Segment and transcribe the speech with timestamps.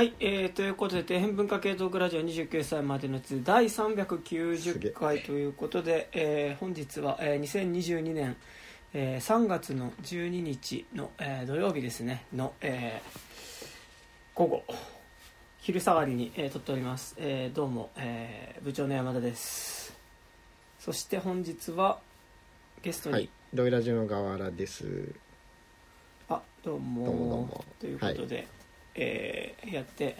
[0.00, 8.34] はい、えー、ということで底辺文化系トークラジオ29歳までのつ第390回ということで、えー本日は、えー2022年、
[8.94, 13.68] えー3月の12日の、えー土曜日ですねの、えー
[14.34, 14.64] 午後
[15.58, 19.94] 昼下がりに、えー撮っております、えーどうも、えー部長の山田です。
[20.78, 21.98] そして本日は
[22.80, 25.12] ゲストに、はい、ロイラジの河原です。
[26.30, 27.64] あどうもどうもどうも。
[27.78, 28.48] ということで、
[29.00, 30.16] えーやって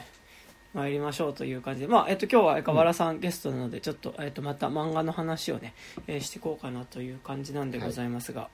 [0.73, 5.75] まいりましょうという感じで、まあえっと、今日は河原さんゲストなのでちょっと,、えっとまた漫画の話をね、
[6.07, 8.49] えーしていこうかなという感じなんでございますが、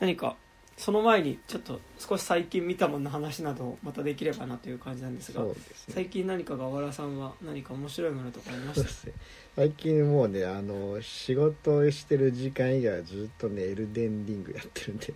[0.00, 0.36] 何か
[0.76, 5.54] その前にちょっと少し最近見たものの話などをまたできればなという感じなんですがすね。
[5.88, 9.12] 最近何か河原さんは何か面白いものとかありましそうですね
[9.56, 15.14] 最近もうね、あの仕事をしてる時間以外はずっとね、エルデンリングやってるんで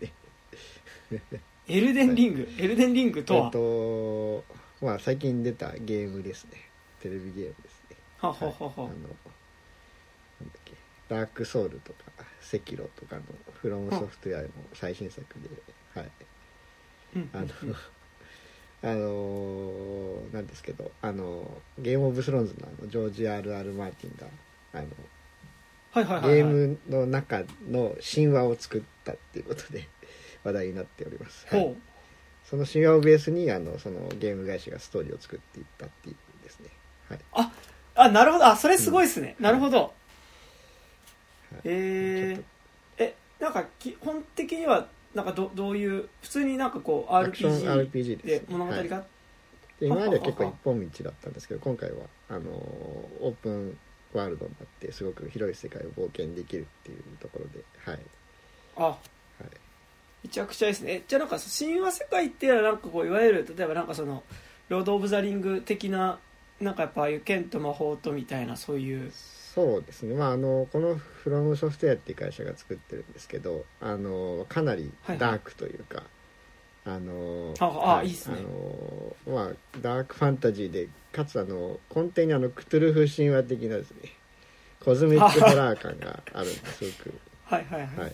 [1.13, 1.23] ね。
[1.73, 3.47] たエルデンリング、エルデンリングとは？
[3.47, 4.45] えっと、
[4.85, 6.51] まあ最近出たゲームですね。
[7.01, 7.97] テレビゲームですね。
[8.21, 10.75] ははははいあの、はなんだっけ、
[11.09, 11.99] ダークソウルとか、
[12.41, 13.23] セキロとかの
[13.55, 15.49] フロムソフトウェアの最新作で、
[16.01, 16.11] はい。
[17.17, 17.49] うんあの、
[18.85, 23.73] あのなんですけど、あの、ゲームオブスローンズのあのジョージ・ R.R.
[23.73, 24.27] マーティンが、
[24.73, 24.89] あの、
[26.23, 29.89] ゲームの中の神話を作ったっていうことで
[30.45, 31.47] 話題になっております。
[31.49, 31.75] はい。
[32.45, 36.69] その神話をベースに、あの、そのゲーム会社がストーリーを作っていったっていうですね。
[37.09, 37.53] はい。
[37.95, 38.47] あなるほど。
[38.47, 39.79] あそれすごいですね、なるほど。
[39.79, 39.93] はい。
[41.65, 42.43] えー、
[42.99, 48.89] えなんか基本的にはなんかどどういう普通になんかこう RPG で物語が、はい。
[48.89, 53.77] で今までは結構一本道だったんですけど今回はあのオープン
[54.15, 58.01] ワールドになってすごく広い世界を冒険できるっていうところではい、
[58.77, 58.97] あはい、
[60.23, 60.93] めちゃくちゃですね。
[60.93, 64.23] えじゃあなんか神話世界っていうのはなんかこういわゆる例えばなんかその
[64.69, 66.19] ロード・オブ・ザ・リング的な
[66.61, 69.11] なんかやっぱああいう剣と魔法とみたいなそういう。
[69.55, 70.15] そうですね。
[70.15, 76.05] まああのこのフロムソフトウェアっていう会社が作ってるんですけどあのかなりダークというか、
[76.87, 78.37] あのあいいっすね。
[79.27, 84.11] あのまあダークファンタジーでかつあの根底にあのクトゥルフ神話的なですね
[84.81, 87.15] コズメックホラー感があるんですごく。
[87.45, 88.13] はいはいはい、はい、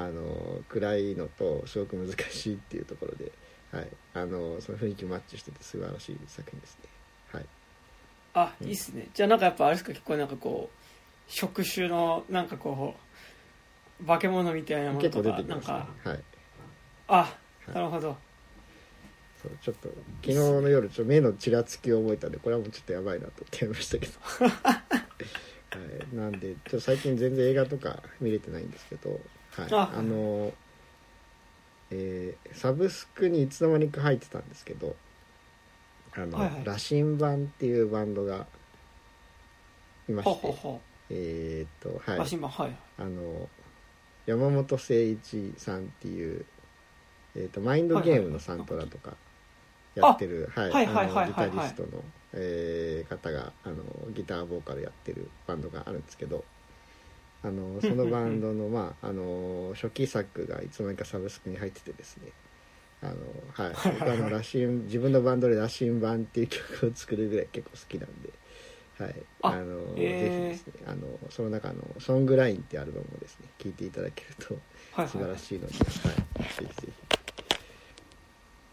[0.00, 3.30] あの暗いのとすごく難しいっていうところで、
[3.70, 6.88] はい、あのその雰囲気マッチしてて素晴らしい作品ですね。
[7.32, 7.46] はい、
[8.34, 9.08] あいいっすね。
[9.12, 12.94] じゃあなんかやっぱあれですか結構なんかこう触手のなんかこ
[14.02, 15.66] う化け物みたいなもの結構と出てきますね。
[15.66, 16.10] かなんか。
[16.10, 16.24] はい、
[17.08, 17.28] あは
[17.68, 17.74] い。
[17.74, 18.16] なるほど。
[19.42, 19.88] そうちょっと
[20.22, 24.12] 昨日の夜ちょっと目のちらつきを覚えたんでこれはもうちょっとやばいなと思ってましたけど、
[24.44, 24.82] は
[26.12, 29.20] い、なんでちょっと最近全然映画とか見れてないんですけど、
[29.62, 29.92] はい、あ。
[29.96, 30.52] あの、
[31.90, 34.96] えーサブスクにいつの間にか入ってたんですけど
[36.16, 36.64] あの、はいはい。
[36.64, 38.46] 羅針盤っていうバンドが
[40.08, 42.18] いましてほえーっとう、はい。
[42.18, 42.76] はい。
[42.98, 43.48] あの
[44.26, 46.44] 山本誠一さんっていう、
[47.34, 49.16] えー、とマインドゲームのサントラとか
[49.94, 51.24] やってる、はいはいはいはいはい。
[51.24, 51.88] あのギタリストの、
[52.34, 53.76] えー方があの
[54.12, 56.44] ギターボーカルやってるバンドがあるんですけど
[57.42, 62.32] あのそのバンドの,、まあ、あの初期作がいつの間にかサブスクに入っててですね。
[63.02, 63.14] あの、
[63.52, 68.30] はい、僕あの羅針自分のバンドで「羅針盤」っていう曲を作るぐらい結構好きなんで。
[68.98, 70.72] はい、ああのぜひですね。
[70.86, 74.58] あのその中の「ソングライン」っていうアルバムをですね聴いていただけると
[74.92, 75.32] はい素晴はい。
[75.32, 76.92] らしいので、はい、ぜひぜ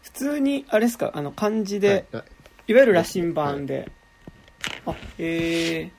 [0.02, 1.12] 普通にあれですか？
[1.14, 1.80] あの漢字ひ。
[1.80, 2.72] で、はい。
[2.72, 3.90] い、わゆる羅針盤で、
[4.84, 5.90] あええ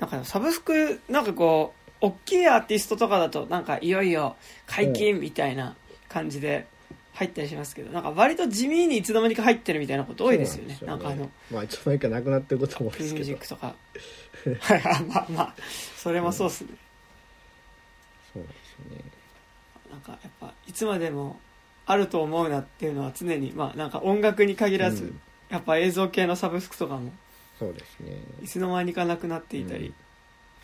[0.00, 4.36] なんかサブスクなんかこう大きいアーティストとかだとなんかいよいよ
[4.66, 5.74] 解禁みたいな
[6.08, 6.66] 感じで
[7.14, 10.76] 入ったりしますけどなんか割と地味にいつの間にか入ってるみたいなこと多いですよね。
[10.78, 13.74] そうなんかあのまあいつの間にかなくなってることも多いフリーミューですけどジックとか。
[14.60, 14.80] はい。
[14.80, 15.54] はいまあまあ
[15.96, 16.68] それもそうっすね、
[18.32, 19.02] そうですね
[19.90, 21.40] なんかやっぱいつまでも
[21.86, 27.12] あると思うなっていうのは常にまあなんか音楽に限らず、うんやっぱ映像系のサブスクとかも
[27.58, 28.16] そうですね。
[28.42, 29.94] いつの間にかなくなっていたり、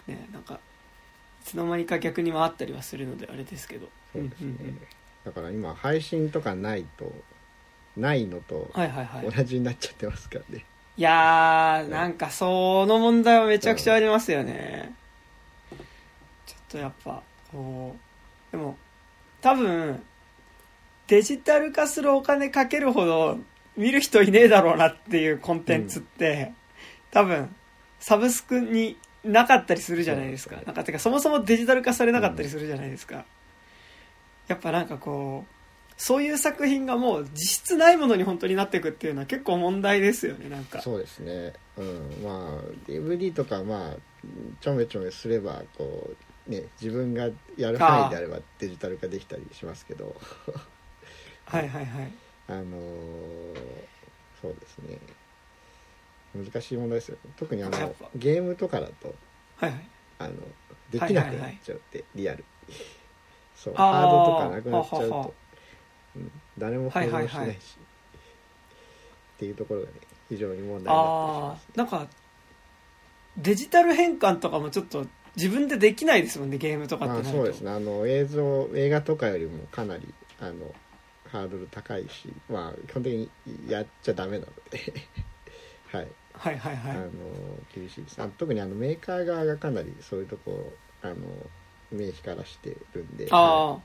[0.06, 0.58] ねなんかい
[1.44, 3.88] つの間にか逆に回ったりはするのであれですけど。
[4.12, 4.80] そうですね、うんうんうん。
[5.24, 7.12] だから今配信とかないと
[7.96, 9.30] ないのとはいはいはい。
[9.30, 10.64] 同じになっちゃってますからね、
[10.96, 14.94] いやーなんかその問題はめちゃくちゃありますよね。
[16.46, 17.96] ちょっとやっぱこ
[18.50, 18.76] うでも
[19.40, 20.02] 多分
[21.06, 23.38] デジタル化するお金かけるほど
[23.76, 26.52] 見る人いねえだろうなっていうコンテンツって、
[27.12, 27.55] 多分
[28.00, 30.56] サブスクになかったりするじゃないですか。
[30.67, 33.25] なんかてかそもそもデジタル化されなかったりするじゃないですか、
[34.49, 35.53] やっぱなんかこう
[35.97, 40.81] そういう作品がもう実質ないものに本当になっていくっていうのは結構問題ですよねなんか。
[40.81, 41.53] そうですね。
[41.76, 42.25] うん。
[42.25, 43.97] まあ DVD とかまあ
[44.61, 46.11] ちょめちょめすればこ
[46.49, 50.17] うね自分がやる範囲であればデジタル化できたりしますけど。
[51.44, 52.12] はいはいはい。
[52.49, 53.82] あのー
[54.41, 54.99] そうですね
[56.34, 57.19] 難しい問題ですよ。
[57.25, 59.14] ね特にあのゲームとかだと
[59.56, 59.88] はいはい。
[60.19, 60.34] あの
[60.90, 62.44] できなくなっちゃうって、リアル。
[63.56, 65.25] そうハードとかなくなっちゃうははは。
[65.25, 65.34] と、
[66.17, 67.58] うん、誰も保存しないし、はいはいはい
[69.43, 69.93] っていうところがね
[70.29, 72.06] 非常に問題になってなんか
[73.37, 77.70] デジタル変換とかもちょっと自分でできないですもんねゲームとかまあってなると、そうですね。
[77.73, 80.73] あの映像映画とかよりもかなりあの
[81.31, 83.31] ハードル高いしまあ基本的に
[83.69, 84.93] やっちゃダメなので。
[85.90, 86.08] はい
[86.42, 86.96] はいはいはい。
[86.96, 87.10] あの
[87.72, 88.20] 厳しいです。
[88.20, 90.50] あ特にあのメーカー側がかなりそういうとこ
[91.02, 91.16] ろあの
[91.92, 93.28] 目光らしてるんで。
[93.30, 93.78] あ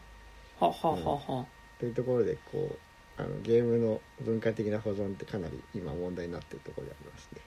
[0.60, 1.36] あはははは。
[1.36, 1.46] は、い
[1.80, 2.76] というところでこ
[3.20, 7.42] うあのゲームの文化的な保存ってかなり今問題になってるところでありますね。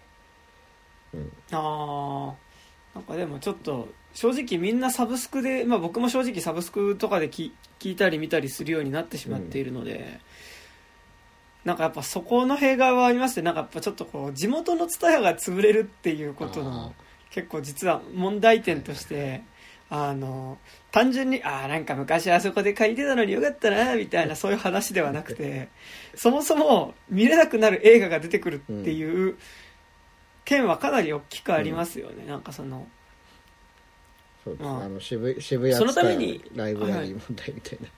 [1.14, 1.32] うん。
[1.58, 2.50] ああ
[2.94, 10.20] なんかでもちょっと正直みんなサブスクで、まあ、僕も正直サブスクとかで聞聞いたり見たりするようになってしまっているので、
[11.64, 16.94] なんかやっぱそこの弊害はありましてなんかやっぱちょっとこう地元の蔦屋が潰れるっていうことの
[17.30, 19.42] 結構実は問題点として
[19.90, 20.58] あの
[20.92, 25.68] 単純にああなんか昔あそこで借りてたのによかったなみたいなそういう話ではなくて
[26.14, 29.36] そもそも見れなくなる映画が出てくるっていう
[30.44, 32.88] 件はかなり大きくありますよね、なんかその
[34.44, 37.88] そうです、まああ、の渋渋谷そのためにライブラリー問題みたいな、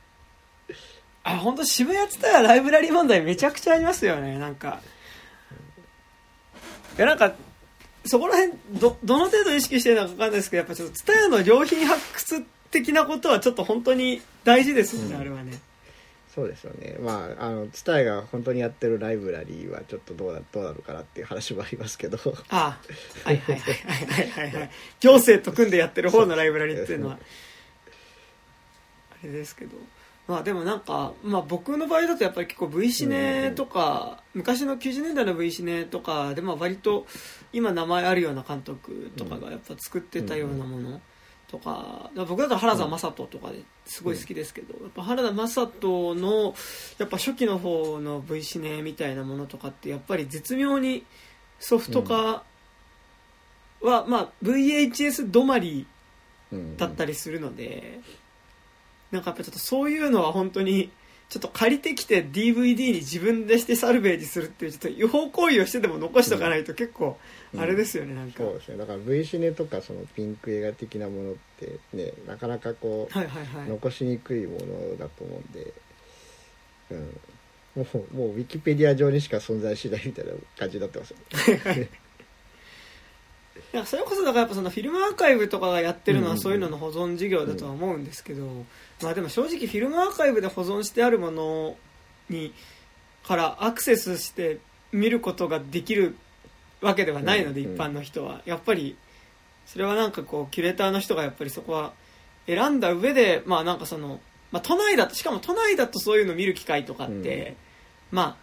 [1.24, 4.80] あ本当渋谷ツタヤライブラリー問題めちゃくちゃありますよねなんか。
[6.96, 7.34] いやなんか
[8.04, 15.20] そこら辺どどの程度意識してるのか分かんないですけどやっぱちょっとツタヤの良品発掘的なことはちょっと本当に大事ですよね、うん。
[15.20, 15.60] あれはね。
[16.34, 16.96] そうですよね。
[16.98, 22.18] まああの蔦屋が本当にやってるライブラリーはちょっとどうだどうなのかなっていう話もありますけど。
[22.48, 22.78] あ
[23.24, 24.70] あはいはいはいはいはいはいはい
[25.00, 27.18] 行政と組んでやってる方のライブラリーっていうのは。
[29.12, 29.76] あれですけど
[30.28, 37.06] まあでもなんか、まあ、僕の場合だとやっぱり結構 V シネとか、昔の90年代の V シネとかでまあ割と
[37.52, 41.00] 今名前あるような監督とかがやっぱ作ってたようなもの
[41.48, 46.54] とか僕だと原田雅人とかですごい好きですけど、やっぱ原田雅人の
[46.98, 51.04] やっぱ初期の方の V シネみたいなものとかってやっぱり絶妙に
[51.58, 52.44] ソフト化
[53.82, 55.86] は、まあ VHS 止まり
[56.76, 58.00] だったりするので、
[59.12, 60.90] なんかやっぱちょっとそういうのは本当に
[61.28, 67.16] ちょっと借りてきて DVD に自分でしてサルベージするっていうちょっと違法行為をしてでも残しとかないと結構
[67.56, 68.42] あれですよね、なんか。
[68.42, 68.76] そうですね。
[68.76, 73.68] だから V シネとかそのピンク映画的なものってねなかなかこう、はいはいはい。
[73.68, 75.72] 残しにくいものだと思うんで、
[76.90, 76.98] うん、
[77.76, 81.16] もうもうウィキペディア上にしか存在しないみたいな感じになってますよ。
[81.74, 81.88] ね
[83.72, 86.36] いやそれこそだからやっぱそのフィルムアーカイブとかがやってるのうんうんうん。
[86.36, 88.46] はそういうのの保存事業だとは思うんですけど、
[89.02, 91.76] まあでも正直フィルムアーカイブで保存してあるもの
[92.28, 92.52] に
[93.24, 94.58] からアクセスして
[94.92, 96.16] 見ることができる
[96.80, 98.42] わけではないので、うんうん一般の人は。
[98.44, 98.96] やっぱり
[99.66, 101.92] それはなんかこうキュレーターの人がやっぱりそこは
[102.46, 104.20] 選んだ上でまあなんかその、
[104.50, 107.56] まあ、都内だとしかも都内だとそういうの見る機会とかって、
[108.10, 108.36] まあ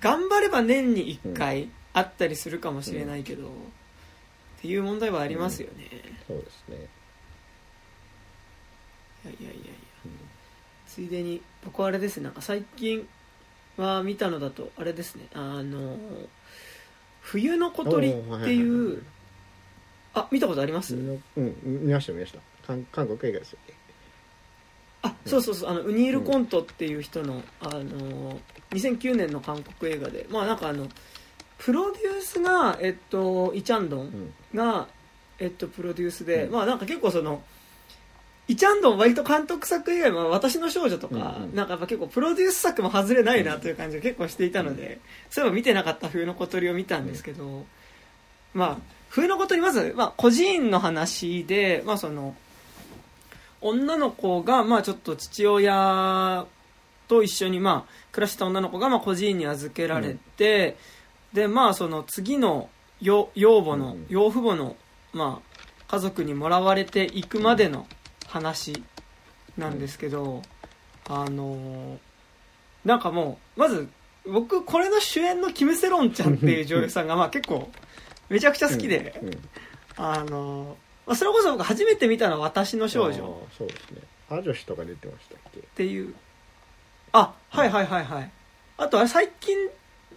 [0.00, 3.50] 頑張れば年に1回あったりするかもしれないけど、っ
[4.60, 5.88] ていう問題はありますよね、
[6.26, 6.88] そうですね。
[9.24, 9.72] いやいやいや、
[10.94, 13.08] ついでに僕はあれですねなんか最近
[13.78, 15.96] は見たのだとあれですねあの
[17.22, 18.56] 冬の小鳥っていはいはい。
[18.56, 19.02] いはいう
[20.14, 21.22] あ見たことあります、うん
[21.64, 22.38] 見ました見ました。
[22.66, 23.74] 韓韓国映画ですよね
[25.04, 28.38] あそうそうそうあのウニール・コントっていう人の,、あの
[28.70, 30.88] 2009年の韓国映画でまあなんかあの
[31.58, 34.34] プロデュースが、えっと、イ・チャンドンうん。
[34.54, 34.88] が、
[35.38, 36.52] えっと、プロデュースで、うん。
[36.52, 37.42] まあなんか結構その
[38.52, 41.54] イ・チャンドン割と監督作以外は私の少女とか、うんうん。
[41.54, 47.64] なんかやっぱ結構プロデュース作も外れないなという感じが結構していたので、そういえば見てなかった冬の小鳥を見たんですけど、
[48.52, 48.76] まあ
[49.08, 52.34] 冬の小鳥まず、まあ、孤児院の話で、まあその
[53.62, 56.44] 女の子が、まあちょっと父親
[57.08, 60.76] と一緒に、まあ暮らした女の子が、まあ孤児院に預けられて、
[61.32, 62.68] で、まあその次の
[63.00, 64.76] 養養母の、うん養父母の、
[65.14, 65.52] まあ
[65.88, 67.86] 家族にもらわれていくまでの
[68.32, 68.82] 話
[69.58, 70.42] なんですけど、
[71.08, 71.98] あのー
[72.84, 73.88] なんかもう、まず、
[74.26, 77.70] 僕、これの主演のキム・セロンちゃんっていう女優さんが、まあ結構、
[78.28, 79.14] めちゃくちゃ好きで、
[79.96, 80.68] あのー
[81.06, 83.18] まあ、それこそ僕初めて見たのは私の少女。
[83.56, 84.00] そうですね。
[84.30, 85.60] アジョシとか出てましたっけ？
[85.60, 86.14] っていう。
[87.12, 88.30] あはいはいはいはい。
[88.78, 89.56] あとは最近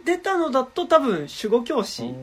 [0.05, 2.13] 出たのだと多分守護教師。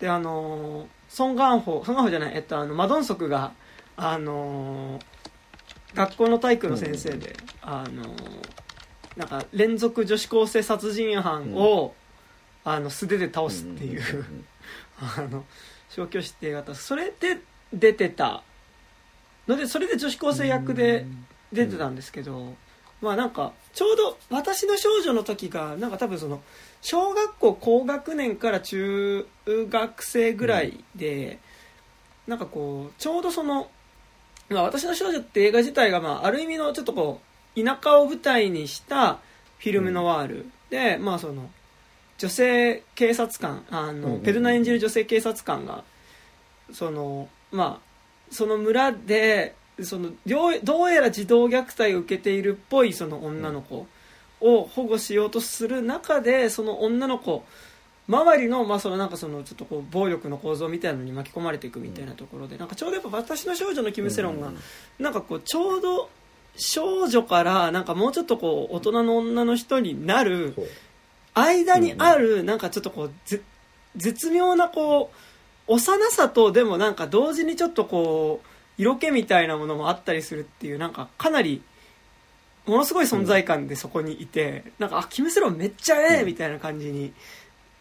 [0.00, 3.52] であのソン・ガンホソン・ガンホじゃないえっとあのマドンソクが
[3.96, 5.00] あの
[5.94, 8.14] 学校の体育の先生で、あの
[9.16, 11.94] なんか連続女子高生殺人犯を、
[12.64, 14.02] あの素手で倒すっていう、
[14.98, 15.44] あの
[15.88, 16.74] 小教師って映画だった。
[16.74, 17.38] それで
[17.72, 18.42] 出てた
[19.46, 21.06] のでそれで女子高生役で
[21.52, 22.54] 出てたんですけど、
[23.00, 26.42] まあなんかちょうど私の少女の時がなんか多分その
[26.80, 31.38] 小学校高学年から中学生ぐらいで、
[32.26, 33.68] なんかこうちょうどその、
[34.48, 37.20] まあ、私の少女って映画自体がまあある意味のちょっとこ
[37.56, 39.14] う田舎を舞台にした
[39.58, 40.46] フィルムノワール。
[40.70, 41.50] で、まあその
[42.18, 45.84] 女性警察官あの、ペルナ演じる女性警察官が
[46.72, 47.94] そのまあ
[48.30, 53.86] その村でそのどうやら児童虐待を受けているっぽいその女の子
[54.40, 57.44] を保護しようとする中でその女の子
[58.08, 64.52] 周りの,、まあそのなんかそのちょっとこう暴力の構造みたいなのに巻き込まれていくみたいなところでなんかちょうどやっぱ私の少女のキム・セロンが
[64.98, 66.10] なんかこうちょうど
[66.56, 70.54] 少女からなんかもうちょっとこう大人の女の人になる
[71.32, 73.12] 間にあるなんかちょっとこう
[73.96, 78.46] 絶妙なこう幼さとでもなんか同時にちょっとこう
[78.76, 81.62] 色気みたいなものもあったりするっていうなんかかなり
[82.66, 87.12] ものすごい存在感でそこにいて、なんかあキム・セロンめっちゃええみたいな感じに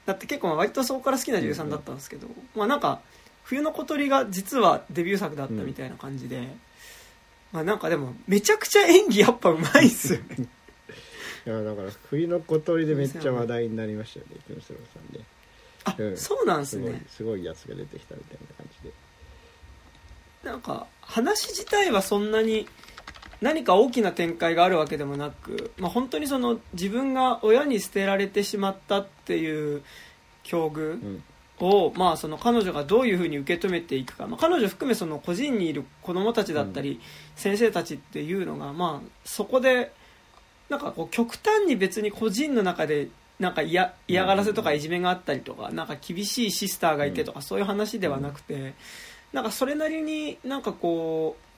[0.05, 3.01] だって結構割とそこから好きな女優さんだったんですけど、まあなんか
[3.43, 6.47] 冬の小鳥が実はデビュー作だったみたいな感じで、
[7.51, 10.47] まあなんかでもめちゃくちゃ演技やっぱうまいっすよね。
[11.45, 15.25] いやだから冬の小鳥でめっちゃ話題になりましたよねキム・セロンさんね。
[15.83, 17.03] あ、うん、そうなんすね。
[17.09, 18.93] すごいやつが出てきたみたいな感じで。
[20.43, 22.67] なんか話自体はそんなに
[23.43, 29.83] 何か大きな展開があるわけでもなく、まあ、本当にその自分が親に捨てられてしまったっていう
[30.43, 31.21] 境遇
[31.59, 37.01] を、うん、まあ、その彼女がどういうふうに受け止めていくか、まあ、彼女含めその個人にいる子供たちだったり、
[37.35, 39.91] 先生たちっていうのが、まあ、そこで
[40.69, 43.09] なんかこう極端に別に個人の中で
[43.39, 48.73] なんか嫌嫌がらせとかいじめがあったりとかなんか厳しいシスターがいてとかそういう話ではなくて。
[49.33, 51.52] なんかそれなりになんかこう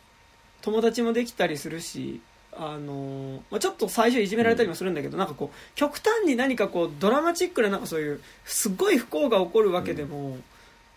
[0.65, 2.21] 友達もできたりするし
[2.57, 10.37] あのまあ、ちょっと最初いじめられたりもするんだけど、なんかこう極端に何かこうドラマチックななんかそういうすごい不幸が起こるわけでも、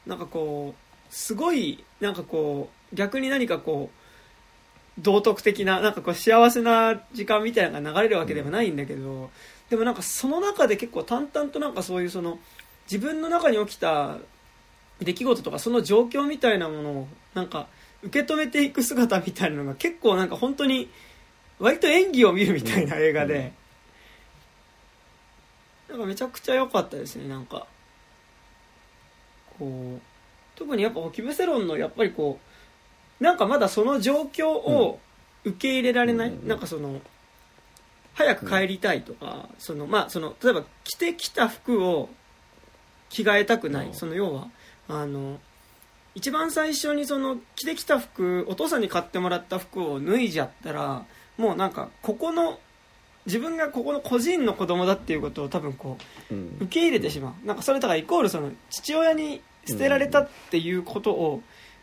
[0.07, 9.29] なんかこうすごいなんかこう逆に何かこう道徳的ななんかこう幸せな時間みたいなのが流れるわけではないんだけど、
[9.69, 12.39] でもなんかその中で結構淡々となんかそういうその
[12.89, 14.19] 自分の中に起きた
[15.01, 17.67] 出来事とかその状況みたいなものをなんか
[18.03, 20.89] 受け止めていく姿みたいなのが結構なんか本当に
[21.59, 23.53] 割と演技を見るみたいな映画で、
[25.89, 27.67] なんかめちゃくちゃ良かったですねなんか。
[29.59, 30.01] こう
[30.55, 32.39] 特にやっぱキム・セロンのやっぱりこ
[33.21, 35.01] うなんかまだその状況を
[35.45, 37.01] 受け入れられない、なんかその
[38.15, 42.09] 早く帰りたいとか、そのまあその例えば着てきた服を
[43.09, 44.49] 着替えたくない、その要は
[44.89, 45.41] あの
[46.15, 51.05] 一番最初にその着てきた服お父さんに買ってもらった服を脱いじゃったら
[51.37, 52.59] もうなんかここの
[53.27, 55.99] 自分がここの個人の子供だっていうことを多分こ
[56.31, 61.43] う受け入れてしまう、なんかそれだからイコールその父親に捨てられたっていうことを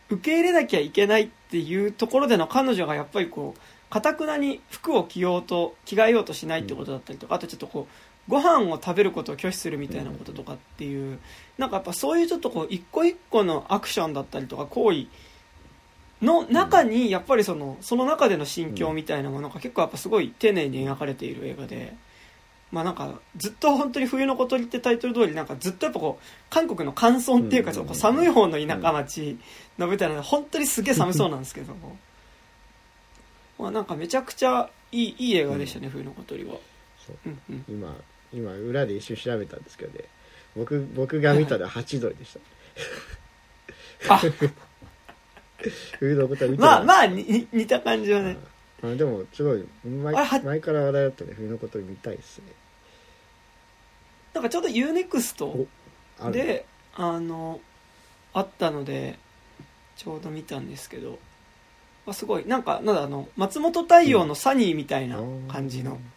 [0.10, 3.60] 受け入れなきゃいけないっていうところでの彼女がやっぱりこう
[3.92, 7.94] かたくなに服を着ようと着替えようとしないってことだったりとかあとちょっとこう
[8.28, 11.20] ご飯を食べることを拒否するみたいなこととかっていう、
[11.58, 15.06] なんかやっぱそういうちょっとこう一個一個のアクションだったりとか行為
[16.22, 21.94] の中にやっぱりそのその中での心境みたいなものが結構やっぱすごい丁寧に描かれている映画で。
[22.72, 29.38] まあなんかずっと本当に冬の小鳥ってタイトル通りなんかずっとやっぱこう韓国の乾燥っていうかちょっと寒い方の田舎町
[29.78, 31.74] の舞台なので本当にすげえ寒そうなんですけど
[33.60, 36.56] まあなんかめちゃくちゃいいいい映画でしたね、冬の小鳥は。
[37.26, 37.96] うんうん、今
[38.36, 40.06] 今裏で一瞬調べたんですけどね。
[40.56, 42.38] 僕僕が見たのは8ドルでし
[44.08, 44.18] た、
[46.00, 48.38] 冬 のこと見たまあまあに似た感じはね。
[48.84, 51.34] あでもすごい前前から話題だったね。
[51.36, 52.46] 冬のこと見たいですね。
[54.34, 55.68] なんかちょうど UNEXT
[56.32, 57.62] であの
[58.34, 59.18] あったので
[59.96, 61.20] ちょうど見たんですけど、
[62.06, 66.12] まあ、すごいなんかなんだあの松本太陽のサニーみたいな感じの、うん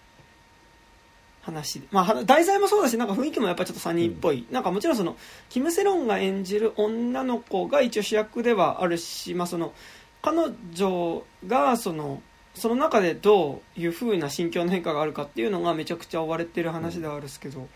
[1.49, 5.17] 話まあ、題材もそうだしなんか雰囲気もやっぱちょっとサニーっぽい、うん、なんかもちろんその
[5.49, 9.73] キム・セロンが演じる女の子が一応主役ではあるし、まあ、その
[10.21, 10.37] 彼
[10.75, 12.23] 女がその
[12.55, 17.67] その中でどういう風な心境の変化があるかっていうのがめちゃくちゃ追われてる話ではあるんですけど、ま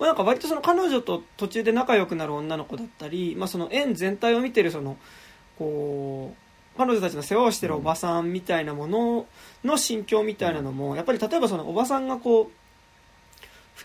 [0.00, 4.96] あ、なんか割とその彼女と途中で仲良くなる女の子だったり、まあ、その園全体を見てるその
[5.58, 9.26] こう彼女たちの世話をしてるおばさんみたいなもの
[9.64, 12.65] の心境みたいなのもやっぱり例えばそのおばさんがこう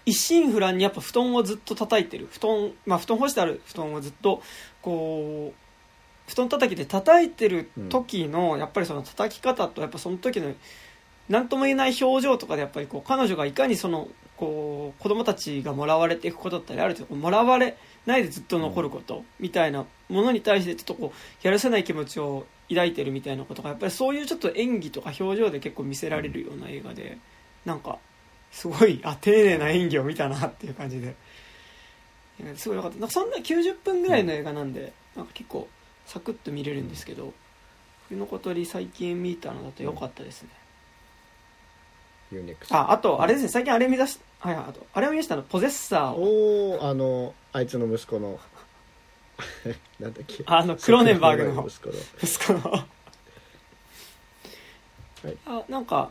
[0.05, 2.27] 一心不乱にやっぱ布団をずっと叩いてる。
[2.31, 3.61] 布団、まあ、布団干してある。
[3.65, 4.41] 布団をずっと
[4.81, 10.53] こう布団叩きで叩いてる時のやっぱりその叩き方とやっぱその時の
[11.29, 14.07] 何とも言えない表情とかでやっぱりこう彼女がいかにその
[14.37, 27.17] こう子供たちがもらわれていくことだったりある程度もらわれないでずっと残ることみたいなものに対してちょっとこうやるせない気持ちを抱いてるみたいなことがやっぱりそういうちょっと演技とか表情で結構見せられるような映画で
[27.65, 27.99] なんか
[28.51, 31.15] すごいあ丁寧な演技を見たなっていう感じで。
[32.55, 32.99] すごいよかった。
[32.99, 35.67] なんかそんな90分ぐらいの映画なんでなんか結構
[36.05, 37.33] サクッと見れるんですけど
[38.09, 40.49] 冬の小鳥最近見たのだと良かったですね、
[42.69, 43.49] ああとあれですね。
[43.49, 46.77] 最近あれ見出しはいはいあとあれを見出したのポゼッサーを。
[46.77, 48.39] おおあのあいつの息子の。
[49.99, 50.43] なんだっけ。
[50.45, 51.93] あのクローネンバーグの息子の。
[52.21, 52.85] 息子の。
[55.45, 56.09] あなんか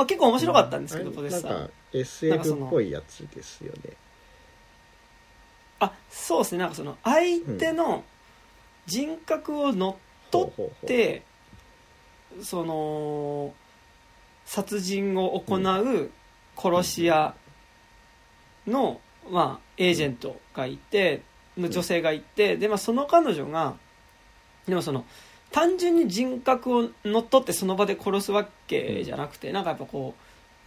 [0.00, 1.50] あ結構面白かったんですけど、ポゼッサー。
[1.50, 3.92] なんか SF っぽいやつですよね。
[5.80, 6.58] あそうですね。
[6.58, 8.04] なんかその相手の
[8.86, 9.94] 人格を乗っ
[10.30, 11.22] 取ほうほうほうって、
[12.42, 13.54] その
[14.44, 16.10] 殺人を行う
[16.56, 17.34] 殺し屋
[18.66, 21.22] の、まあ、エージェントがいて
[21.56, 23.74] の女性がいてで、まあ、その彼女が
[24.66, 25.04] でもその
[25.54, 30.16] 単純に人格を乗っ取ってその場で殺すわけじゃなくてなんかやっぱこ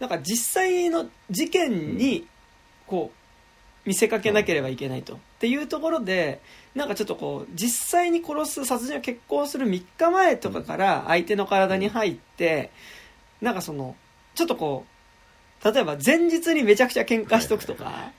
[0.00, 2.26] なんか実際の事件に
[2.86, 3.12] こ
[3.84, 5.16] う見せかけなければいけないと。
[5.16, 6.40] っていうところで
[6.74, 12.70] なんかちょっとこう実際に殺す殺人を決行する3日前とかから相手の体に入って
[13.42, 13.94] なんかその
[14.34, 14.86] ちょっとこ
[15.62, 18.10] う例えば前日にめちゃくちゃ喧嘩しとくとか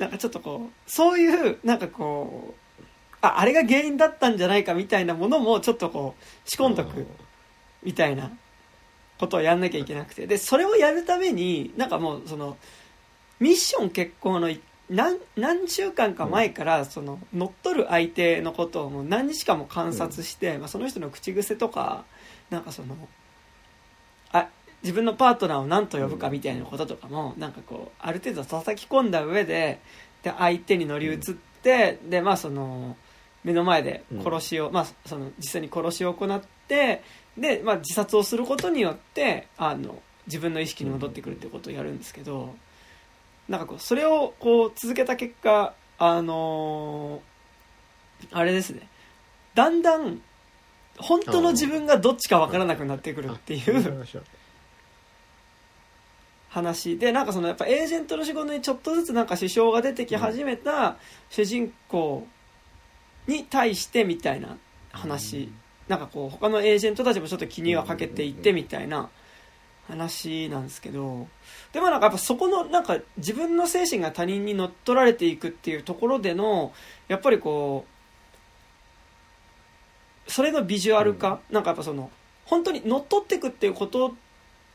[0.00, 2.63] なんかちょっとこうそういうなんかこう
[3.24, 7.06] ああれが原因だったんじゃないかみたいなものもちょっとこう仕込んどく
[7.82, 8.30] みたいな
[9.18, 10.26] ことをやんなきゃいけなくて。
[10.26, 12.56] でそれをやるためになんかもうその
[13.40, 14.60] ミッション決行のい
[14.90, 22.04] 何何週間か前からその乗っ取る相手のことをもう何日間も観察して、まあ、その人の口癖とか
[22.50, 22.94] なんかその
[24.32, 24.48] あ
[24.82, 29.80] 自分のパートナーを何と呼ぶかみたいなこととかもなんかこうある程度叩き込んだ上で
[30.22, 31.18] で相手に乗り移っ
[31.62, 32.96] てでまあその
[33.44, 37.02] 目の前で殺しを、まあ、その実際に殺しを行って
[37.38, 42.54] で、まあ、自殺をすることによってあの自分の意識に戻ってくるっていうことをやるんですけど
[43.48, 47.34] なんかこうそれをこう続けた結果あのー
[48.32, 48.88] あれですね。
[49.54, 50.20] だんだん
[50.98, 53.82] 本当の自分がどっちか分からなくなってくるっていう
[56.48, 56.98] 話。
[56.98, 60.96] でなんかそのやっぱエージェントの仕事にちょっとずつなんか支障が出てき始めた
[61.30, 62.26] 主人公
[63.26, 64.56] に対してみたいな
[64.92, 65.50] 話、
[65.88, 69.10] なんかこう他のエージェントたちもちょっと気にはかけていってみたいな
[69.88, 71.28] 話なんですけど。
[71.72, 76.72] でもなんかやっぱそこのなんか自分の精神が他人に乗っ取られていくっていうところでの
[77.08, 77.84] やっぱりこ
[80.26, 82.10] うそれのビジュアル化、なんかやっぱその
[82.44, 84.14] 本当に乗っ取っていくっていうこと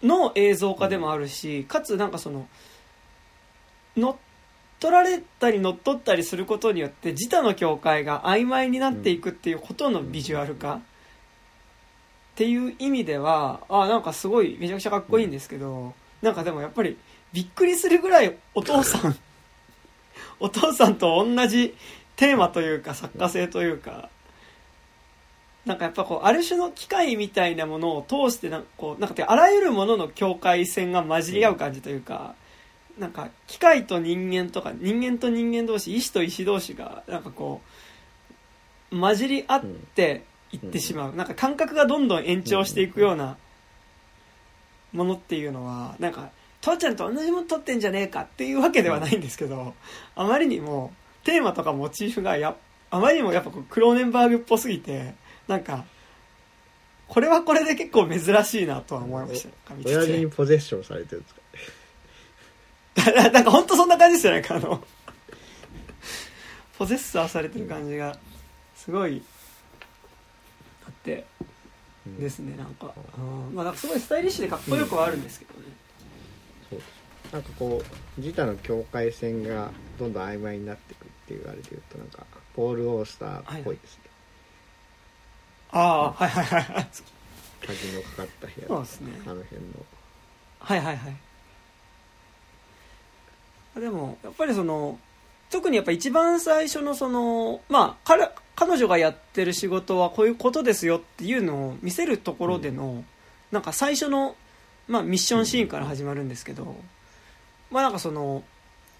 [0.04, 2.48] の映像化でもあるし、かつなんかその
[3.96, 4.16] 乗っ
[4.80, 10.76] 取られたり乗っ取ったりすることによって自他の境界が曖昧になっていくっていうことのビジュアル化。
[10.76, 10.82] っ
[12.40, 16.98] ていう意味ではあなんかすごいめちゃくちゃかっこいいんですけど、なんかでもやっぱり
[17.34, 19.18] びっくりするぐらいお父さん
[20.40, 21.76] お父さんと同じ
[22.16, 24.10] テーマというか作家性というか
[25.66, 32.36] なんかやっぱこうある種の機械みたいなものを通してなんかこうなんかてあらゆるものの境界線が混じり合う感じというか、
[33.00, 37.62] なんか機械と人間とか人間と人間同士意志と意志同士がなんかこ
[38.92, 39.64] う混じり合っ
[39.96, 43.38] ていってしまう、なんか感覚がどんどん延長していくような
[44.94, 46.30] ものっていうのはなんか
[46.62, 49.74] 父ちゃんと同じもの撮ってんじゃねえかっていうわけではないんですけど、
[50.16, 50.92] あまりにも
[51.24, 52.56] テーマとかモチーフがや
[52.90, 55.14] あまりにもやっぱこうクローネンバーグっぽすぎて
[55.48, 55.86] なんか
[57.08, 59.74] これはこれで結構珍しいなとは思いました。
[59.86, 61.39] 親父にポゼッションされてるんですか
[63.32, 64.84] なんか本当そんな感じですよねあの。
[66.78, 68.18] ポゼッサーされてる感じが
[68.76, 69.22] すごい
[70.88, 71.26] あって
[72.06, 73.54] うんですねなんか、うん。
[73.54, 75.66] まあなんかすごいスタイリッシュでかっこよくはあるんですけどね、
[76.70, 76.82] そう
[77.34, 84.04] なんかこう自他の境界線がどんどん曖昧になっていくっていうあれで言うとなんかポール・オースターっぽいですね、
[85.72, 86.90] ああはいはいはいはい。
[87.62, 88.68] 鍵のかかった部屋。
[88.68, 89.22] そうですね。
[89.26, 89.86] あの辺の。
[90.60, 91.29] はいはいはい
[93.80, 95.00] でもやっぱりその
[95.50, 103.06] 特にやっぱ一番最初のそのまあ彼彼女がやってる仕事はこういうことですよっていうのを見せるところでの、
[103.54, 104.36] なんか最初の、
[104.90, 106.76] まあ、ミッションシーンから始まるんですけど、
[107.72, 108.44] まあなんかその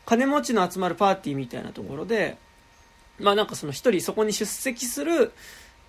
[0.06, 2.38] 金持ちの集まるパーティーみたいなところで、
[3.20, 5.34] まあなんかその一人そこに出席する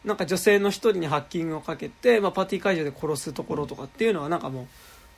[0.05, 4.67] なんか女性の一人にハッキングをかけて、まあ、パーティー会場で殺すところとかっていうのはなんかもう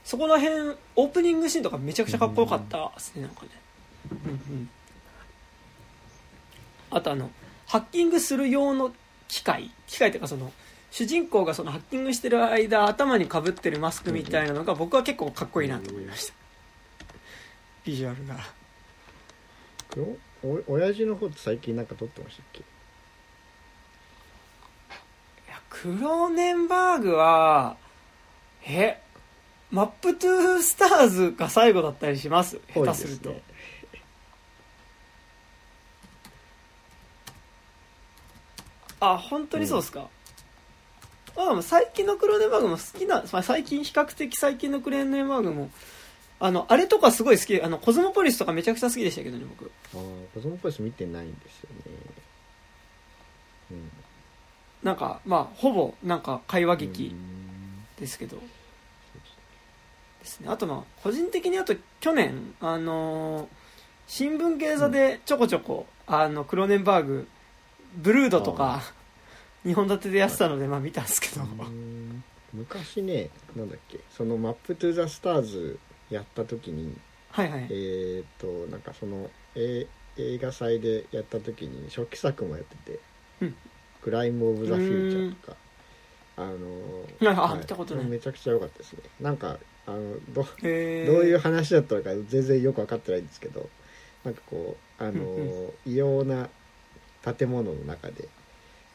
[0.05, 3.62] そこら辺オープニングシーンとかめちゃくちゃかっこよかったですねなんかね
[4.11, 4.71] うんうん。
[6.91, 7.31] あとあの
[7.67, 8.93] ハッキングする用の
[9.29, 9.71] 機械。
[9.87, 10.53] 機械っていうかその
[10.91, 16.35] 主人公がそのハッキングしてる間頭にかぶってるマスクみたいなのが僕は結構かっこいいなと思いました。
[17.85, 18.37] ビジュアルが
[19.97, 22.61] おお親父の方って最近なんか撮ってましたっけ？
[22.61, 22.62] い
[25.49, 27.77] やクローネンバーグは
[28.67, 29.01] え
[29.71, 32.61] マップトゥースターズが最後だったりします。
[32.75, 33.35] 下手すると、
[39.05, 40.09] あ本当にそうですか、
[41.37, 45.71] あでも最近のクローネンバーグも好きな、まあ、最近比較的最近のクローネンバーグも
[46.38, 49.71] あのあれとかすごい好きあのコズモポリスとかめちゃくちゃ好きでしたけどね僕。
[49.95, 50.01] ああ
[50.35, 51.93] コズモポリス見てないんですよね。
[53.73, 53.91] うん。
[54.83, 57.85] なんかまあほぼなんか会話劇うん。
[58.01, 60.49] ですけど、ですね。
[60.49, 63.47] あとまあ個人的にあと去年あのー
[64.09, 67.29] 新聞芸座でちょこちょこ、あのクローネンバーグ
[67.95, 68.83] ブルードとか
[69.65, 72.25] 2本立てでやってたのでまあ見たんですけど、うん。
[72.53, 75.79] 昔ねなんだっけその「マップ・トゥ・ザ・スターズ」
[76.11, 76.97] やった時に
[77.31, 77.69] はいはい。
[77.71, 79.87] えっ、となんかその、え
[80.19, 82.99] 映画祭でやった時に初期作もやってて
[83.41, 83.57] うん
[84.03, 85.57] 「クライム・オブ・ザ・フューチャー」とか。
[86.35, 88.07] あのあ見たことない。
[88.07, 89.03] めちゃくちゃ良かったですね。
[89.21, 93.69] なんかあのどどういう話だったのか全然よく分かってないんですけど
[94.25, 95.71] なんかこうあの、うん。
[95.85, 96.49] 異様な
[97.25, 98.29] 建物の中で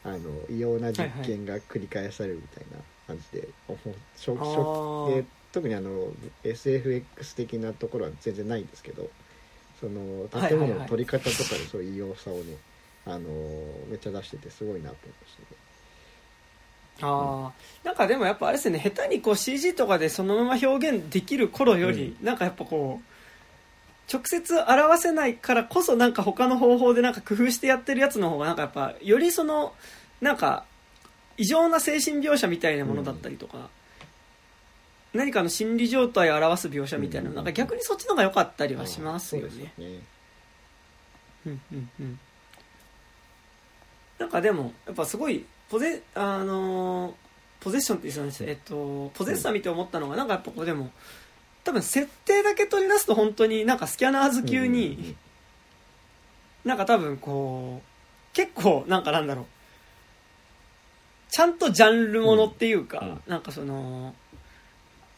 [0.04, 0.18] あの
[0.50, 3.48] 異様な実験が繰り返されるみたいな感じで、
[5.52, 6.08] 特にあの
[6.44, 9.08] SFX 的なところは全然ないんですけど
[9.80, 12.56] その建物の取り方とかでそういう異様さをね、
[13.06, 13.20] あの
[13.88, 15.46] めっちゃ出しててすごいなと思いましたね。
[17.00, 17.86] あー。
[17.86, 23.07] なんかでもやっぱあれですよね下手にこう CG とかでそのまま表現できる頃より、なんかやっぱこう
[24.12, 29.74] 直接表せないからこそなんか他の方法でなんか工夫してやってるやつの方がなんかやっぱよりその
[30.20, 30.64] なんか
[31.36, 33.70] 異常な精神描写みたいなものだったりとか、
[35.14, 39.72] 何かの心理状態を表す描写みたいなのなんか逆にそっちの方が良かったりはしますよね。
[39.78, 40.00] ね。
[41.46, 42.18] うんうんうん。
[44.18, 47.12] なんかでもやっぱすごいポゼあのー
[47.60, 50.90] ポゼッションって言ってましたえっとポゼッサー見て思ったのがなんかやっぱこうでも
[51.68, 55.14] 多分設定だけ取り出すと本当になんかスキャナーズ級に
[56.64, 59.44] なんか多分こう結構なんかなんだろう。
[61.30, 64.14] ちゃんとジャンルものっていうか、なんかその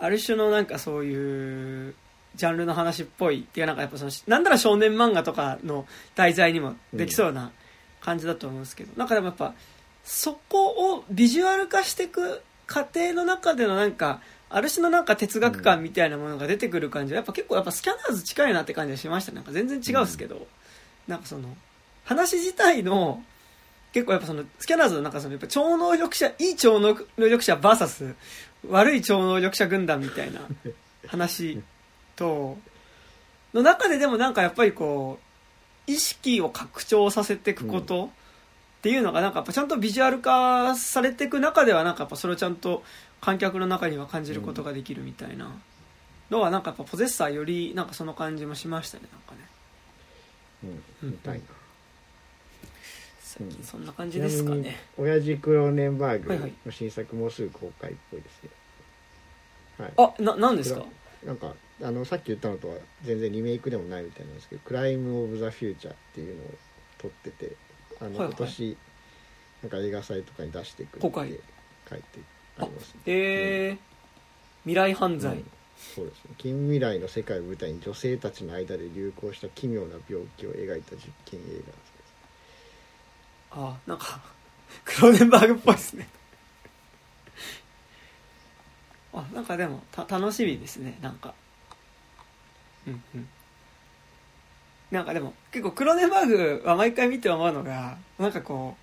[0.00, 1.94] ある種のなんかそういう
[2.34, 5.86] ジャンルの話っぽいっていうなんかやっぱそのなんなら少年漫画とかの
[6.16, 7.52] 題材にもできそうな
[8.00, 9.54] 感じだと思うんですけど、なんかでもやっぱ
[10.02, 19.36] そこをビジュアル化していく過程の中でのなんかある種のなんか哲学感みたいなものが出てくる感じはやっぱ結構やっぱスキャナーズ近いなって感じがしましたね。
[19.36, 20.46] なんか全然違うんですけど、
[21.06, 21.56] なんかその
[22.04, 23.22] 話自体の
[23.92, 28.14] 結構やっぱそのスキャナーズのなんかそのやっぱ超能力者いい超能力者 VS
[28.68, 30.40] 悪い超能力者軍団みたいな
[31.06, 31.60] 話
[32.16, 32.58] と
[33.54, 35.18] の中ででもなんかやっぱりこ
[35.88, 38.10] う意識を拡張させていくこと
[38.78, 42.82] っていうのがなんかやっぱちゃんとビジュアル化されていく中ではなんかやっぱそれをちゃんと
[43.20, 45.52] 観客の中には感じることができるみたいな。
[46.30, 49.48] のはなんかやっぱポゼッサーよりなんかその感じもしましたねなんかね。
[51.02, 51.44] うん見たいな。
[53.20, 54.76] 最近そんな感じですかね。
[54.96, 56.50] 親父クローネンバーはいはい。
[56.50, 58.50] グの新作もうすぐ公開っぽいですね
[59.78, 59.92] はい。
[59.96, 60.85] あな何ですか？
[61.24, 61.52] なんか
[61.83, 66.54] あのさっき言ったのとは全然リメイクでもないみたいなんですけど「クライム・オブ・ザ・フューチャー」っていうのを
[66.98, 67.56] 撮ってて
[68.00, 68.28] あの、はいはい。
[68.28, 68.76] 今年
[69.62, 71.28] なんか映画祭とかに出してくれ公開。
[71.30, 71.40] て
[71.90, 72.04] 書いて
[72.61, 73.79] ありますねえー、
[74.64, 75.44] 未来犯罪、うん。
[75.94, 76.35] そうですね。
[76.38, 81.90] 近未来の世界を舞台に女性たちの間で流行した奇妙な病気を描いた実験映画です
[83.53, 84.20] あなんか
[84.85, 86.09] クローネンバーグっぽいですね。
[89.12, 90.96] あなんかでもた楽しみですね。
[91.03, 91.35] なんか。
[92.87, 93.29] うんうん。
[94.90, 98.77] なんかでも結構クローネンバーグは毎回見て思うのがなんかこ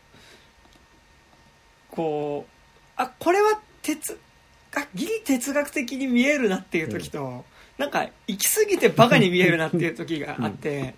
[1.92, 2.52] うこう
[2.96, 4.20] あこれは哲
[4.76, 7.46] あギリ哲学的に見えるなっていう時と、
[7.78, 10.96] なんか行き過ぎてバカに見えるなっていう時があって、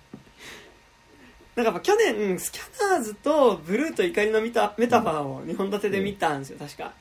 [1.56, 6.94] なんかやっぱ去年スキャナーズとブルーと怒りのメタメタファーを2本立てで見たんですよ確か。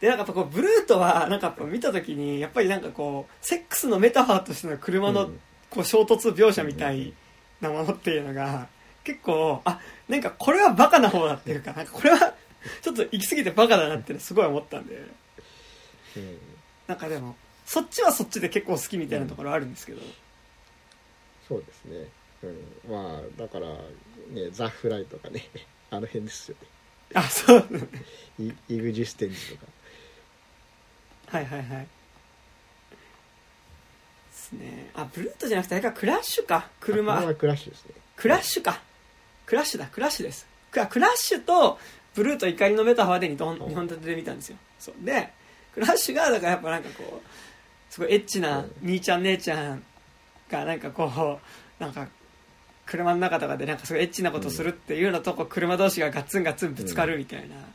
[0.00, 5.40] でなんかやっぱこうブルートはなんか見た時にやっぱりなんかこうセックスのメタファーとしての車のうん。
[5.70, 7.12] こう衝突描写みたい
[7.60, 8.68] なものっていうのが
[9.04, 12.34] 結構あなんかこれはバカな方だっていうかなんかこれは
[12.82, 14.96] ちょっと行き過ぎてバカだなってすごい思ったんで。
[16.16, 16.38] うん。
[16.86, 20.00] なんかでもそっちはそっちで結構好きみたいなところあるんですけど、
[21.48, 22.08] そうですね、
[22.42, 25.48] うん、まあだからねザ・フライとかね
[25.90, 26.68] あの辺ですよね。
[27.14, 27.66] あそう。
[28.38, 29.66] イイグジステンジとか。
[31.28, 31.80] はいはいはい。
[31.80, 31.86] で
[34.32, 34.90] すね。
[34.94, 36.68] あブルートじゃなくてあれかクラッシュか。
[36.80, 37.34] 車。
[37.34, 37.94] クラッシュですね。
[38.16, 38.80] クラッシュか。
[39.44, 40.46] クラッシュだクラッシュです。
[40.70, 41.78] クラッシュと
[42.16, 44.56] ブルーと怒りのメタファーで 2, 本うん二本立てで見たんですよ。
[44.78, 44.94] そう。
[45.04, 45.32] で
[45.74, 48.72] クラッシュがだからやっぱなんかこうすごいエッチなうん。
[48.82, 49.82] 兄ちゃん姉ちゃん
[50.50, 51.38] がなんかこ
[51.78, 52.08] うなんか
[52.86, 57.68] 車の中とかでなんかすごいエッチなことするっていうのとこう車同士がガツンガツンぶつかるみたいな,、なんか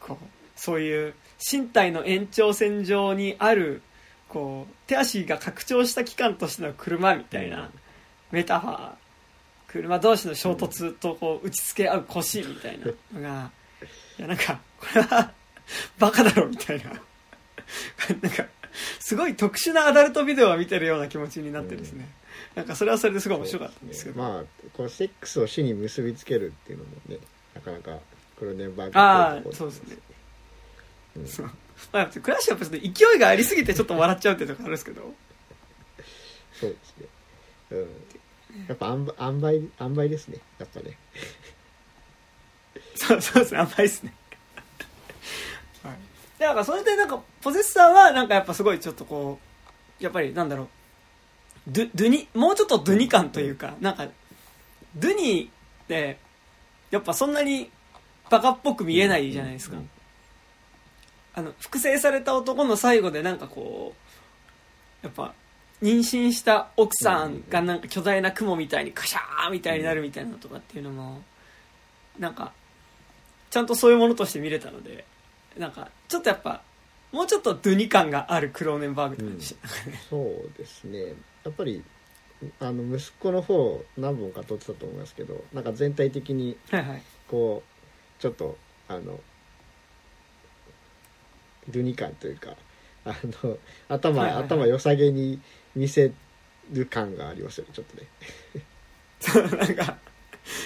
[0.00, 1.14] こうそういう
[1.52, 3.82] 身体の延長線上にある
[4.28, 7.70] こう手足が拡張した機関としての車みたいな
[8.30, 8.90] メタファー
[9.76, 13.50] 車同士の衝突とこう打ちつけ合う腰みたいなのが
[14.18, 15.32] いやなんかこれは
[15.98, 16.84] バカだろみたいな。
[18.22, 18.46] なんか
[19.00, 22.08] すごい特殊なアダルトビデオを見てるような気持ちになってですね、
[22.54, 24.44] なんかそれはそれですごい面白かったんですけど、まあ
[24.76, 27.18] このセックスを死に結びつけるっていうのもね
[27.54, 27.98] なかなか
[28.38, 29.96] クロネンバーグっああそうですね。
[31.16, 31.20] う
[31.92, 35.14] あ、クラッシュはやっぱ勢いがありすぎてちょっと笑っちゃうっていうところあるんですけど。
[36.52, 37.06] そうですね。
[37.70, 37.86] うん
[38.68, 40.98] やっぱ塩梅塩梅ですねやっぱね。
[42.96, 44.14] そうそうですね甘いですね。
[45.82, 45.94] はい。
[46.38, 49.38] でなんかそれでなんかポゼッサーはなんかやっぱすごいちょっとこ
[50.00, 50.68] うやっぱりなんだろう。
[51.68, 54.08] ドゥドゥニもうちょっとドゥニ感というかなんか
[54.94, 55.50] ドゥニ
[55.84, 56.18] って
[56.90, 57.70] やっぱそんなに
[58.30, 59.90] バカっぽく見えないじゃないですか、うん
[61.36, 63.94] あの複製された男の最後でなんかこ
[65.02, 65.34] うやっぱ
[65.82, 71.22] 妊娠した奥さんがなんか巨大な雲みたいにカシャーみたいになるみたいなのとかっていうのも
[72.18, 72.52] なんか
[73.50, 75.04] ちゃんとそういうものとして見れたので
[75.58, 76.62] なんかちょっとやっぱ
[77.12, 81.14] もうちょっとドゥニ感があるクローネンバーグって感じでしたねそうですね。
[81.44, 81.82] やっぱり
[82.60, 86.56] あの息子の方何本か撮ってたと思いますけどなんか全体的に
[87.28, 88.58] こうちょっと
[88.88, 89.20] あの
[91.70, 92.54] ルニ感というか
[93.04, 93.56] あの
[93.88, 94.44] 頭、はいはいはい。
[94.44, 95.40] 頭良さげに
[95.76, 96.10] 見せ
[96.72, 98.08] る感がありますよねちょっとね。
[99.20, 99.98] そ うなんか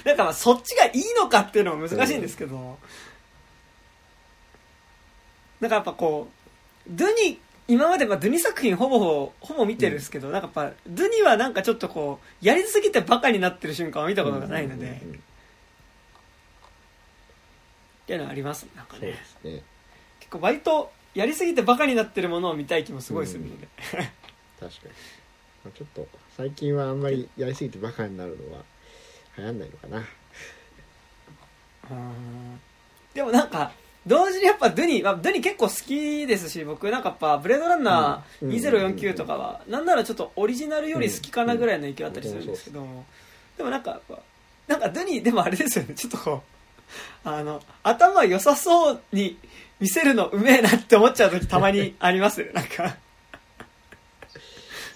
[0.04, 2.78] なんかまあそっちがいいのかっていうのも難しいんですけど、
[5.60, 6.28] なんかやっぱこ
[6.86, 15.22] うドゥニ今までまあドゥニ作品ほぼほぼ見てるんですけど、なんかやっぱドゥニはなんかちょっとこうやりすぎてバカになってる瞬間を見たことがないので、っうんうんうん。
[18.06, 19.14] ていうのはありますなんかね。
[19.42, 19.62] すね。
[20.18, 23.68] 結構割とやりすぎてバカになってるものを見たい気もすごいするので、
[24.60, 24.90] 確かに、
[25.64, 28.62] まあ、ちょっと最近はあんまりやりすぎてバカになるのは
[29.38, 29.98] 流行んないのかな。
[31.90, 32.60] うん
[33.14, 33.72] でもなんか
[34.06, 38.52] 同時にやっぱドゥニ、まあ、ドゥニ結構好きですし僕なんかやっぱブレードランナーうん。
[38.52, 42.86] 2049とかはなんならちょっとオリジナルより好きかなぐらいの勢いあったりするんですけど
[43.56, 44.00] でもなんか
[44.66, 46.42] なんかドゥニでもあれですよね ちょっとこ
[47.24, 49.36] うあの頭良さそうに
[49.80, 52.42] 見せるのうめえなって思っちゃう時たまにあります。
[52.42, 52.96] ねなんか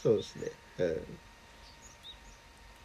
[0.05, 0.51] そうですね。
[0.81, 0.95] うん。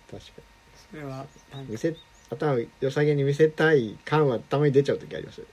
[0.10, 0.42] 確か
[0.90, 1.62] それはなんか。
[1.64, 1.94] に見せ
[2.30, 5.46] 頭良さげに見せたい感はたまに出ちゃう時ありますよ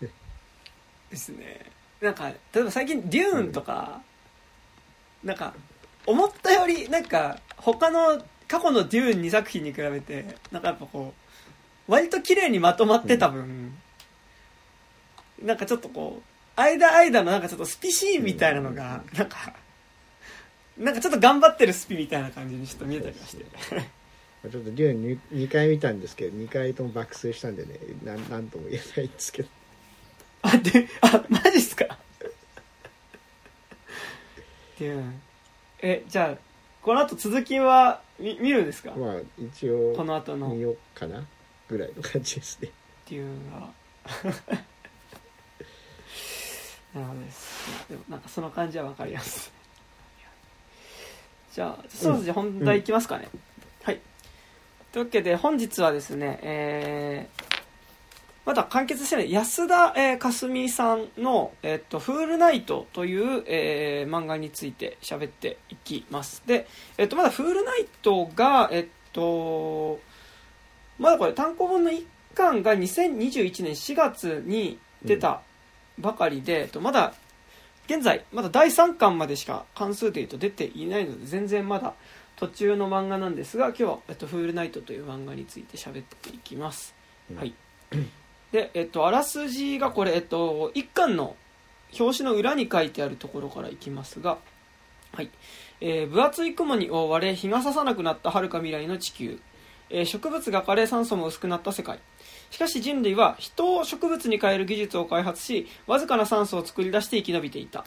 [0.00, 0.08] ね。
[1.10, 1.66] ですね。
[2.00, 4.02] なんか例えば最近「デューン」とか、
[5.22, 5.54] なんか
[6.04, 11.14] 思ったよりなんか他の過去の「デューン」2作品に比べてなんかやっぱこ
[11.88, 13.78] う割と綺麗にまとまってた分、
[15.40, 16.20] なんかちょっとこ
[16.56, 19.54] う間間のなんかちょっとスピシーンみたいなのが、なんか
[20.78, 23.44] なんかちょっと頑張ってるスピみたいな感じにちょっと見えたりまして。
[23.74, 23.80] ま
[24.46, 29.48] あちょっとデューン 2, 2回見たんですけど2回とも爆睡したんでねなんなんとも言えないんですけど。
[30.42, 31.96] あであマジっすか？
[34.78, 35.22] デューン
[35.80, 36.38] えじゃあ
[36.82, 40.48] この後続きは見見るんですか、まあ一応この後の。
[40.50, 41.24] 見ようかな
[41.68, 42.68] ぐらいの感じですね。
[43.08, 43.72] デューンは。
[46.94, 47.70] なるほどです。
[47.70, 49.50] まあでもなんかその感じは分かります
[51.54, 53.28] じゃあそろそろ本題いきますかね、
[53.84, 54.00] はい。
[54.92, 57.54] というわけで本日はですねえー
[58.44, 66.42] まだ完結してない安田、えー、かすみさんの、えっと、フールナイトという、えー、漫画について喋っていきます。
[66.44, 66.66] で、
[66.98, 69.98] えっと、まだフールナイトが、えっと、
[70.98, 75.40] まだこれ単行本の1巻が2021年4月に出た
[75.98, 77.14] ばかりで、うん、えっと、まだ、
[77.86, 81.94] 現在、まだ第3巻までしか関数で言うと出ていないので、全然まだ
[82.36, 86.94] 途中の漫画なんですが、今日は、えっと、フールナイトという漫画について喋っていきます。
[87.30, 87.54] うん、はい。
[88.52, 91.36] で、えっと、あらすじがこれ、えっと、一巻の
[91.98, 94.38] 表紙の裏に書いてあるところからいきますが、
[95.12, 95.30] はい。
[95.80, 99.38] えー、分厚い雲に覆われ、日が差さなくなった遥か未来の地球。
[99.90, 102.00] えー、植物が枯れ酸素も薄くなった世界。
[102.54, 107.84] しかし人類は人を植物に変える技術を開発し、わずかな酸素を作り出して生き延びていた。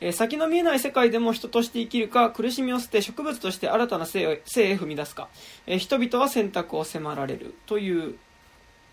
[0.00, 4.42] えー、先の見えない世界でも人として生きるか、苦しみを捨て植物として新たな生へ
[4.76, 5.26] 踏み出すか、
[5.66, 8.14] えー、人々は選択を迫られるという、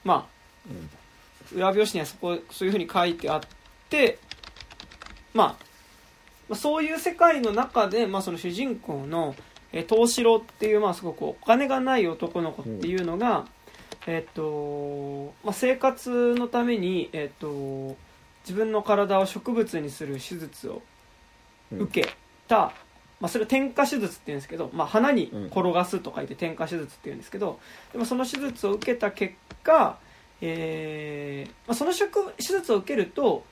[0.04, 3.41] まあ、裏表紙にはそこそういうふうに書いてあっ
[3.91, 4.17] て、
[5.36, 5.47] まあ、
[6.49, 9.36] まあそういう世界の中で、まあ、その主人公の
[9.73, 13.45] え東四郎っていう、まあ、すごくお金がない男の子っていうのが、うん、
[14.08, 17.95] えっ、とまあ、生活のために、えっ、と
[18.43, 20.82] 自分の体を植物にする手術を
[21.71, 22.10] 受け
[22.47, 22.71] た、うん、ま
[23.21, 27.60] あ、それを点火手術っていうんですけど、まあ、花に転がすと書いて点火手術っていうんですけど
[27.93, 29.97] でもその手術を受けた結果
[30.45, 33.45] えーまあ、その植手術を受けると、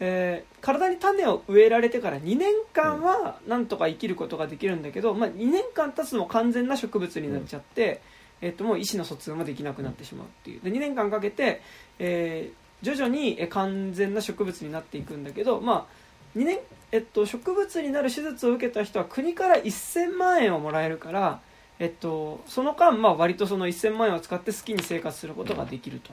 [0.00, 8.02] えー、体に種を植えられてから2年間はなんとか生きることができるんだけど、まあ、2年間経つのも完全な植物になっちゃって、
[8.40, 10.60] えー、ともう意思の疎通もできなくなってしまうっていう。
[10.60, 11.62] で2年間かけて、
[11.98, 16.58] えー、徐々に完全な植物になっていくんだけど、まあ2年
[16.92, 21.40] えっと、植物になる手術を受けた人は国から1000万円をもらえるから
[21.78, 26.12] えっと、その間、まあ、割とその1000万円を使って好きに生活することができると。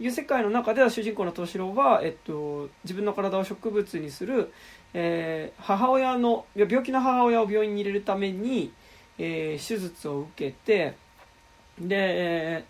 [0.00, 4.50] いう世界の中では主人公の敏郎は、えっと、自分の体を植物にする、
[4.94, 8.72] えー、母親の病気の母親を病院に入れるために、
[9.18, 10.94] えー、手術を受けて
[11.80, 12.64] で、え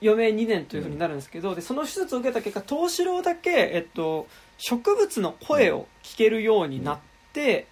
[0.00, 4.26] ー、余命2年というふうになるんですけど、でその手術を受けた結果藤四郎だけ、えっと、
[4.58, 6.98] 植物の声を聞けるようになっ
[7.32, 7.66] て、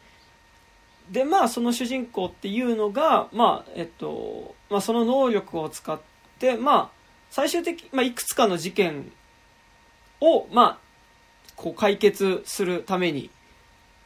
[1.10, 6.00] でまあその主人公っていうのが、まあえっとまあ、その能力を使っ
[6.38, 6.90] て、まあ、
[7.30, 9.12] 最終的、まあ、いくつかの事件
[10.20, 10.78] を、まあ、
[11.56, 13.30] こう解決するために、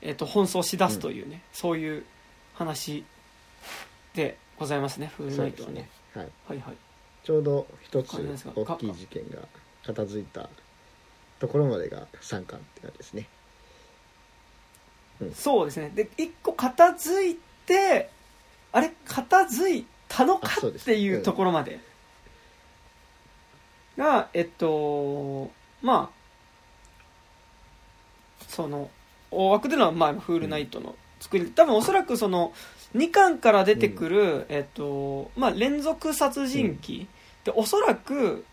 [0.03, 2.05] えっと、奔走しだすというね、うん、そういう
[2.55, 3.05] 話
[4.15, 5.13] でございますね。
[5.17, 5.89] フールナイトはね、ね。
[6.15, 6.77] はい、はいはい。
[7.25, 8.15] ちょうど一つ
[8.55, 9.39] 大きい事件が
[9.85, 10.49] 片付いた
[11.39, 13.29] ところまでが3巻って感じですね。
[15.35, 15.91] そうですね。
[15.95, 18.11] で一個片付いて
[18.73, 18.93] あれ？
[19.07, 21.81] 片付いたのかっていうところまで。
[23.97, 25.51] がえっと
[25.83, 26.19] まあ
[28.47, 28.91] その
[29.31, 32.53] 大枠での、まあ、フールナイトの作り、多分おそらくその
[32.97, 37.07] 2巻から出てくる、えっとまあ、連続殺人鬼、
[37.45, 38.45] でおそらく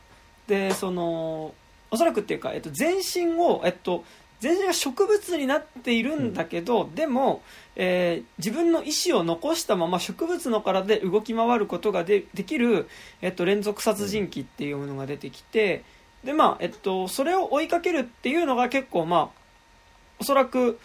[0.48, 1.54] でその
[1.92, 4.04] おそらくっていうか、えっと、全身を、えっと、
[4.40, 7.42] 全身が植物になっているんだけど、うん、でも、
[7.76, 12.88] えー、自分の意思を残したまま植物の体で動き回ることがでできる、
[13.22, 15.84] えっと、連続殺人鬼っていうものが出てきて、
[16.24, 19.30] でまあえっと、それを追いかけるっていうのが結構まあ
[20.20, 20.80] おそらく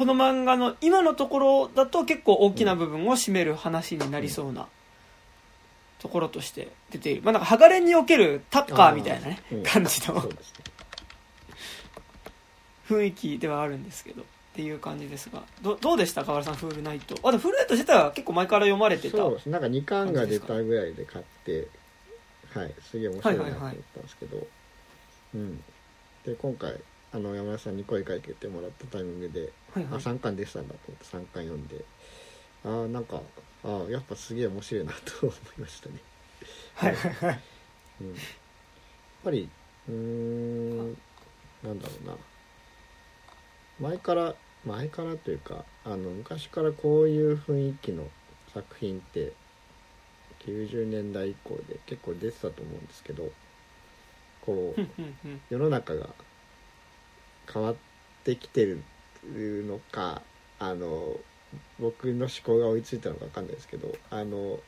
[0.00, 4.66] この漫画の今のところだと結構大きな部分を占める話になりそうな
[5.98, 10.26] ところとして出ている、まあ、なんか鋼におけるタッカーみたいなね、感じの、
[12.88, 15.42] 雰囲気ではあるんですけどっていう感じですが。
[15.60, 17.16] どどうでした河原さんフールナイト。
[17.22, 21.68] あでフールナイト自体は結構前から読まれてたそうですなんか2巻が出たぐらいで買って
[22.54, 25.64] はいすげえ面白いなと思ったんですけど、はいはいはい、うん。
[26.24, 26.80] で今回
[27.12, 31.84] あの山田さんに声かけてもらったタイミングで、はいはい、あ3巻でしたんだと思って3巻読んで。
[32.64, 33.22] ああなんか
[33.64, 35.94] ああやっぱすげえ面白いなと思いましたね。
[36.74, 36.94] はい。
[36.94, 37.40] はいはい、
[38.02, 38.16] うん、やっ
[39.24, 39.48] ぱり
[39.88, 40.78] うん
[41.62, 42.16] なんだろうな。
[43.80, 44.34] 前から
[44.66, 48.04] 前からというかあの昔からこういう雰囲気の
[48.52, 49.32] 作品って
[50.44, 53.30] 90年代以降で結構出てたと思うんですけど
[54.42, 54.80] こう
[55.48, 56.08] 世の中が
[57.52, 57.74] 変わっ
[58.24, 58.82] てきてる
[59.66, 60.22] のか
[60.58, 61.16] あの
[61.78, 64.62] 僕の思考が追いついたのか分かんないですけどあのこ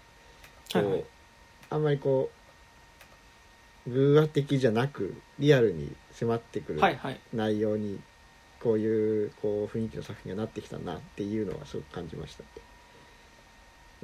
[0.75, 1.05] う、はいはい、
[1.71, 2.31] あんまりこ
[3.87, 6.81] う偶話的じゃなくリアルに迫ってくる
[7.33, 8.01] 内容に
[8.61, 12.45] こういうこう雰囲気の作品がなってきたなっていうのはすごく感じました、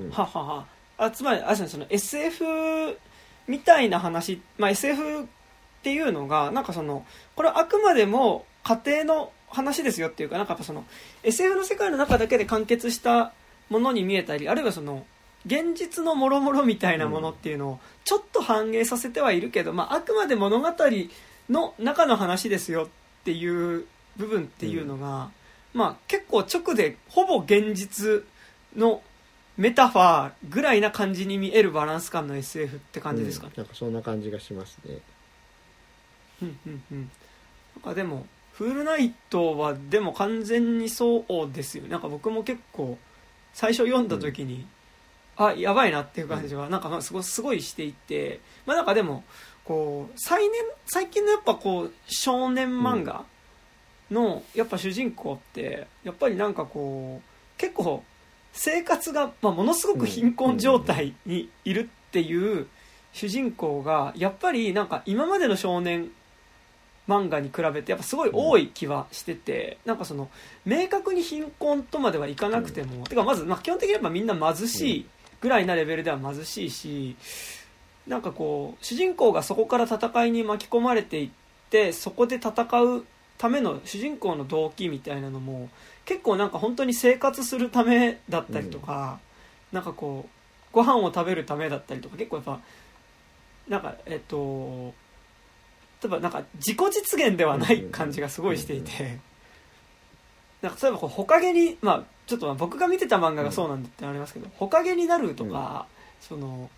[0.00, 0.66] うん、ははは。
[0.98, 2.44] あつまりあその SF
[3.46, 5.26] みたいな話、まあ、SF っ
[5.82, 7.06] ていうのがなんかその
[7.36, 10.84] これはあくまでも家庭の話ですよっていうかなんかやっぱその
[11.22, 13.32] SF の世界の中だけで完結した
[13.70, 15.06] ものに見えたりあるいはその
[15.46, 20.68] 現実のもろもろみたいなものっていうのをちょっと反映させてはいるけど、まあ、あくまで物語
[21.48, 22.86] の中の話ですよっ
[23.24, 23.86] ていう
[24.16, 25.30] 部分っていうのが、
[25.72, 28.24] まあ、結構直でほぼ現実
[28.76, 29.00] の
[29.56, 34.98] メタファーぐらいな感じに見えるバランス感の SF って感じですかね、うん、なんかそんな感じがしますね。
[36.42, 37.10] うんうんうん。
[37.76, 38.26] なんかでも
[38.58, 42.98] フールナイトはでも完全にそうですよなんか僕も結構
[43.52, 44.66] 最初読んだ時に、
[45.38, 49.22] うん、あやばいなっていう感じはなんかすごすごいしていてまあなんかでも
[49.62, 53.24] こう最年最近のやっぱこう少年漫画
[54.10, 58.02] のやっぱ主人公ってやっぱりなんかこう結構
[58.52, 62.66] 生活が、まあ、ものすごく貧困状態にいるっていう
[63.12, 66.10] 主人公がやっぱりなんか今までの少年
[67.08, 70.28] 漫画に比べてやっぱすごい多い気はしてて、なんかその
[70.66, 75.06] 明確に貧困とまではいかなくても、てかまず、まあ、基本的にやっぱみんな貧しい
[75.40, 77.16] ぐらいなレベルでは貧しいし
[78.06, 81.30] なんかこう主人公がそこから戦いに巻き込まれていっ
[81.70, 82.50] てそこで戦
[82.82, 83.04] う
[83.36, 85.68] ための主人公の動機みたいなのも
[86.04, 89.20] 結構なんか本当に生活するためだったりとか、
[89.72, 90.30] うん、なんかこう
[90.72, 92.60] ご飯を食べるためだったりとか結構やっぱ
[93.68, 94.94] なんかえっと
[96.02, 99.18] 例えばなんか自己実現ではない感じがすごいしていて、
[100.62, 105.86] なんか例えばこうほかげにまあちょっと僕が見てた漫画がそうなんだってありますけど、ほかげになるとか、
[106.20, 106.70] その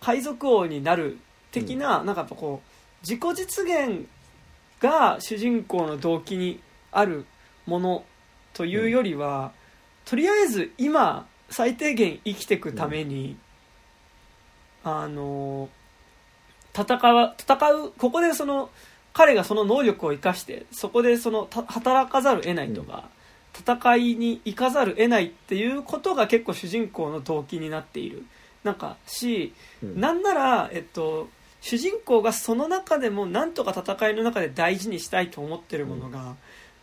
[0.00, 1.18] 海賊王になる
[1.50, 2.68] 的な、なんかやっぱこう
[3.02, 4.06] 自己実現
[4.80, 6.60] が主人公の動機に
[6.92, 7.26] ある
[7.66, 8.04] もの
[8.54, 9.52] というよりは、
[10.04, 13.36] とりあえず今最低限生きていくために、
[14.84, 15.68] あの
[16.82, 18.70] 戦う戦うここでその
[19.12, 23.08] 彼がその能力を生かしてそこでその働かざるを得ないとか、
[23.58, 28.24] 戦いに行かざるを得ないっていうことが結構主人公の動機になっている。
[28.64, 31.28] なんかし、うん、なんなら、えっと、
[31.60, 36.26] 主人公がその中でもなんとか戦いの中で大事にしたいと思ってるものが、うん、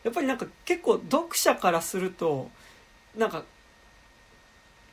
[0.04, 2.50] やっぱりなんか結構読者からすると
[3.18, 3.44] なんか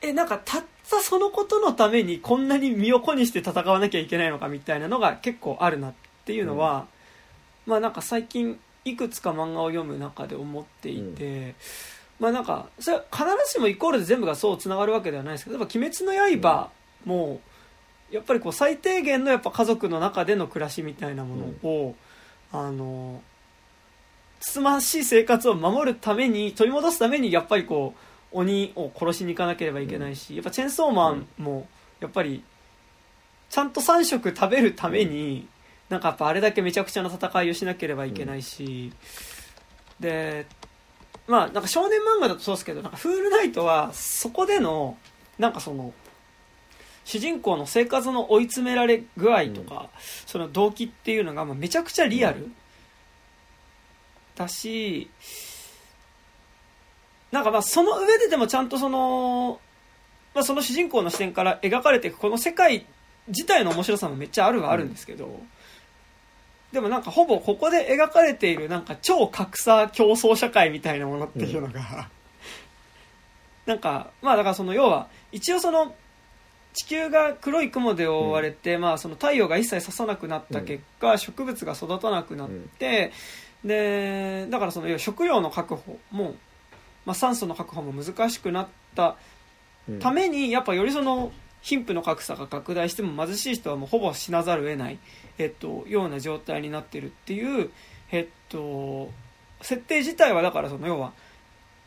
[0.03, 5.93] えなんかたったそのことのためにこんなに身を粉にして戦わなきゃいけないのかみたいなのが結構あるなっ
[6.25, 6.87] ていうのは、
[7.67, 11.55] うん、まあなんか最近いくつか漫画を読む中で思っていて、うん、
[12.19, 16.71] まあなんかそれは必ずしもイコールで全部がそうつながるわけではないですけどやっぱ「鬼滅の刃」
[17.07, 17.41] も
[18.11, 21.95] やっぱりこう最低限のやっぱ家族の中での暮らしみたいなものを、
[22.53, 23.23] うん、あの
[24.41, 31.67] つつましい生活を守るために取り戻すためにやっぱりこう鬼を殺しに行かなければいけないし、やっぱチェンソーマンも
[32.01, 32.43] やっぱり
[33.51, 35.47] ちゃんと3食食べるために
[35.89, 38.93] なんかやっぱあれだけめちゃくちゃな戦いをしなければいけないし、
[40.01, 40.47] で
[41.27, 42.91] まあなんか少年漫画だとそうですけどなん。
[42.91, 44.97] かフールナイトはそこでの
[45.39, 45.93] なんかその
[47.05, 49.91] 主人公の生活の追い詰められ具合とか、
[50.27, 52.51] その動機っていうのがまめちゃくちゃリアル
[54.37, 55.11] だし、
[57.33, 59.59] なんかまあその上ででもちゃんとその、
[60.35, 62.87] まあ、その主人公の視点から描かれていくこの世界
[63.27, 65.33] 自体の面白さもめっちゃあるはあるんですけど、うん、
[66.73, 71.87] でもなんかほぼここで描かれているなんか超格差競争社会みたいなものっていうのが、うん、
[73.67, 75.95] なんかまあだからその要は一応その
[76.75, 83.13] 地球が黒い雲で覆われて、うん、まあ、その太陽が一切差さなくなった結果、植物が育たなくなって、
[83.63, 86.35] でだからその食料の確保も
[87.05, 89.17] まあ、酸素の確保も難しくなった
[90.01, 91.33] ために、やっぱよりその
[91.63, 94.99] 貧富の格差が拡大しても貧しい人はもうほぼ死なざるを得ない、
[95.39, 97.71] えっと、ような状態になってるっていう、
[98.11, 99.11] えっと、
[99.61, 101.13] 設定自体はだからその要は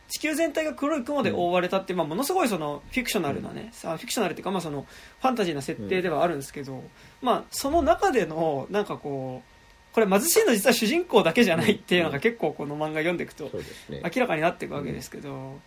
[0.07, 4.85] 地球全体が黒い雲で覆われたって、まあ、ものすごいそのフィクショナルなね、フィクショナルっていうかまあその
[5.21, 6.83] ファンタジーな設定ではあるんですけど、
[7.21, 9.54] まあ、その中でのなんかこう
[9.95, 13.49] これ貧しいの実は主人公だけじゃないっていうのが結構この漫画読んでいくと
[13.89, 15.57] 明らかになっていくわけですけど、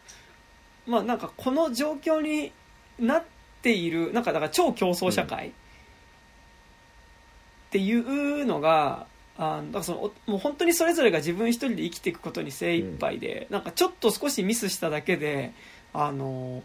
[0.86, 2.52] まあなんかこの状況に
[2.98, 3.24] なっ
[3.62, 5.52] ているなんかだから超競争社会っ
[7.70, 9.06] ていうのが、
[9.38, 15.52] あだからそのもう本当にそれぞれが自分一人で生きていくことに精一杯で、なんかちょっと少しミスしただけで
[15.94, 16.62] あの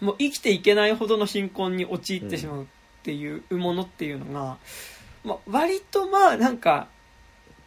[0.00, 2.66] もう生きていけないほどの貧困に陥ってしまうっ
[3.02, 4.56] ていうものっていうのが、
[5.24, 6.88] まあ、割とまあなんか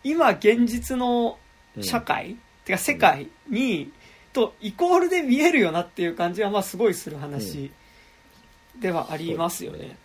[0.04, 1.38] 今現実の
[1.82, 3.92] 社会、うん、てか世界に、
[4.34, 7.72] とイコールで見えるよなっていう感じはまあすごいする話
[8.80, 9.96] ではありますよね。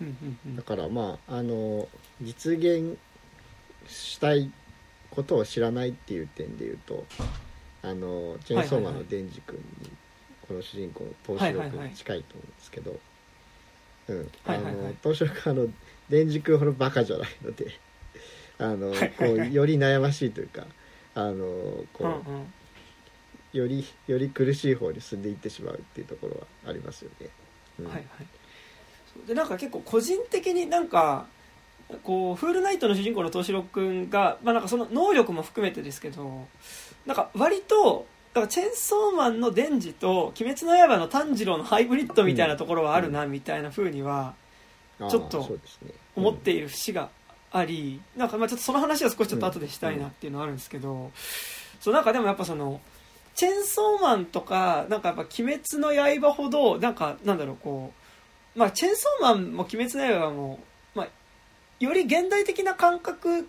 [0.55, 1.89] だからまああの
[2.21, 2.99] 実現
[3.89, 4.51] したい
[5.11, 7.07] ことを知らないっていう点で言うと
[7.83, 9.91] あのチェーンソーマンのデンジ君に
[10.47, 12.99] この主人公の東四郎君に近いと思うんですけど、
[15.03, 15.69] 東四郎君あの
[16.11, 17.79] デンジ君ほどバカじゃないので
[18.59, 19.11] あのはい。
[19.11, 20.67] こはいはいうより悩ましいというか
[21.15, 21.35] あの
[21.93, 22.53] こう、うんうん。
[23.53, 27.29] よりより苦しい方に進んでいってしまうっていうところはありますよね。
[27.81, 27.87] うん。
[27.87, 28.07] はいはい。
[29.27, 31.27] でなんか結構個人的になんか
[32.03, 36.47] こうフールナイトの主人公の東四郎君が、まあ、なんかその能力も含めてですけど
[37.07, 44.48] なんか割とだからチェーンソーマンのデンジと「鬼滅の刃」の炭治郎のハイブリッドみたいなところはあるなみたいな風にはあー
[44.99, 45.59] ちょっと
[46.17, 47.09] 思っている節が
[47.51, 51.11] ありなんかまあちょっとその話は少しちょっと後でしたいなっていうのはあるんですけど
[51.81, 52.81] そうなんかでもやっぱその
[53.35, 57.93] チェーンソーマンとかなんかやっぱ「鬼滅の刃」ほどなんかなんだろうこ
[58.57, 60.59] うまあチェーンソーマンも「鬼滅の刃も」
[60.95, 61.09] まあ
[61.79, 63.49] より現代的な感覚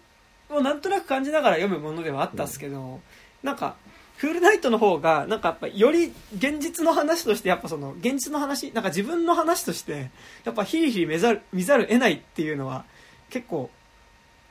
[0.50, 3.00] をなんとなく感じながら読むものではあったんですけど、
[3.44, 3.76] なんか
[4.20, 10.12] フールナイトの方がなんかやっぱより現実の話としてやっぱその現実の話なんか自分の話として
[10.44, 12.84] やっぱヒリヒリ見ざる見ざる得ないっていうのは
[13.30, 13.70] 結構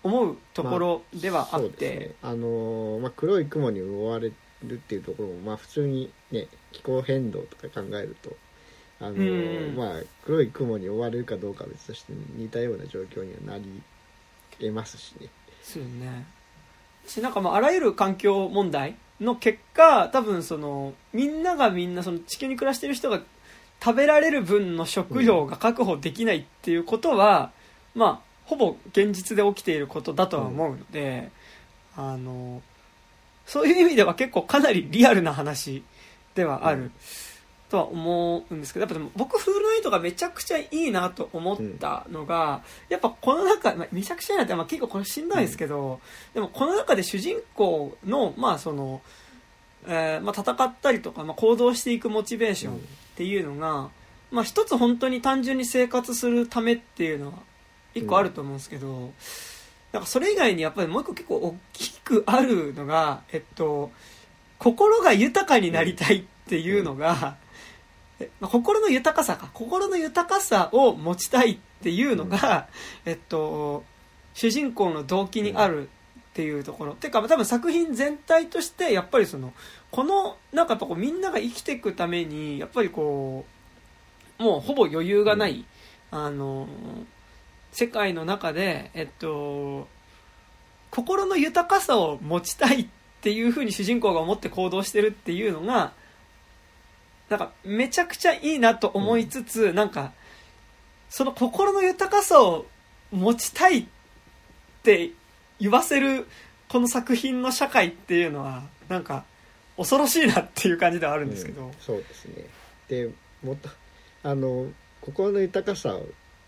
[0.03, 2.11] 思うところではあっそうですて、ね。
[2.23, 4.33] あのーまあ、黒い雲に覆われ
[4.65, 8.35] るっていうところも、まあ、普通にね気候変動とか考えると
[9.01, 9.77] あのーうん。
[9.77, 13.83] まあ、黒い雲に覆われるかどうかは別として似たような状況にはなり
[14.59, 15.27] 得ますしね。
[15.27, 15.31] で
[15.63, 16.27] すよね。
[17.07, 23.21] しなんかまああらゆる環境問題の結果多分そのみんながみんなその地球に暮らしてる人が
[23.83, 27.53] 食べられる分の食料が確保できないっていうことは、
[27.95, 31.31] まあほぼ現実で起きていることだとは思うので、
[31.97, 32.63] あの
[33.47, 35.83] そういう意味では結構かなりリアルな話
[36.35, 36.93] ではある、うん
[37.71, 46.01] とは思うんですけどやっぱでも僕フールナイトがめちゃくちゃいいなと思ったのが、やっぱこの中、まあ、めちゃくちゃいいなって、まあ、結構これしんどいですけど、
[46.35, 49.03] でもこの中で主人公のまあその、
[49.87, 52.79] えーまあ、戦ったりとか、まあ、行動していくモチベーションっ
[53.17, 53.91] ていうのが、
[54.31, 57.35] まあ、一つ本当に単純に生活するためっていうのは
[57.95, 59.13] 一個あると思うんですけど、
[59.93, 63.91] なんかそれ以外にやっぱりもう一個結構大きくあるのが、えっと、
[64.59, 67.37] 心が豊かになりたいっていうのが、
[68.41, 69.49] 心の豊かさか。
[69.55, 72.69] 心の豊かさを持ちたいっていうのが、
[73.05, 73.85] えっと、
[74.35, 75.91] 主人公の動機にあるっ
[76.35, 79.53] ていうところ、ていうか多分作品全体としてやっぱりその
[79.91, 83.45] このなんかやっぱこうみんなが生きていくためにやっぱりこ
[84.39, 85.65] うもうほぼ余裕がない、
[86.11, 86.69] あの
[87.73, 89.89] 世界の中でえっと
[90.91, 92.87] 心の豊かさを持ちたいっ
[93.21, 95.93] ていうふうに主人公が思って行動してるっていうのが
[97.29, 100.13] なんかめちゃくちゃいいなと思いつつ、なんか
[101.11, 102.67] その心の豊かさを
[103.11, 103.87] 持ちたいっ
[104.83, 105.11] て
[105.61, 106.27] 言わせる
[106.69, 109.25] この作品の社会っていうのはなんか
[109.77, 112.47] 恐ろしいなっていう感じではあるんですけど、うんそうですね。
[112.89, 113.11] で
[113.43, 113.69] もっと
[114.23, 114.67] あの
[115.01, 115.97] 心の豊かさ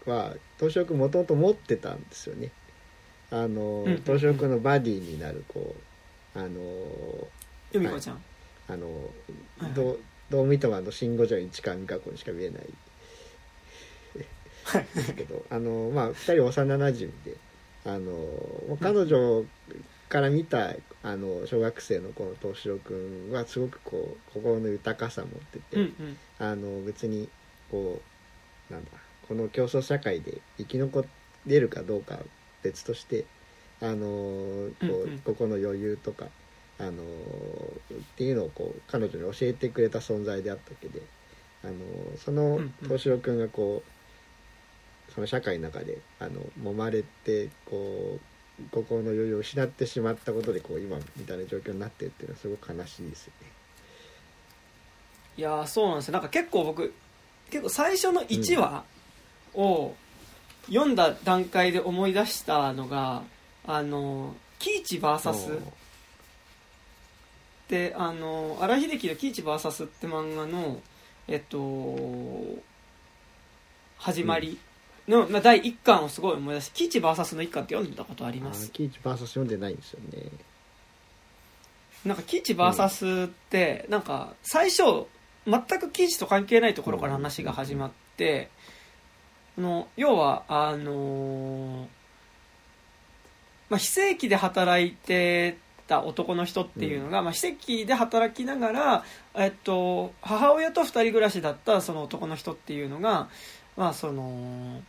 [0.07, 2.51] は東証君もともと持ってたんですよね。
[3.31, 5.75] あの、うん東証君のバディになるこ
[6.35, 6.49] うあの
[7.73, 8.23] 由美子ちゃん、
[8.69, 8.87] あの、
[9.59, 9.73] はい。
[9.73, 10.01] どう
[10.31, 12.63] どう見てもあの「シン・ゴジラ」に近い美香子にしか見えない。
[14.65, 14.87] はい。
[14.95, 17.37] ですけどあのまあ2人幼なじみで
[17.85, 18.15] あの
[18.81, 19.45] 彼女
[20.09, 26.17] から見たあの小学生のこの東四郎君はすごくこう心の豊かさを持ってて、うんうん。
[26.39, 27.29] あの別に
[27.71, 28.01] こ
[28.71, 28.91] うなんだ
[29.29, 31.05] この競争社会で生き残
[31.47, 32.21] れるかどうかは
[32.63, 33.25] 別として
[33.81, 35.19] あのこう、うんうん。
[35.21, 36.27] ここの余裕とか
[36.79, 37.03] あの
[38.21, 41.01] っていうのをこう彼女に教えてくれた存在であったわけで
[41.65, 41.75] あの
[42.19, 42.75] そのうんうん。
[42.83, 43.83] 東四郎君がこ
[45.09, 53.47] うその社会の中であの揉まれてこう心の余裕を失ってしまったことでこう今みたいな状況になってるっていうのはすごく悲しいですよね。
[55.39, 56.93] いやーそうなんですよなんか結構僕
[57.49, 58.85] 結構最初の1話
[59.55, 59.95] を
[60.67, 63.23] 読んだ段階で思い出したのが、
[63.67, 65.59] あのキイチ VS
[67.71, 70.81] であの荒井秀樹の「キイチ VS」って漫画の
[71.29, 72.59] えっと
[73.97, 74.59] 始まり
[75.07, 78.69] の、まあ、第1巻をすごい思い出してキイチ VS の1巻って読んだことありあます？
[78.69, 80.31] ーキーチバーサス読んでないんですよね。
[82.05, 84.83] なんかキイチ VS ってなんか最初
[85.47, 88.51] 全くキイチと関係ないところから話が始まって
[89.57, 91.87] あの要はあのー
[93.69, 95.57] まあ、非正規で働いて
[95.97, 103.29] った男の人っていうのが、まあ、施設で働きながら、えっと、母親と2人暮らしだったその男の人っていうのが、
[103.77, 104.81] まあ、その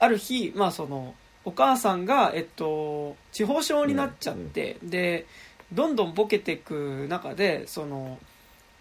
[0.00, 1.14] ある日、まあ、その
[1.44, 5.26] お母さんが、えっと、地方症になっちゃって、で
[5.72, 8.18] どんどんボケていく中でその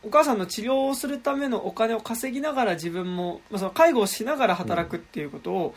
[0.03, 5.75] お母さんの治療をするためのお金を稼ぎながら自分も、まあ、その介護をしながら働くっていうことを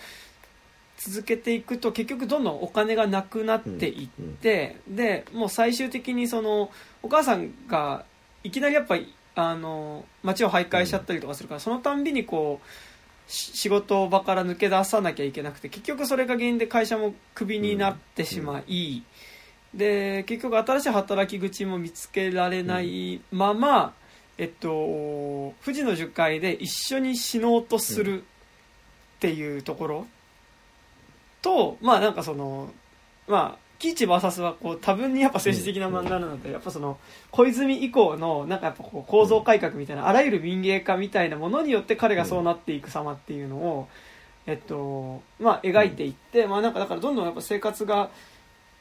[0.99, 4.09] 続けていくと結局どんどんお金がなくなっていっ
[4.41, 6.71] て、でもう最終的にその
[7.03, 8.05] お母さんが
[8.43, 12.67] いきなりやっぱりあの街を徘徊しちゃったりとかするからそのたんびにこう
[13.27, 19.03] 仕事場から抜け出さなきゃいけなくて結局それが原因で会社もクビになってしまい、
[19.75, 23.95] で結局新しい働き口も見つけられないまま、
[24.39, 28.25] えっと、富士の樹海で一緒に死のうとするっ
[29.21, 30.07] ていうところ
[31.45, 32.73] と、まあなんかその、
[33.29, 36.99] まあ、キーチ VS はこう多分にやっぱ政治的な漫画なので、やっぱその
[37.31, 43.89] 小泉以降のなんかやっぱこう構造改革みたいな、あらゆる民芸化みたいなものによって彼がそうなっていく様っていうのを、
[44.47, 48.09] えっと、まあ描いていって、まあなんかだからどんどんやっぱ生活が、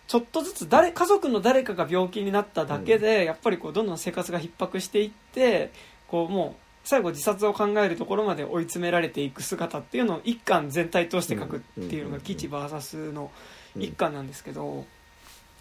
[0.07, 5.71] ちょっとずつ誰家族の誰かが病気になっただけで、やっぱりこうどんどん生活が逼迫していって
[6.07, 13.31] こうもう最後自殺を考えるところまで追い詰められていく姿っていうのを一巻全体通して書くっていうのが「基地 VS」の
[13.77, 14.85] 一巻なんですけど、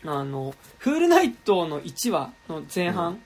[0.04, 3.22] あの「フールナイト」の1話の前半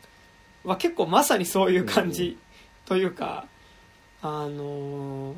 [0.65, 2.39] は結構まさにそういう感じ
[2.85, 3.47] というか、
[4.21, 5.35] あの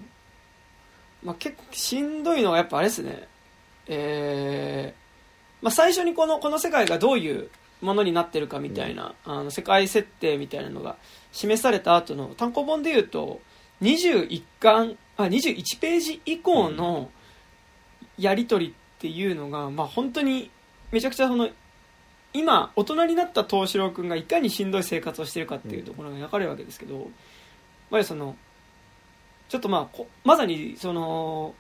[1.23, 3.29] まあ、結構しんどいのはやっぱあれですね。
[3.87, 7.51] えー、まあ、最初にこのこの世界がどういう
[7.81, 10.97] ものになってるかみたいな、あの世界設定みたいなのが
[11.33, 13.41] 示された後の単行本でいうと
[13.83, 17.11] 21巻あ21ページ以降の
[18.19, 20.51] やり取りっていうのが、まあ、本当に
[20.91, 21.49] めちゃくちゃその
[22.33, 27.11] 今大人になった東四郎君がいかにしんどい生活をしてるかっていうところが描かれるわけですけど、
[27.91, 28.37] まあ、その
[29.49, 31.55] ちょっとまあまさにその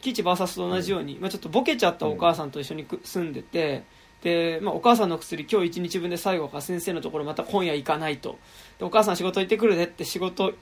[0.00, 3.84] キーチ VS と同じように、まあ、ちょっとボケちゃったお母さんと一緒に住んでて、
[4.24, 8.38] で、まあ、お母さんの薬今日1日分で最後か先生のところまた今夜行かないと。
[8.78, 10.54] でお母さん仕事行ってくるねって仕事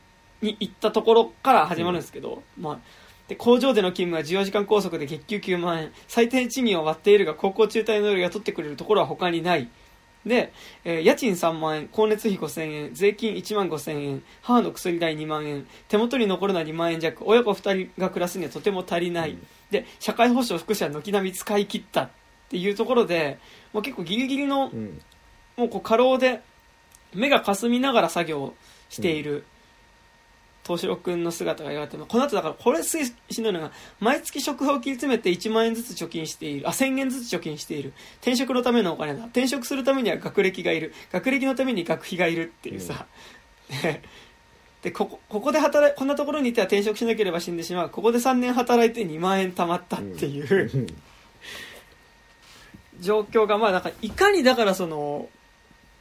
[0.42, 2.78] に行ったところから始まるんですけど、うん、まあ、
[3.28, 5.92] で工場での勤務は14時間拘束で月給9万円。
[6.08, 9.68] 最低賃金を割っているが高校中退の夜雇ってくれるところは他にない。
[10.26, 10.52] で、
[10.84, 19.30] えー、家賃3万円、光熱費5000円、税金1万5000円、母の薬代2万円、手元に残るのは2万円弱、親子2人が暮らすにはとても足りない。
[19.30, 22.02] うん、で、社会保障、福祉は軒並み使い切った。
[22.02, 22.10] っ
[22.52, 23.38] ていうところで、
[23.72, 25.00] もう結構ギリギリの、うん、
[25.56, 26.42] もうこう過労で
[27.14, 28.54] 目がかすみながら作業を
[28.90, 29.44] している、
[30.64, 43.06] 東四郎君の姿が描かれて、まあ、この後だからこれすげえしんどいのが毎月食費を切り詰めて1万円ずつ貯金しているあ1000円ずつ貯金している転職のためのお金だ転職するためには学歴がいる学歴のために学費がいるっていうさ、
[43.70, 43.76] うん、
[44.82, 47.90] でここここで働いこんなところにいては転職しなければ死んでしまう。
[47.90, 50.86] ここで3年働いて2万円貯まったっていう、うん
[53.02, 55.28] 状況がまあなんかいかにだからその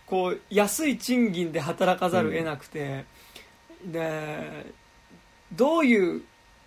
[0.05, 3.05] こう安い賃金で働かざるを得なくて、
[3.83, 4.65] うん、で
[5.53, 6.21] どういう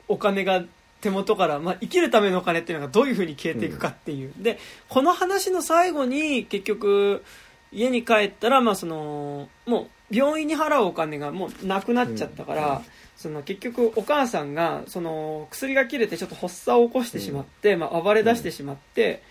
[0.09, 0.63] お金が
[1.01, 4.59] 手元から、まあ、生きるためのお金っていうのがどういうふうに消えていくかっていう、うん、で
[4.89, 7.23] この話の最後に結局
[7.71, 12.85] 家に帰ったら、まあ、そのもう病院に払うお金がもうなくなっちゃったから、うん、
[13.17, 19.23] その結局お母さんがその薬が切れてちょっと発作を起こしてしまって、まあ、暴れ出してしまって。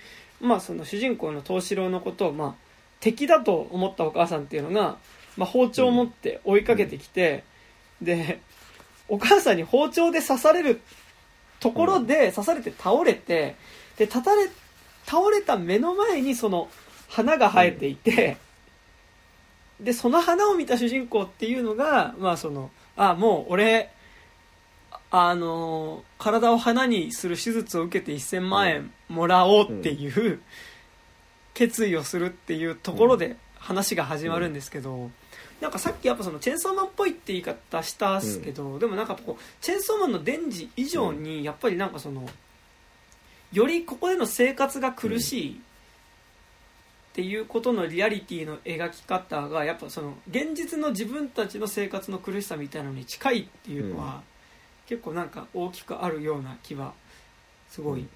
[0.44, 2.56] まあ、その主人公の藤四郎のことを、まあ、
[3.00, 4.98] 敵だと思ったお母さんっていうのが、
[5.38, 7.44] まあ、包丁を持って追いかけてきて、
[8.02, 8.42] で
[9.08, 10.82] お母さんに包丁で刺される
[11.60, 13.56] ところで刺されて倒れて
[13.98, 14.50] で立たれ
[15.06, 16.68] 倒れた目の前にその
[17.08, 18.38] 花が生えていて、
[19.80, 23.93] でその花を見た主人公っていうのがまあそのあもう俺
[25.16, 30.42] あの体を花にする手術を受けて1000万円もらおうっていう
[31.54, 35.12] 決意をするっていうところで話が始まるんですけど、
[35.62, 42.28] なんかさっきやっぱそのチェンソーマンっぽいって言い方したっすけど、でもなんかこうチェンソーマンのデンジ以上にやっぱりなんかその
[43.52, 45.56] よりここでの生活が苦しいっ
[47.14, 54.24] ていうことのリアリティの描き方がやっぱその現実の自分たちの生活の苦しさみたいなのに近いっていうのは、
[54.88, 56.94] 結構なんか大きくあるような気は
[57.70, 58.08] すごい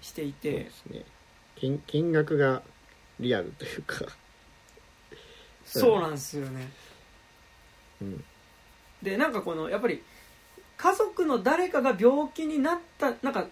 [0.00, 1.04] していて、うん、ですね。
[1.56, 2.62] 金金額が
[3.18, 4.06] リアルというか。
[5.64, 6.66] そうなんですよね、
[8.00, 8.24] うん、
[9.02, 10.02] でなんかこのやっぱり
[10.78, 13.46] 家族の誰かが病気になったなんか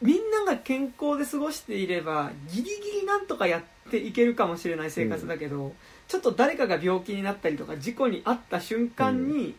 [0.00, 5.74] みんなが健康で過ごしていればギリギリなんとかやていけるかもしれない生活だけど、
[6.06, 9.56] ちょっと誰かが病気になったりとか事故に遭った瞬間に、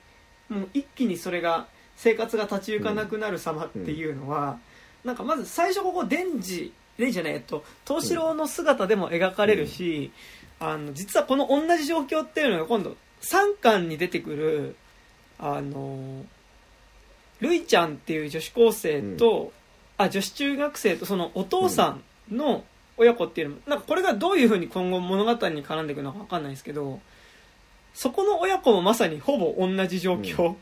[0.47, 1.67] もう一気にそれが
[2.01, 4.57] 生活が立ち行かなくなる様っていうのは、
[5.03, 10.11] なんかまず最初ここデンジデンジじゃないえっと東四郎の姿でも描かれるし、
[10.61, 14.75] あの実はこの同じ状況っていうのが今度3巻に出てくる
[15.39, 16.23] あの
[17.41, 19.51] るいちゃんっていう女子高生と、
[19.97, 21.97] あ女子中学生とそのお父さ
[22.31, 22.63] んの
[22.95, 27.01] 親子っていうのもなんかこれがどういうふうに今後物語に絡んでいくのか分かんないですけど
[27.93, 30.55] そこの親子もまさにほぼ同じ状況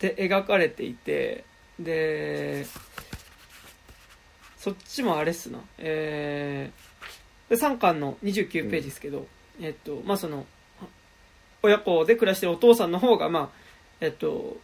[0.00, 1.44] で描かれていて
[1.78, 2.66] で
[4.56, 5.60] そっちもあれっすな。
[5.78, 9.26] えー、で3巻の29ページですけど、
[9.60, 10.46] えっとまあその
[11.62, 13.48] 親子で暮らしてるお父さんの方がまあ
[14.00, 14.56] えっと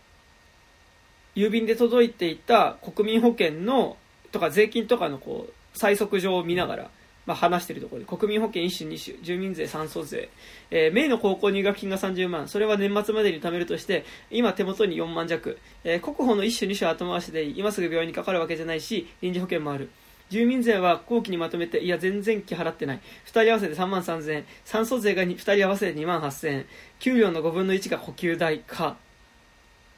[1.34, 3.96] 郵便で届いていた国民保険の
[4.32, 6.90] とか税金とかのこう催促状を見ながら、
[7.26, 10.28] まあ、話しているところで国民保険1種2種住民税酸素税、
[10.70, 19.88] えー、名の高校入学金が30万それは年末までに貯めるとして今手元に4万弱、えー、国保の1種2種後回しで今すぐ病院にかかるわけじゃないし臨時保険もある
[20.32, 23.00] 住民税は後期にまとめて、いや、全然期払ってない。
[23.26, 24.44] 2人合わせて3万3000円。
[24.64, 26.66] 酸素税が2人合わせて2万8000円。
[27.00, 28.96] 給料の5分の1が補給代か。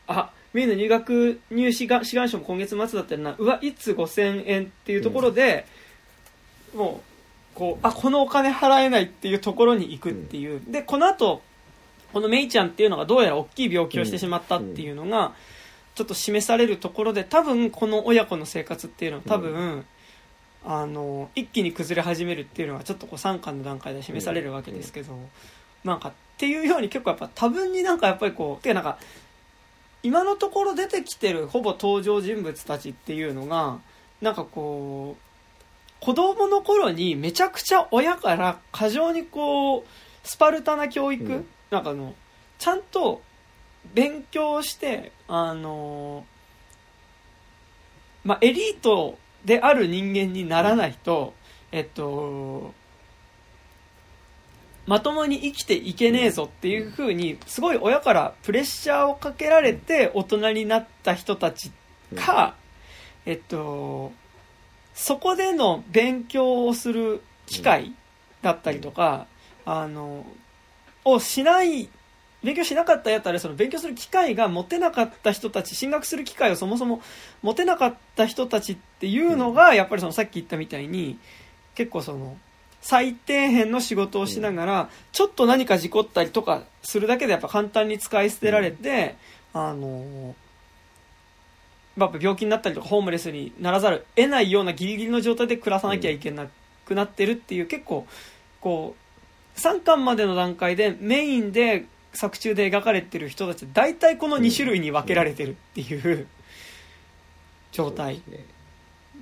[0.09, 3.37] あ、メインの入学入試が志願書も今月末だったよな。
[3.39, 5.67] うわ、いつ5000円っていうところで、
[6.73, 7.14] うん、もう、
[7.55, 10.59] こう、あ、このお金払えないっていうところに行くっていう。
[10.59, 11.43] うん、で、この後、
[12.13, 15.35] このメイちゃんっていうのがどうやら大きい病気をしてしまったっていうのが、
[15.95, 19.85] ちょっと示されるところで、多分この親子の生活っていうのは多分、
[20.67, 25.13] あの一気に崩れ始めるっていうのがちょっとこう3巻の段階で示されるわけですけど、
[25.85, 28.99] なんかっていうように結構やっぱ多分になんかやっぱりこうていうなんか
[30.03, 33.79] 今のところ出てきてるほぼ登場人物たちっていうのが
[34.23, 35.34] なんかこう
[36.05, 39.85] 子供の頃にめちゃくちゃ親から過剰にこう
[40.23, 42.15] スパルタな教育、うん、なんかあの
[42.59, 43.23] ちゃんと
[43.95, 46.27] 勉強してあの
[48.23, 51.33] まあエリートである人間にならないと、
[51.73, 52.75] えっと、
[54.87, 61.71] まともに生きていけねえぞっていうふうに、すごい親からプレッシャーをかけられて大人になった人たち
[62.15, 62.55] か、
[63.27, 64.13] えっと、
[64.95, 67.93] そこでの勉強をする機会
[68.43, 69.27] だったりとか、
[69.67, 70.25] あの、
[71.05, 71.89] をしない
[72.45, 77.01] 勉強しなかったやったらその勉強する機会が持てなかった人たち進学する機会をそもそも
[77.43, 81.19] 持てなかった人たちっていうのがやっぱりそのさっき言ったみたいに
[81.75, 82.37] 結構その
[82.83, 89.17] 最底辺の仕事をしながらちょっと何か事故ったりとかするだけでやっぱ簡単に使い捨てられて
[89.55, 90.35] あの
[91.97, 96.49] やっぱ病気になったりとかホームレスにならざる得ないようなギリギリの状態で暮らさなきゃいけな
[96.85, 98.07] くなってるっていう結構
[98.61, 98.97] こ
[99.57, 106.27] う3巻までの段階でメインで作中で描かれてる人たち大体この2種類に分けられてるっていう。
[107.73, 108.23] 状態。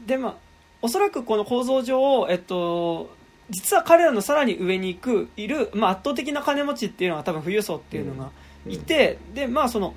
[0.06, 0.34] でまあ
[0.82, 3.14] おそらくこの構造上えっと
[3.48, 8.30] 実は彼らのさらに上に行くいる、まあ、圧倒的な金持ちっていうのが多分富裕層っていうのが
[8.66, 9.94] いて、でまあその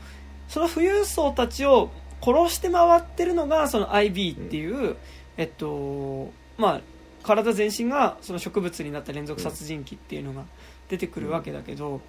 [0.48, 1.90] その富裕層たちを
[2.26, 4.96] 殺して回ってるのがその IB っていう、
[5.38, 6.82] えっとまあ
[7.24, 10.46] 体全身がその植物になった連続殺人鬼っていうのが
[10.90, 12.02] 出てくるわけだけど、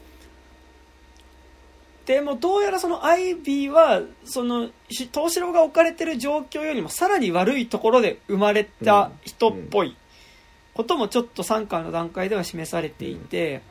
[2.06, 9.96] でもどうやらそのアイビーはその東四郎が置かれてる状況よりもさらに悪いところで生まれた人っぽい
[10.72, 13.62] こともちょっと3巻の段階では示されていて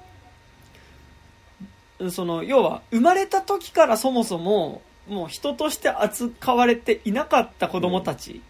[2.09, 8.41] その要は生まれた時からそもそももう人として扱われていなかった子供たち。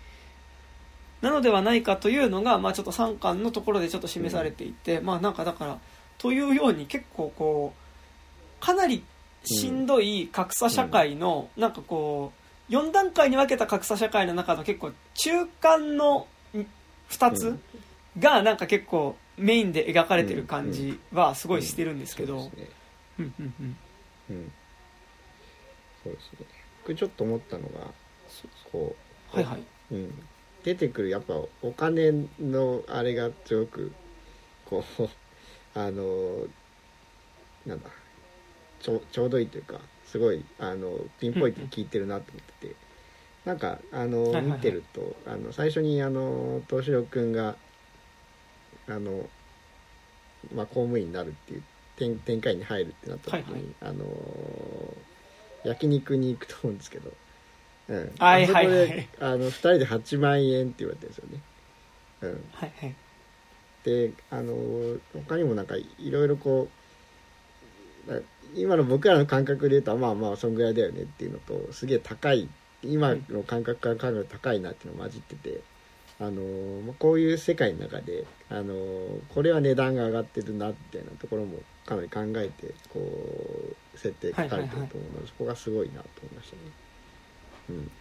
[1.21, 5.79] なのではないかというのが、まあ、ちょっと3巻のところでちょっと示されていて、まあなんかだから
[6.17, 9.03] というように結構こうかなり
[9.43, 12.31] しんどい格差社会の、なんかこ
[12.69, 16.27] う4段階に分けた格差社会の中の結構中間の
[17.09, 17.59] 2つ
[18.19, 22.51] がなんか結構メインで描かれてる感じはすごいしてるんですけど、
[26.05, 26.45] そうですね。
[26.83, 27.91] 僕ちょっと思ったのが
[28.71, 28.95] こ
[29.33, 29.63] う、はいはい。
[29.91, 30.13] うん、
[30.63, 33.91] 出てくるやっぱお金のあれがすごく
[34.65, 35.09] こう
[35.77, 36.47] あの
[37.65, 37.89] なんだ
[38.79, 42.75] ちょちょうどいいというかすごいあのピンポイントに効いてるなと思ってて、うん、
[43.45, 47.55] なんかあの、見てるとあの最初にあの東四郎君が
[48.87, 49.27] あの、
[50.53, 51.63] まあ、公務員になるっていう
[51.95, 54.05] 展展開に入るってなった時に、はいはい、あの
[55.65, 57.11] 焼肉に行くと思うんですけど、
[57.89, 61.41] うん、はいはい、はい、あの2人で8万円って言われてるんですよね。
[62.21, 62.95] うん、はいはい
[63.83, 66.67] であの他にもなんかいろいろこ
[68.07, 68.19] うだ
[68.55, 72.49] 今の僕らの感覚で言うとまあまあそんぐらいだよねっていうのとすげえ高い
[72.81, 75.61] 今の感覚から考えると高いなっていうのが混じってて。
[76.17, 76.41] あの
[76.85, 78.73] まあこういう世界の中で、あの
[79.33, 86.61] これは値段が上がってるなみたいなところもかなり考えてこう設定書かれてると思うので、はいはいはいそこがすごいなと思いましたね。
[87.69, 87.91] うん。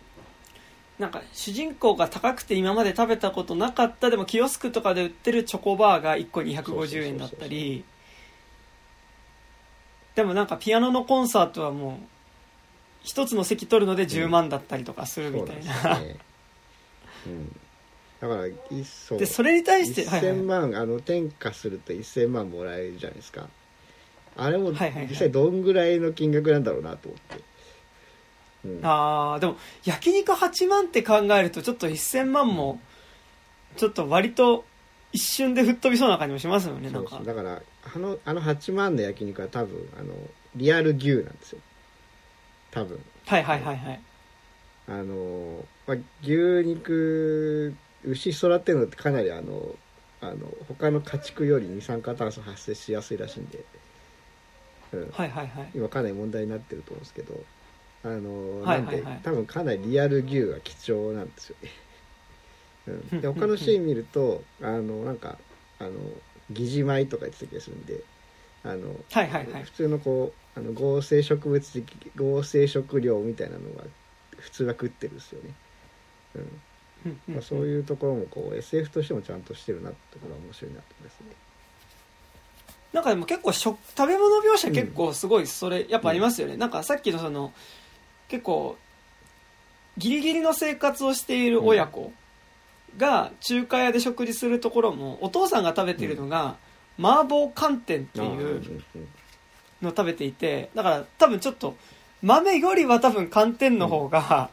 [0.98, 7.84] なんか主人公が高くて今まで食べたことなかったでもキオスクとかで売ってるチョコバーが1個250円だったり。
[10.14, 12.06] でもなんかピアノのコンサートはもう
[13.02, 16.16] 一つの席取るので10万だったりとかするみたいな、そうなんね。
[17.26, 17.60] うん、
[18.20, 20.36] だから一層でそれに対して、はいはい。
[20.36, 23.48] 1000万、あの転嫁すると1000万もらえるじゃないですか
[24.36, 27.44] あれも実際どんぐらいの金額なんだろうなと思って、
[28.64, 32.80] うん、あーでも焼肉8万って考えるとちょっと1000万も
[33.76, 34.64] ちょっと割と
[35.12, 37.20] 一瞬で吹っ飛びそうな感じもしますよねなんか。
[37.24, 37.62] だから
[37.94, 40.12] あのあの8万の焼肉は多分あの
[40.56, 41.60] リアル牛なんですよ。
[42.72, 43.00] 多分。
[43.26, 44.00] はいはいはいはい。
[44.88, 46.32] あの、まあ、牛
[46.68, 47.74] 肉
[48.04, 49.74] 牛育てるのってかなりあの
[50.20, 53.64] あの他の家畜より二酸化炭素発生しやすいらしいんで、
[54.94, 55.70] うん、はいはいはい。
[55.74, 57.34] 今かなり問題になってると思うんですけど
[58.04, 59.04] あの、はいなんで、はい。
[59.04, 61.70] はい多分かなりリアル牛が貴重なんですよね、
[63.12, 65.38] うん、 で他のシーン見るとあのなんか
[65.78, 65.92] あの
[66.50, 68.00] 疑似米とか言ってた気がするんで
[68.62, 69.64] あの、はいはいはい。
[69.64, 73.84] 普通のこうあの合成植物的合成食料みたいなのが
[74.38, 75.54] 普通は食ってるんですよね、
[76.36, 76.62] うん。
[77.34, 81.43] まあ、そういうところもこう SF としてもちゃんとしてるなってところは面白いなと思いますね
[82.94, 87.52] なんかでも結構食食べ物描写結構すごいそれやっぱありますよね、なんかさっきのその
[88.28, 88.78] 結構
[89.98, 92.12] ギリギリの生活をしている親子
[92.96, 96.54] が中華屋で食事するところもお父さんが食べているのが
[96.96, 98.62] 麻婆寒天っていう
[99.82, 101.76] のを食べていてだから多分ちょっと
[102.22, 104.50] 豆よりは多分寒天の方が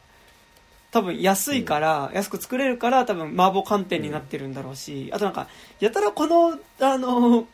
[0.90, 5.48] 多分安いから、安く作れるから多分麻婆寒天になってるんだろうし、あとなんか
[5.80, 7.48] やたらこのあの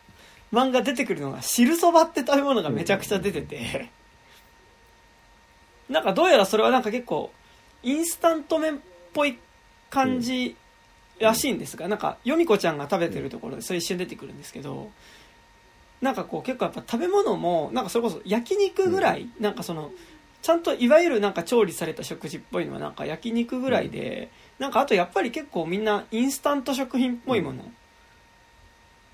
[0.52, 3.90] 漫画出てくるのが汁そばって食べ物がめちゃくちゃ出てて、
[5.90, 7.32] なんかどうやらそれはなんか結構
[7.84, 8.80] インスタント麺っ
[9.14, 9.38] ぽい
[9.90, 10.56] 感じ
[11.20, 14.92] らしいんですが、なんかよみこちゃんが食べてるところでそれ一瞬出てくるんですけど
[16.02, 19.92] なんかこう結構やっぱ食べ物もなんかそれこそ焼肉ぐらい、なんかその
[20.42, 24.30] ちゃんといわゆるなんか調理された食事っぽいのはなんか焼肉ぐらいで、
[24.60, 27.64] なんかあとやっぱり結構みんなインスタント食品っぽいもの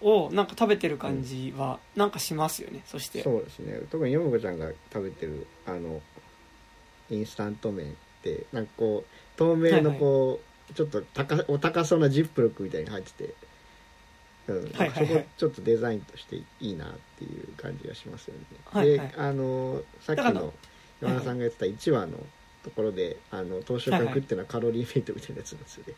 [0.03, 3.23] をなんか食べてる感じはなんかしますよねそして。
[3.23, 3.79] そうですね。
[3.89, 6.01] 特によもこちゃんが食べてるあの
[7.09, 10.39] インスタント麺ってなんかこう透明のこ
[10.69, 13.33] う、ちょっと高お高そうなジップロックみたいに入ってて、
[14.47, 14.71] うん。
[14.73, 15.07] はいはいはい。
[15.07, 19.07] そこちょっとデザインとしていいなっていう感じがしますよね、はいはい。
[19.07, 20.53] であのさっきの
[21.01, 22.17] 山田さんが言ってた1話の
[22.63, 25.93] ところで、あの当初から食ってるのはカロリーメイトみたいなやつなんですよね、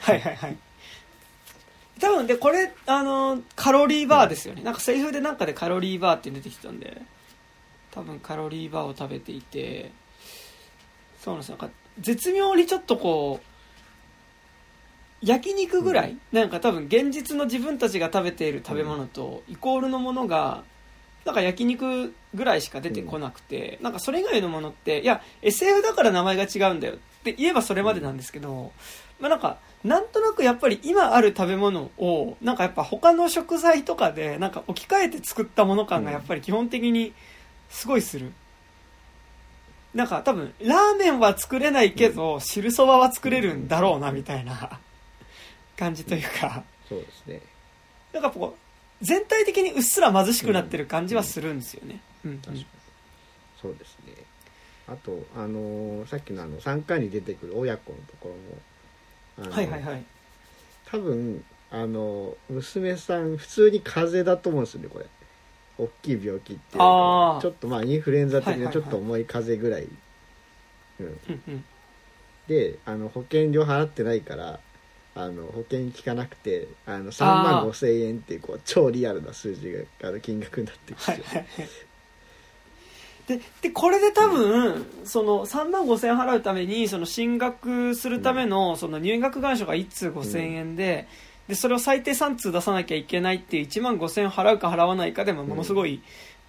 [0.00, 0.56] はいはいはい
[2.00, 7.02] 多分でこれあのカロリーバーですよね、なんかセリフでなんかでカロリーバーって出てきたんで。
[7.92, 9.90] 多分カロリーバーを食べていて。
[11.20, 11.56] そうなんですよ。
[11.58, 20.62] なんか絶妙にちょっとこう焼肉ぐらい、なんか多分現実の自分たちが食べている食べ物とイコールのものが
[21.24, 28.70] なんか焼肉ぐらいしか出てこなくて、なんかそれ以外のものっていや SF だから名前が違うんだよって言えばそれまでなんですけど、
[29.20, 37.12] まあなんかなんとなくやっぱり今ある食べ物をなんかやっぱ他の食材とかでなんか置き換えて作ったもの感がやっぱり基本的に
[37.68, 38.32] すごいする、
[39.94, 44.80] なんか多分ラーメンは作れないけど汁そばは作れるんだろうなみたいな。
[45.80, 46.62] 感じというか。
[46.86, 47.40] そうですね。
[48.12, 48.54] なんかこ
[49.00, 52.30] う全体的にうっすら貧しくなってる感じはするんですよね、うん。
[52.32, 52.66] うん確かに。
[53.62, 54.12] そうですね。
[54.86, 58.40] あとあのーさっきのあの3回に出てくる親子のところも
[59.48, 60.04] はいはいはい。
[60.90, 65.06] 多分あの娘さん普通に風邪だと思うんですよねこれ。
[65.78, 66.84] 大きい病気っていうか。
[66.84, 67.40] あー。
[67.40, 68.74] ちょっとまあインフルエンザ的はいはいはい。
[68.74, 69.88] なちょっと重い風邪ぐらい、
[71.00, 71.64] うん、うんうん。
[72.48, 74.58] であの保険料払ってないから
[75.14, 81.68] あの保険効かなくてあの3万5千円っていうこう超リアルな数字があの金額になってるんですよ、はいはいはい
[83.30, 91.06] ででこれで多分その3万5000円払うためにその進学するためのその入学願書が1通5000円で,、
[91.46, 96.02] でそれを最低3通出さなきゃいけないっていう1万5000円払うか払わないかでもものすごい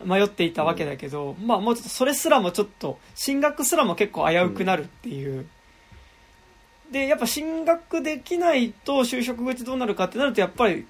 [0.04, 5.46] 迷っていたわけだけど、まあもうちょっとそれすらもちょっと進学すらも結構危うくなるっていう。
[6.92, 10.88] でやっぱ進学できないと就職口どうなるかってなるとやっぱり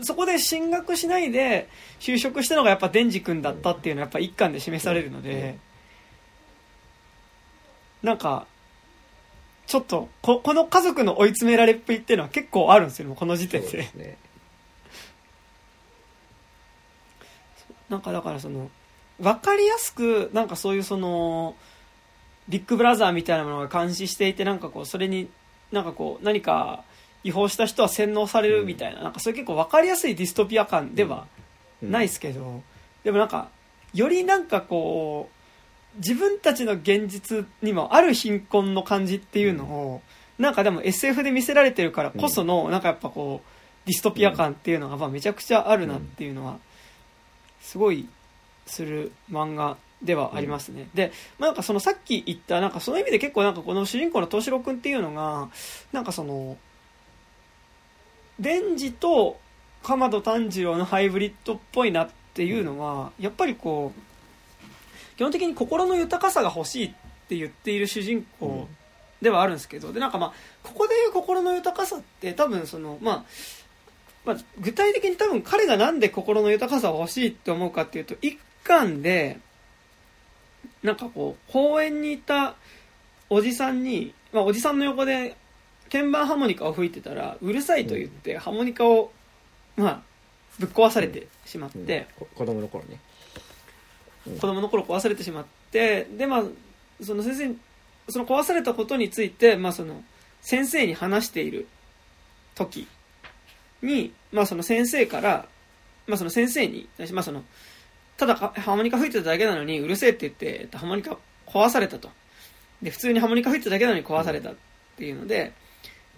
[0.00, 1.68] そこで進学しないで
[2.00, 5.58] 就職したのがやっぱデンジ君だったっていうのはやっぱ一巻で示されるので、
[8.02, 8.46] なんか、
[9.66, 13.68] ちょっとこ、この家族の追い詰められっぷりっていうのは結構あるんですよ、この時点で。
[13.68, 14.16] でね、
[17.88, 18.70] なんかだからその、
[19.20, 21.54] わかりやすく、なんかそういうその、
[22.48, 25.28] ビッグブラザーみたいなものが監視していて、なんかこう、それに、
[25.70, 26.82] なんかこう、何か
[27.24, 31.26] 違法した人は洗脳されるみたいな、うん、なんかそれ結構わかりやすいディストピア感では
[31.80, 32.62] ないですけど、うん、
[33.04, 33.48] でもなんか、
[33.94, 40.02] よりなんかこう、自分たちの現実にもある貧困の感じっていうのを、
[40.38, 46.58] うん、なんかでも SF で見せられてるからこその、なんかやっぱこう、ディストピア感っていうのがまあめちゃくちゃあるなっていうのは、
[47.60, 48.08] すごい
[48.66, 50.88] する漫画ではありますね。
[50.94, 55.48] で、まあ、なんかそのさっき言った、なんかその意味で結構なんかこの主人公の東四郎くんっていうのが、
[55.92, 56.56] なんかその、
[58.38, 59.38] デンジと
[59.82, 66.90] 鎌田炭治郎のハイブリッドっぽいなっていうのは、やっぱりこう、基本的に心の豊かさが欲しいっ
[67.28, 68.68] て言っている主人公
[69.20, 73.24] ではあるんですけど、で、なんかまあ、ここでいう心の豊かさって多分その、まあ、
[74.24, 79.38] まあ、具体的に多分彼がなんで心の豊かさを欲しいって思うかっていうと、一巻で、
[80.82, 82.54] なんかこう、公園にいた
[83.28, 85.36] おじさんに、まあ、おじさんの横で
[85.92, 89.12] 鍵盤ハーモニカを吹いてたら、うるさいと言って、ハーモニカを、
[89.76, 90.02] まあ、
[90.58, 92.98] ぶっ壊されてしまって、うん、子供の頃ね。
[94.24, 96.44] 子供の頃壊されてしまって、で、まあ、
[97.02, 97.54] その先生、
[98.08, 100.02] その壊されたことについて、まあその、
[100.40, 101.68] 先生に話している
[102.54, 102.88] 時
[103.82, 105.46] に、まあその先生から、
[106.06, 107.44] まあその先生に、まあその、
[108.16, 112.08] ただハーモニカ吹いてただけなのにうるせえって言って、ハーモニカ壊されたと。
[112.80, 114.54] で、普通にハーモニカ吹いてただけなのに壊されたっ
[114.96, 115.52] ていうので、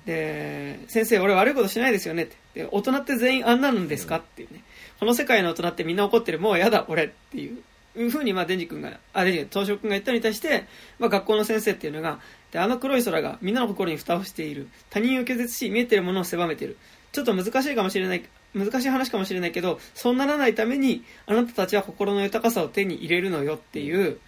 [0.07, 2.37] で、先生、俺悪いことしないですよねって。
[2.55, 4.17] で、大人って全員あんなのですか？
[4.17, 4.63] っていうね。
[5.01, 6.39] この世界の大人ってみんな怒ってる。
[6.39, 7.59] もうやだ、俺っていう。
[7.97, 10.67] いうふうに、まあ、デンジ君が、あ、デンジ、東証君が言ったのに対して、
[10.99, 12.19] まあ、学校の先生っていうのが、
[12.51, 14.69] で、あの黒い空がみんなの心に蓋をしている。
[14.91, 16.77] 他人を拒絶し、見えてるものを狭めてる。
[17.13, 24.19] ちょっと難しいかもしれない、難しい話かもしれないけど、そうならないために、あなたたちは心の豊かさを手に入れるのよっていう、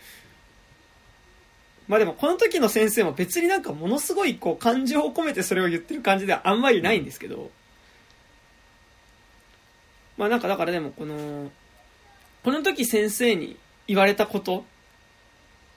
[1.88, 7.50] まあでもこの時の先生も別になんかものすごいこう感情を込めてそれを言ってる感じではあんまりないんですけど、
[10.16, 11.50] まあなんかだからでもこの、
[12.42, 13.56] この時先生に
[13.86, 14.62] 言われたことっ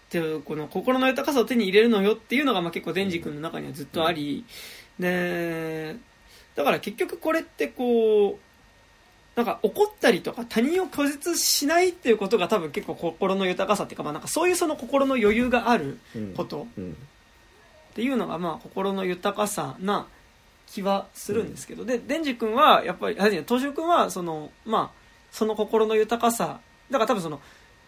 [0.09, 4.45] ていうこの心の豊かさを手に入れるのよっていうのがまあ結構デンジ君の中にはずっとあり、
[4.97, 5.95] で、
[6.55, 8.48] だから結局これってこう、
[9.35, 15.99] なんか怒ったりとか他人を拒絶しないっていうことが多分結構心の豊かさっていうか,、まあ、なんかそういうその心の余裕がある
[16.35, 20.07] ことっていうのがまあ心の豊かさな
[20.67, 24.99] 気はするんですけど、でデンジ君はやっぱり東証君はそのまあ
[25.31, 26.59] その心の豊かさ
[26.91, 27.41] だから多分その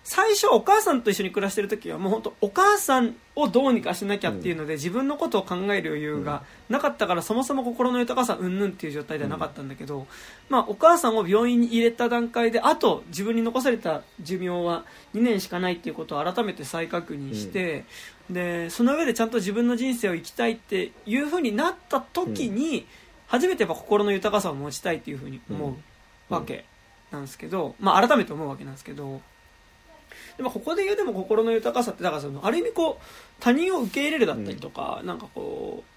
[0.04, 10.08] 最初お母さんと一緒に暮らしてる時はもう本当お母さんをどうにかしなきゃっていうので、自分のことを考える余裕がなかったからそもそも心の豊かさうんぬんっていう状態ではなかったんだけど、
[10.50, 17.86] まあ、お母さんを病院に入れた段階であと自分に残された寿命は2年しかないっていうことを改めて再確認して、
[18.30, 22.88] でその上でちゃんと自分の人生を生きたいっていうふうになった時に、
[23.28, 25.76] 初めてやっぱ心の豊かさを持ちたいっていうふうに思
[26.30, 26.66] うわけ
[27.12, 29.22] なんですけど、まあ、改めて思うわけなんですけど。
[30.38, 33.04] でもここで言うでも心の豊かさってだからそのある意味こう
[33.40, 35.92] 他人を受け入れるだったりとか、うん、なんかこう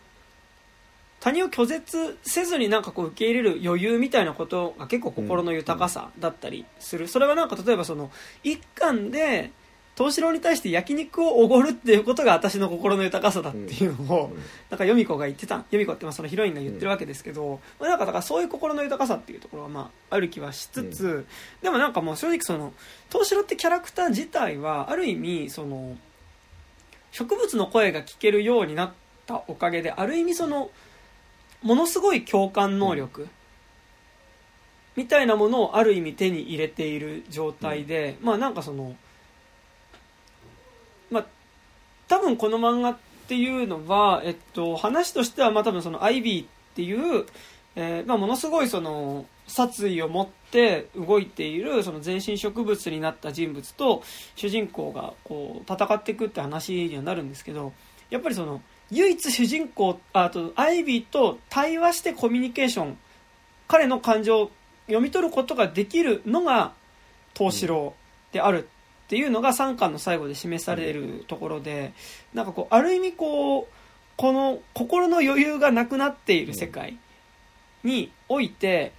[1.25, 8.11] 他人を拒絶せずになんかこう受け入れる余裕みたいなことが結構心の豊かさだったりする、それはなんか例えばその
[8.43, 9.51] 一巻で
[9.97, 14.33] 東四郎に対して焼肉をおごるっていうことが私の心の豊かさだっていうのを、
[14.69, 21.27] なんか由美子が言ってた由美子ってまあそのヒロインが言ってるわけですけど、まあ、なんかだからそういう心の豊かさっていうところはまあある気はしつつ、
[21.63, 22.73] でもなんかもう正直その
[23.09, 25.97] 東四郎ってキャラクター自体はある意味その
[27.13, 28.93] 植物の声が聞けるようになっ
[29.27, 30.71] たおかげである意味その
[31.63, 33.29] ものすごい共感能力、
[34.97, 38.97] みたいなものをある意味手に入れている状態で、まあなんかその
[41.11, 41.27] まあ、
[42.09, 42.97] 多分この漫画っ
[43.29, 47.27] ていうのは、えっと、話としては、まあ多分そのアイビーっていう、
[47.77, 54.03] えー、まあものすごいその、殺意を持って動いているその全身植物になった人物と
[54.37, 57.73] 主人公がこう戦っていくって話にはなるんですけど
[58.11, 62.99] やっぱりその唯一主人公あとアイビーと対話してコミュニケーション
[63.69, 64.51] 彼の感情を
[64.87, 66.73] 読み取ることができるのが
[67.35, 67.95] 東四郎
[68.33, 68.69] である
[69.05, 71.93] っていうのが3巻の最後で示されるところで、
[72.33, 73.67] なんかこう、ある意味こう、
[74.17, 76.97] この心の余裕がなくなっている世界
[77.83, 78.93] において、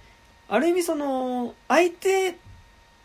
[0.48, 2.36] ある意味その相手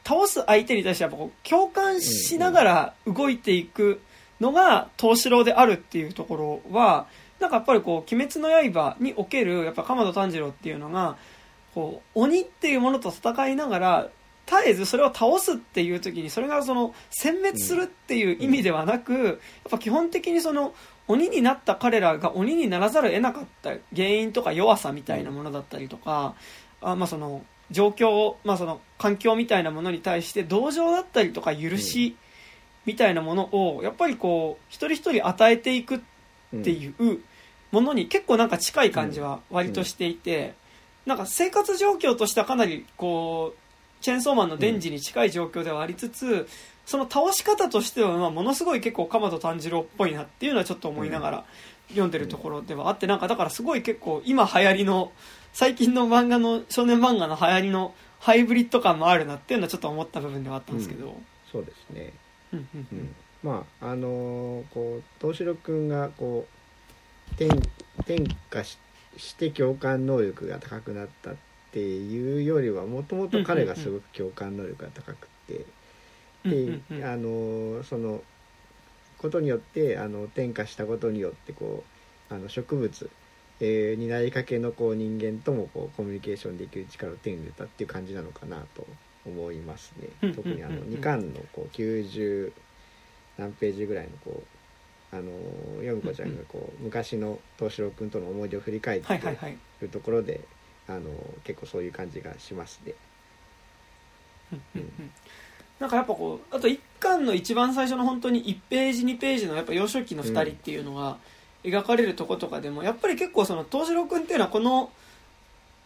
[0.04, 4.02] 倒す相手に対してやっぱこう共感しながら動いていく
[4.40, 7.08] のが東四郎であるっていうところは
[7.40, 11.18] なんかやっぱりこう「鬼滅の刃」におけるやっぱ鎌田炭治郎っていうのが
[11.74, 14.10] こう鬼っていうものと戦いながら
[14.46, 19.36] 絶えずそれを倒すっていう時にそれがその殲滅するっていう意味ではなく、やっ
[19.70, 20.74] ぱ基本的にその
[21.08, 26.36] 鬼になった彼らが鬼にならざるを得なかった原因とか弱さみたいなものだったりとか、
[26.82, 32.18] あまあその状況、まあその環境みたいなものに対して同情だったりとか許し
[32.86, 36.00] みたいなものをやっぱりこう一人一人与えていくっ
[36.64, 37.20] ていう
[37.72, 40.56] ものに結構なんか近い感じは割としていて、
[41.06, 43.61] なんか生活状況としてはかなりこう
[44.02, 46.48] チェーンソーマンのデンジに近い状況ではありつつ、
[46.86, 51.46] その倒し方としては、まあ、ものすごい結構鎌田炭治郎っぽいなっていうのはちょっと思いながら
[51.90, 55.12] 読んでるところではあって、なんかだからすごい結構今流行りの、
[55.54, 61.08] 最近の漫画の、少年漫画の流行りのハイブリッド感もあるなっていうのはちょっと思った部分ではあったんですけど。
[61.08, 61.14] うん、
[61.52, 62.14] そうですね。
[62.54, 66.48] うんうんうん、まあ、あのー、こう、東四郎くんがこ
[67.40, 67.46] う、転、
[68.00, 68.78] 転化し
[69.18, 71.40] して共感能力が高くなったって
[71.72, 75.66] っていうよりはもともと彼がすごく共感能力が高くて、
[76.44, 78.22] であのその
[79.18, 81.84] ことによってあの転化したことによってこ
[82.30, 83.10] うあの植物、
[83.62, 88.86] えー、になりかけのこう人間ともこうコミュニケーションできる力を手に入れたっていう感じなのかなと
[89.26, 90.34] 思いますね。
[90.34, 92.52] 特にあの2巻のこう90
[93.38, 99.18] 何ページぐらいのこうあのヨミ子ちゃんがこう昔の東四郎君との思い出を振り返ってい
[99.82, 100.42] るところで
[100.92, 101.10] あの
[101.44, 102.94] 結構そういう感じがしますね。
[105.80, 111.18] なんかやっぱこうあと1巻の一番最初の本当に1ページ2ページのやっぱ幼少期の2人っていうのが
[111.64, 114.92] 描かれるとことかでも、やっぱり結構その東次郎君っていうのはこの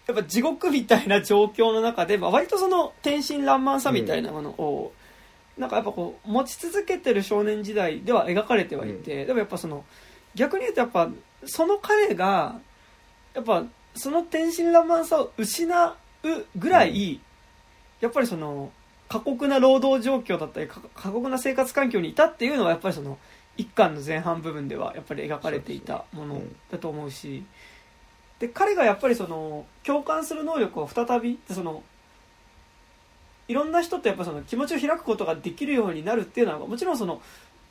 [0.07, 4.93] やっぱ地獄みたいな状況の中で、まあ、割とその天真爛漫さみたいなものを、
[5.57, 9.85] なんかやっぱこう持ち続けてる少年時代では描かれてはいて、でもやっぱその
[10.35, 11.09] 逆に言うとやっぱ
[11.45, 12.59] その彼が
[13.33, 13.63] やっぱ
[13.95, 17.19] その天真爛漫さを失うぐらい、うん、
[18.01, 18.71] やっぱりその
[19.07, 23.17] 過酷な労働状況だったり過酷な生活環境にいたっていうのはやっぱりその
[23.57, 26.41] 一巻の前半部分ではやっぱり描かれていたもの
[26.71, 27.43] だと思うし、
[28.39, 31.83] で彼がやっぱりその共感する能力を再びその
[33.47, 37.21] いろんな人とやっぱその気持ちを開くことができるようになるっていうのはもちろんその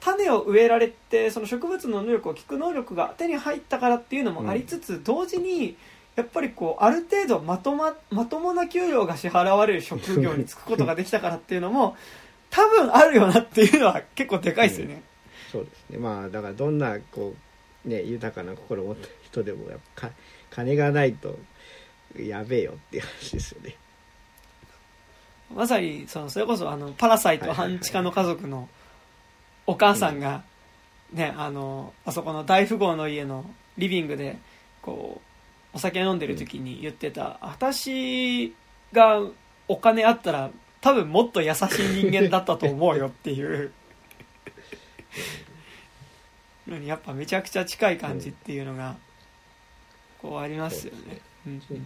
[0.00, 5.76] 種を植えられてその植物の能力を聞く能力が手に入ったからっていうのもありつつ、同時に
[6.16, 11.96] やっぱりこうある程度まとままともな給料が支払われる職業に就くことができたからっていうのも
[12.50, 15.02] 多分あるよなっていうのは結構でかいですよね、うん、
[15.50, 15.98] そうですね。
[15.98, 17.34] まあだからどんなこ
[17.84, 20.10] うね豊かな心を持った人でもやっぱ
[20.50, 21.36] 金がないと
[22.16, 23.76] やべえよっていう話ですよね。
[25.54, 28.68] まさにそのそれこそあのパラサイト半地下の家族の
[29.66, 30.44] お母さんが
[31.12, 33.44] ねあのあそこの大富豪の家の
[33.78, 34.38] リビングで
[34.80, 35.33] こう
[35.74, 38.54] お酒飲んでる時に言ってた、私
[38.92, 39.20] が
[39.68, 40.50] お金あったら
[40.80, 41.66] 多分もっと優しい
[42.04, 43.72] 人間だったと思うよっていう。
[46.66, 48.96] のにやっぱめちゃくちゃ近い感じっていうのが
[50.20, 51.20] こうありますよね。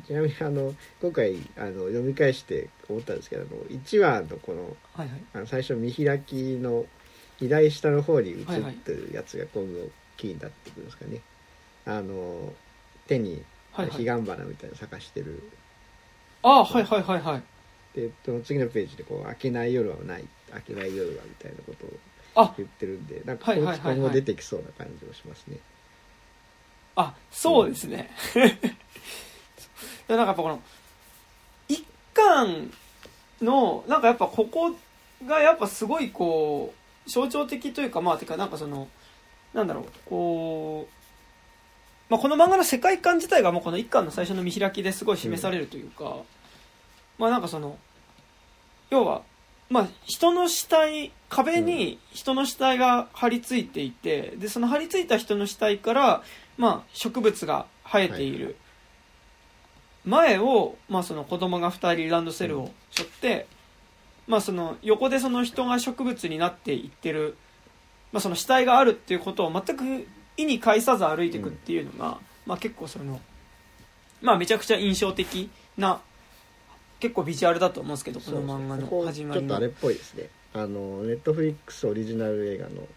[0.07, 6.87] ちなみにあの今回あの読み返して思ったんですけども1話のこのはいはい、あの最初見開きの
[7.39, 11.21] 左下の方に映ってるやつが今度キーになってくるんですかね。
[11.87, 12.53] あの
[13.09, 13.43] 手に
[13.87, 15.43] 彼岸花みたいな咲かしてる。
[16.43, 17.43] ああはいはいはいはい。
[17.95, 20.25] でその次のページでこう「明けない夜はない。
[20.55, 25.59] 明けない夜は」みたいなことを言ってるんでなんかこ今後出てきそうな感じもしますね、
[26.97, 28.11] あそうですね、
[30.09, 30.63] うん、なんかやっぱこの
[31.69, 31.85] 一
[32.15, 32.73] 巻
[33.41, 34.75] のなんかやっぱここ
[35.27, 36.73] がやっぱすごいこ
[37.07, 38.89] う象徴的というかまあてかなんかその
[39.53, 40.98] なんだろうこう
[42.09, 46.13] まあ、この漫画の世界観自体がもうこの一巻の最初の見開きですごい示されるというか、うん、
[47.19, 47.77] まあなんかその
[48.91, 49.23] 要は
[49.69, 56.23] まあ人の死体壁に人の死体が張り付いていてでその張り付いた人の死体から
[56.57, 58.57] まあ植物が生えている。
[60.05, 63.47] 前をまあその子供が2人ランドセルを背負って
[64.27, 67.37] まあその横でその人が植物になっていってる
[68.13, 70.07] まあその死体があるっていうことを全く
[70.39, 73.21] 意に介さず歩いていくっていうのが、まあ結構その、
[74.23, 76.01] まあめちゃくちゃ印象的な、
[77.01, 80.31] 結構ビジュアルだと思うんですけど、この漫画の始まりちょっとあれっぽいですね。
[80.55, 82.89] あの、ネットフリックスオリジナル映画の、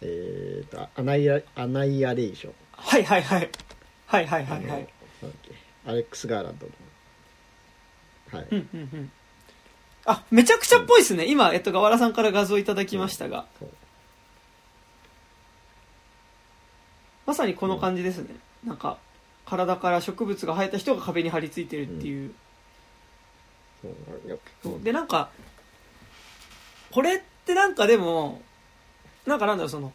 [0.00, 2.54] えーと、アナイア、アナイアレーション。
[2.72, 3.50] はいはいはい。
[4.06, 4.88] はいはいはいはい。
[5.86, 6.72] アレックス・ガーランドの。
[8.40, 9.12] はい、うんうんうん。
[10.06, 13.68] あめちゃくちゃっぽいですね、今、えっと、河原さんから画像いただきましたが、そう
[17.30, 18.34] まさにこの感じですね、
[18.66, 18.98] なんか
[19.46, 22.32] 体から植物が生えた人が壁に張り付いてるっていう、
[23.80, 23.92] そう
[24.26, 24.80] いやそう。
[24.82, 25.30] でなんか
[26.90, 28.42] これってなんかでも
[29.26, 29.92] なんかなんだろうその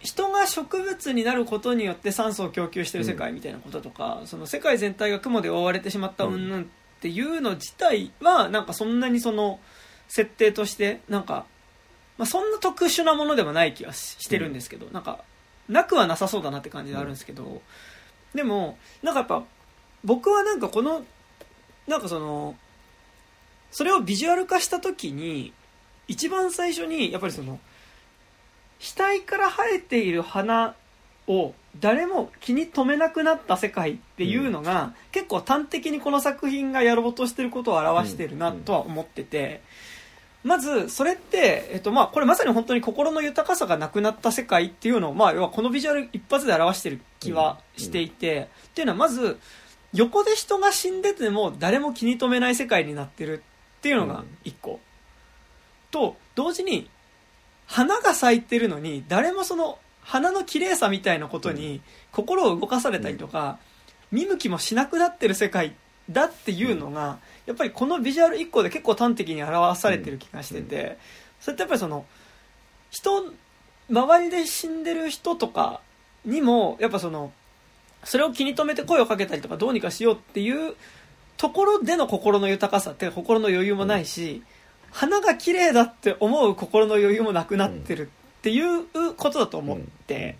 [0.00, 6.66] 人が植物になることによって酸素を供給してる世界みたいなこととか、その世界全体が雲で覆われてしまった云々っ
[7.00, 8.66] ていうの自体はなん。
[8.66, 9.60] かそんなにその
[10.08, 11.46] 設定としてなんか、
[12.18, 15.20] まあ、そんな特殊なものでもない気がししてるんですけど、なんか
[15.68, 17.62] なくはなさそうだなって感じであるんですけど、
[18.34, 19.44] でもなんかやっぱ
[20.04, 21.04] 僕はなんかこの
[21.86, 22.56] なんかその
[23.70, 25.52] それをビジュアル化した時に
[26.08, 27.58] 一番最初にやっぱりその
[28.80, 30.74] 額から生えている花
[31.26, 39.60] を誰も気に留めなくなった世界っていうのが、結構端的にこの作品がやろうとしてることを表してるなとは思ってて、
[40.46, 49.40] まずそれって、えっとまあ、これまさに本当に心の豊かさがなくなった世界っていうのを、まあ、要はこのビジュアル一発で表してる気はしていて、っていうのはまず
[49.92, 53.42] 横で人が死んでても誰も気に留めない世界になってる
[53.78, 54.78] っていうのが一個、
[55.90, 56.88] と同時に
[57.66, 61.80] 花が咲いてるのに誰もその花の綺麗さみたいなことに
[62.12, 63.58] 心を動かされたりとか、
[64.12, 65.74] 見向きもしなくなってる世界
[66.08, 70.98] だっていうのが、やっぱりこのビジュアル1個で結構端的に表されてる気がしてて、
[71.40, 72.04] それってやっぱりその
[72.90, 73.32] 人
[73.88, 75.80] 周りで死んでる人とか
[76.24, 77.32] にもやっぱその
[78.04, 80.74] それを気に留めて声をかけたりとかどうにかしようっていう
[81.36, 84.42] ところでの心の豊かさって心の余裕もないし、
[84.90, 90.36] 花が綺麗だって思う心の余裕もなくなってるっていうことだと思って、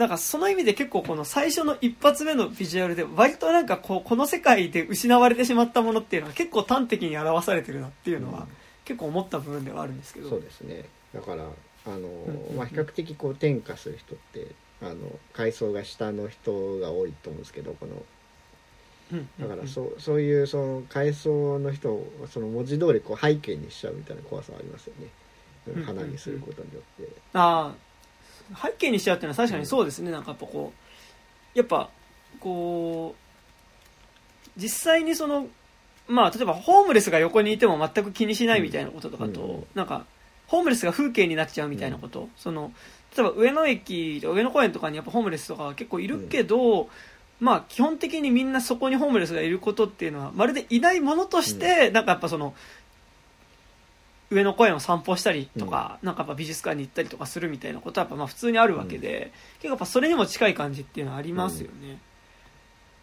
[0.00, 8.48] なんかその意味で結構この最初の一発目のビジュアルで割となんかこうこの世界で失われてしまったものっていうのは結構端的に表されてるなっていうのは
[8.86, 10.86] 結構思った部分ではあるんですけど、そうですね。
[11.14, 12.02] だからあの、ん
[12.50, 12.56] うん。
[12.56, 14.46] まあ、比較的こう転化する人って
[14.80, 14.96] あの
[15.34, 18.02] 階層が下の人が多いと思うんですけどこの
[19.12, 19.28] うん。
[19.38, 25.08] だからそうそういうその階層の人をその文字通りこう背景にしちゃうみたいな怖さはありますよね。
[25.76, 25.82] うん。
[25.82, 27.12] 花にすることによって。
[27.34, 27.89] ああ
[28.54, 30.72] 背景にしちゃうっていうのは確かにそうですね、なんかやっぱこ
[31.54, 31.88] うやっぱ
[32.38, 35.46] こう実際にその
[36.08, 39.64] まあ例えばホームレスが横にいても全く気にしないみたいなこととかと、うん。
[39.74, 40.04] なんか
[40.48, 42.72] ホームレスが風景になっちゃうみたいなこと、その
[43.16, 46.88] 例えば上野駅上野公園とかにやっぱホームレスとか結構いるけど、
[47.38, 52.54] まあ基本的にみんなそこにホームレスがいることっていうのはまるでいないものとして、なんかやっぱその
[54.30, 61.98] 上野公園を散歩したりとか、なんかやっぱ美術館に行ったりとかするみたいなことはやっぱまあ普通にあるわけで、結構やっぱそれにも近い感じっていうのはありますよね。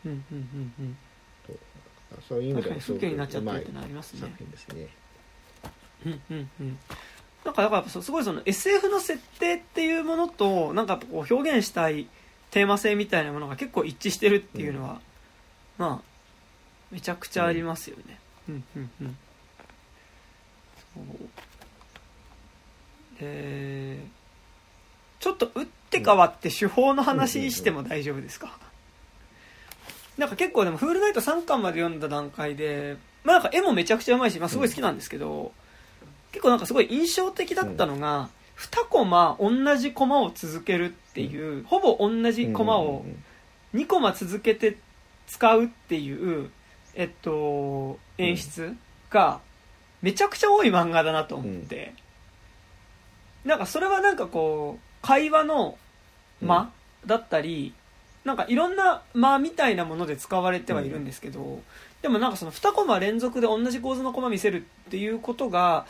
[0.06, 0.98] うんうんうんうん。
[2.28, 4.88] そういう意味で確かに風景になっちゃってるってのはありますね作品ですね。
[6.06, 6.80] うんうんうん。
[7.44, 12.08] なんかだからやっぱそうすごいその SF の設定っていうものとなんかこう表現したい
[12.52, 15.02] テーマ性みたいなものが結構一致してるっていうのは、
[15.78, 16.08] まあ
[16.92, 18.20] めちゃくちゃありますよね。
[18.48, 19.08] うんうんうん。
[19.08, 19.27] そう
[23.20, 24.18] えー
[25.20, 28.58] ちょっと打って変わって手法の話しても大丈夫ですか、
[30.18, 35.52] なんか結構でも「フールナイト」3巻まで読んだ段階で、まあ、なんか絵もめちゃくちゃうまいし、まあ、すごい好きなんですけど、
[36.32, 43.06] 結構なんかすごい印象的だったのが、2コマ同じコマを続けるっていう、ほぼ同じコマを
[43.74, 44.78] 2コマ続けて
[45.28, 46.52] 使うっていう、
[46.94, 48.76] えっと、演出
[49.10, 49.42] が
[50.02, 51.94] めちゃくちゃ多い漫画だなと思って、
[53.46, 55.78] なんかそれはなんかこう会話の
[56.42, 56.72] 間
[57.06, 57.74] だったり、
[58.24, 61.62] なんかいろんな間みたいなもので使われてはいるんですけど、
[62.02, 65.86] でもなんかその2コマ連続で同じ構図のコマ見せるっていうことが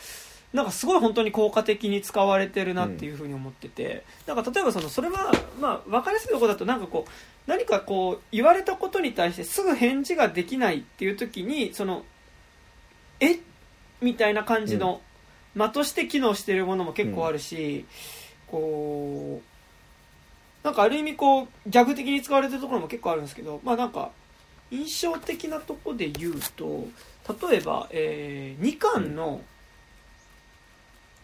[0.52, 7.10] なんかすごい本当に効果的に使われてるなっていうふうに思ってて、なんか例えばそのそれはまあ分かりやすいところだとなんかこう
[7.46, 12.04] 何かこう言われたことに対してすぐ返事ができないっていう時にその
[13.20, 13.38] え
[14.00, 15.00] みたいな感じの
[15.54, 17.84] 間として機能しているものも結構あるし、
[18.46, 24.10] こうなんかある意味こうギャグ的に使われてるところも結構あるんですけどまあなんか
[24.70, 26.86] 印象的なとこで言うと
[27.48, 29.40] 例えば、えー2巻の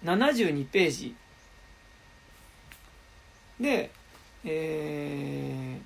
[0.04, 1.14] 72ページ。
[3.60, 3.90] で
[4.44, 5.78] え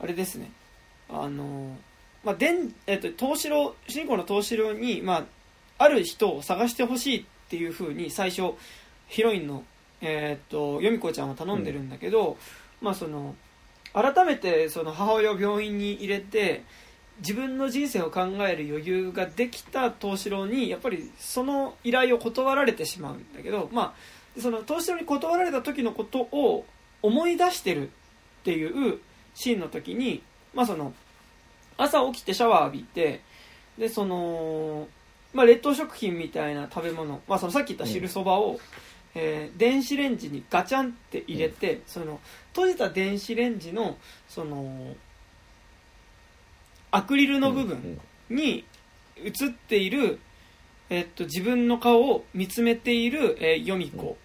[0.00, 0.50] ーあれですね。
[1.08, 1.76] あの
[2.24, 5.24] まあでんえっと東四郎主人公の東四郎に、まあ、
[5.78, 8.54] ある人を探してほしいっていうふうに最初
[9.08, 9.64] ヒロインの、
[10.00, 12.36] えーっと由美子ちゃんは頼んでるんだけど、
[12.80, 13.34] まあその
[13.92, 16.64] 改めてその母親を病院に入れて
[17.20, 23.94] 自分の人生を考える余裕ができた藤四郎にやっぱりその依頼を断られてしまうんだけどま
[24.36, 26.64] あその藤四郎に断られた時のことを
[27.02, 27.90] 思い出してるっ
[28.42, 28.98] ていう
[29.34, 30.22] シーンの時に
[30.54, 30.92] まあその
[31.76, 33.20] 朝起きてシャワー浴びて
[33.78, 34.88] でその、
[35.32, 38.60] まあ、冷凍食品みたいな食べ物、まあ、そのさっき言った汁そばを、
[39.14, 42.20] えー電子レンジにガチャンって入れて、その
[42.52, 43.96] 閉じた電子レンジの
[44.28, 44.94] その
[46.90, 48.64] アクリルの部分に
[49.16, 50.18] 映っている、
[50.90, 54.16] えっと、自分の顔を見つめている、えー、ヨミ子、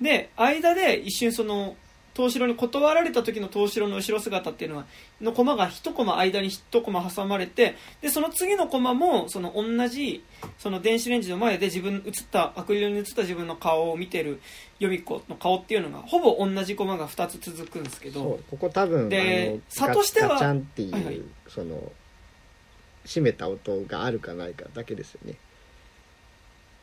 [0.00, 1.76] で間で一瞬その
[2.14, 4.86] 東城に断られた時の東城の後ろ姿っていうのは
[5.20, 10.24] のコマが一コマ間に一コマ挟まれてでその次のコマもその同じ
[10.58, 14.40] その電子レンジの前で自分映ったアクリルに映った自分の顔を見てる
[14.78, 21.22] ヨミ子の顔っていうのがほぼ同じコマが2つ続くんですけどここ多分で差としてはガチャンっていう、はいはい。
[21.48, 21.92] その
[23.04, 25.34] 閉めた音があるかないかだけですよね。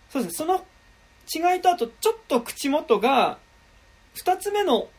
[0.10, 0.38] そうですね。
[0.38, 3.38] その違いとあとちょっと口元が
[4.16, 4.99] 2つ目のえ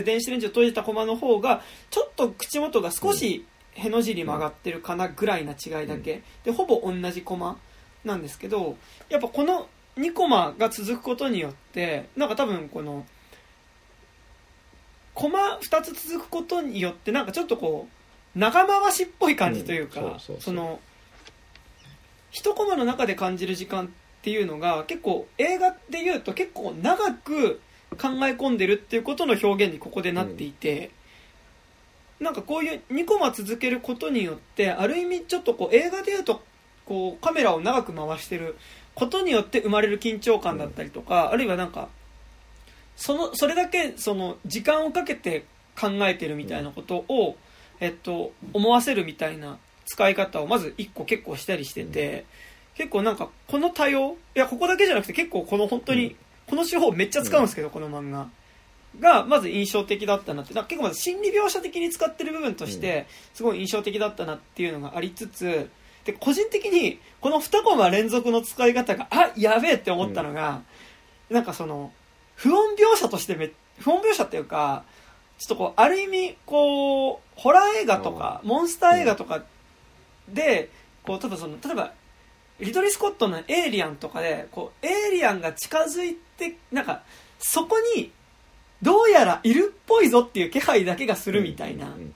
[0.00, 3.44] 電子レンジを閉じたコマの方がちょっと口元が少し
[3.74, 7.58] への字に曲がってるかなぐらいな違いだけ、でほぼ同じコマ
[8.04, 8.76] なんですけど
[9.08, 13.04] やっぱこの2コマが続くことによってなんか多分この
[15.14, 17.88] コマ2つ続くことによってなんかちょっとこ
[18.34, 20.40] う長回しっぽい感じというか、うん。
[20.40, 20.80] その
[22.30, 23.88] 一コマの中で感じる時間っ
[24.22, 27.60] ていうのが結構映画で言うと結構長く
[27.96, 30.90] 考え込んでるっていうことの表現にここでなっていて、
[32.20, 36.40] なんかこういう2コマ続けることによってある意味ちょっとこう映画で言うと
[36.86, 38.56] こうカメラを長く回してる
[38.94, 41.88] ことによって生まれる緊張感だったりとか、あるいはなんか
[42.96, 45.44] そのそれだけその時間をかけて
[45.80, 47.36] 考えてるみたいなことを、
[47.80, 52.24] えっと、思わせるみたいな使い方をまず1個結構したりしてて、
[52.74, 56.16] 結構なんかこの多様いやここだけじゃなくて結構この本当に、うん
[56.46, 58.28] この手法めっちゃ使うんですけど、この漫画。
[59.00, 60.54] がまず印象的だったなって。
[60.54, 65.70] なんか結構まず心理描写的に使ってる部分としてすごい印象的だったなっていうのがありつつ
[66.04, 70.62] で個人的にこの2コマ連続の使い方があやべえって思ったのが、
[71.30, 71.92] なんかその
[72.34, 74.84] 不穏描写としてめ不穏描写っていうか
[75.38, 79.42] ちょっとこうある意味こうホラー映画とかモンスター映画とか
[80.28, 80.70] で
[81.04, 81.92] こうただその例えば
[82.64, 87.02] リトリー・スコットの「エイリアン」とかでこうエイリアンが近づいてなんか
[87.38, 88.12] そこに
[88.82, 92.14] どうやらいるっぽいぞっていう気配だけがするみたいなうん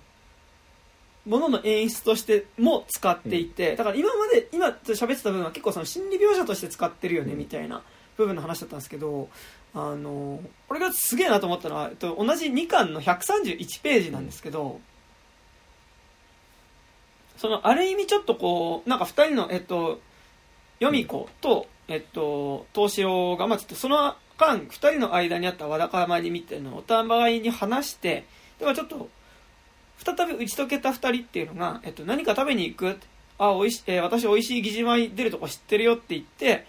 [1.26, 7.82] ものの演出としても使っていてだから今まで今喋ってた部分は結構その心理描写として使ってるよねうんみたいな
[8.16, 9.28] 部分の話だったんですけど
[9.74, 14.80] あの俺がすげえなと思ったのは、えっと、同じ2巻の131ページなんですけど
[17.36, 20.00] そのある意味ちょっとこうなんか2人のえっと
[20.80, 28.24] ヨミ子と、えっと、東四郎が、まあ、ちょっとその間2人の間にあったわだかまりみたいなのをお互いに話して
[28.58, 29.08] でもちょっと
[30.04, 32.98] 再び打ち解けた2人っていうのが、えっと、何か食べに行く？
[33.38, 36.66] あおいし、えー私おいしい義島出るとこ知ってるよって言って、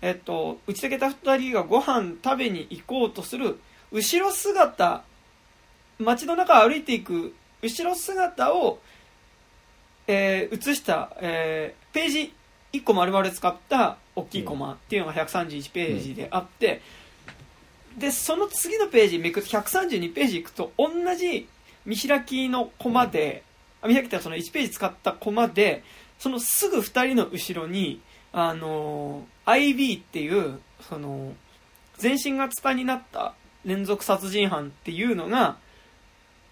[0.00, 3.58] えっと、打ち解けた2人がご飯食べに行こうとする
[3.92, 5.04] 後ろ姿
[5.98, 8.78] 街の中を歩いていく後ろ姿を、
[10.06, 12.34] えー映した、えーページ
[12.72, 16.80] 1個丸々使った大きいコマっていうのが131ページであって、
[17.98, 21.48] でその次のページめくって132ページいくと同じ
[21.84, 23.42] 見開きのコマで、
[23.82, 25.82] あ見開きってその1ページ使ったコマで
[26.18, 28.00] そのすぐ2人の後ろに
[28.32, 30.58] あの IB っていう
[30.88, 31.32] その
[31.98, 33.34] 全身がツタになった
[33.64, 35.56] 連続殺人犯っていうのが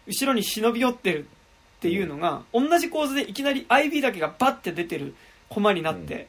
[0.07, 5.15] 後ろに忍び寄ってるっていうのが同じ構図でいきなり IB だけがバッて出てる
[5.51, 6.29] コマになって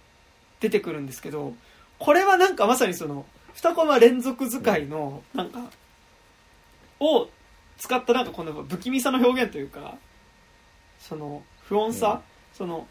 [0.60, 1.54] 出てくるんですけど
[2.00, 3.26] これはなんかまさにその
[3.56, 5.60] 2コマ連続使いのなんか
[7.00, 7.30] を
[7.78, 9.96] 使ったなんかこの不気味さの表現というか
[11.00, 12.22] その不穏さ、
[12.54, 12.86] その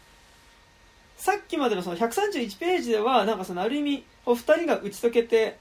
[1.17, 5.57] さっきまでのその131ページではなんかそのある意味こう2人が打ち解けて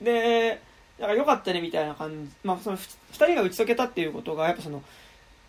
[0.00, 0.60] で
[0.98, 4.82] なんか良かったねみたいな感じ、まあ、その2人が打ち解けたっていうことがやっぱその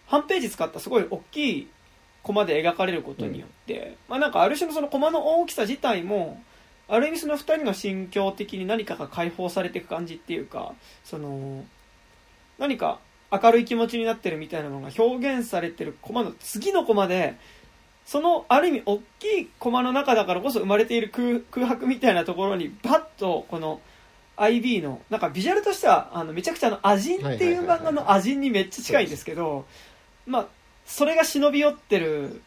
[0.07, 1.67] 半ページ使ったすごい大きい
[2.23, 6.41] コマで描かれることによって、まあ、なんかある種のそのコマの大きさ自体も
[6.87, 10.73] ある意味その2人の心境的に何かが解放されていく感じっていうか
[11.03, 11.63] その
[12.57, 12.99] 何か
[13.31, 17.35] 明るい気持ちになってるみたいなのが表現されてるコマの次のコマで
[18.05, 23.81] そのある意味大きいコマの中だからこそ生まれている空空白みたいなところにバッとこの
[24.37, 29.65] IB のなんかビジュアルとしてはあのめちゃくちゃあの「アジン」っていう漫画の「アジン」にめっちゃ近いんですけど
[30.25, 30.47] まあ
[30.85, 32.41] それが忍び寄ってる、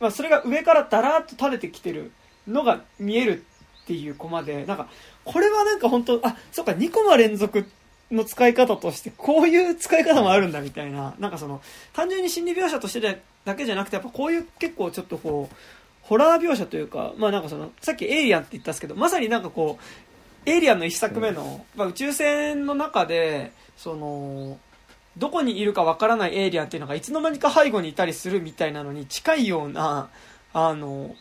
[0.00, 2.12] まあ、それが上からダラーッと垂れてきてる
[2.46, 3.44] のが見える
[3.84, 4.88] っていうコマでなんか
[5.24, 7.66] これはなんか本当あそっか2コマ連続
[8.10, 11.60] の使い方としてこういう使い方もあるんだみたいななんかその
[11.92, 15.56] 単純に心理描写としてだけじゃなくてやっぱこういう結構ちょっとこう
[16.02, 19.78] ホラー描写というかまあなんかそのさっき「エイリアン」って言ったんですけどまさになんかこ
[20.46, 24.58] うエイリアンの1作目の、まあ、宇宙船の中でその
[25.18, 30.08] どこにいるかわからないエイリアンっていうのがいつの間にか背後にいたりするみたいなのに近いような
[30.52, 31.14] あの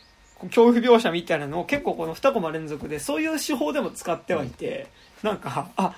[0.45, 4.87] 恐怖描写みたいなのを結構この2コマ連続でそういう手法でも使ってはいて
[5.23, 5.95] なんかあ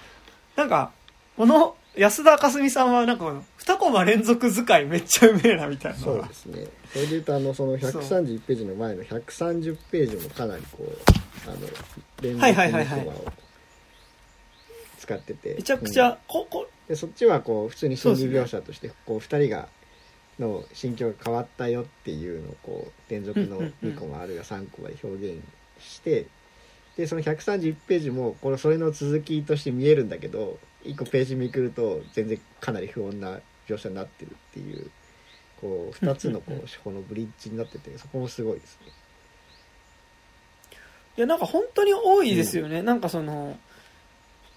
[0.56, 0.92] なんか
[1.36, 3.26] この安田かすみさんはなんか
[3.60, 5.98] 2コマ連続使いめっちゃうめえなみたいな。
[5.98, 6.68] そうですね。
[6.94, 11.60] それでいうとあのその131ページの前の130ページもかなりこうあの
[12.22, 13.34] 連続のコマを
[15.10, 15.56] 使ってて。
[15.56, 19.68] めちゃくちゃ、ここでそっちはこう普通に心理描写としてこう2人が
[20.40, 25.44] の心境が変わったよっていうのをこう連続の2コマあるいは3コマで表現
[25.80, 26.28] して
[26.96, 34.90] でその131ページもこれそれの続きとして見えるんだけど1個ページめくると全然かなり不穏な描写になってるっていう
[35.60, 38.92] こう2つのこう手法のブリッジになっててそこもすごいですね。
[41.18, 43.58] いやなんか本当に多いですよね、うん、なんかその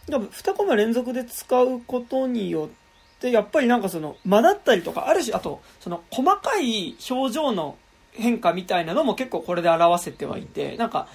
[0.08, 2.68] 2コマ連続で使うことによ
[3.16, 7.76] ってやっぱりなんかその間だったりとかあるしあとその細かい表情の
[8.12, 11.08] 変化みたいなのも結構これで表せてはいて、なんか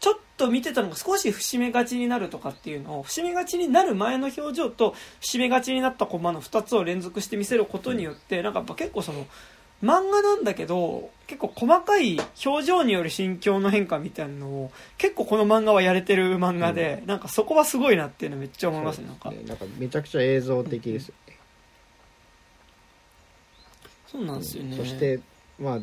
[0.00, 9.26] ちょっと見てたのが少し節目がちになるとかっていうのを節目がちになる前の表情と節目がちになったコマの2つを連続して見せることによってなんかやっぱ結構その
[9.82, 19.30] 漫画なんだけど結構細かい表情による心境の変化みたいなのを結構この漫画はやれてる漫画で、うん、なんかそこはすごいなっていうのめっちゃ思いますねなんか。
[19.30, 21.36] なんかめちゃくちゃ映像的ですよね、
[24.06, 25.20] そうなんですよね、そして
[25.58, 25.78] まあ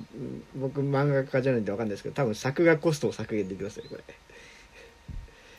[0.55, 4.03] 僕漫画家じゃないんで分かんないですけど多分作画コストを削減できますよこれ。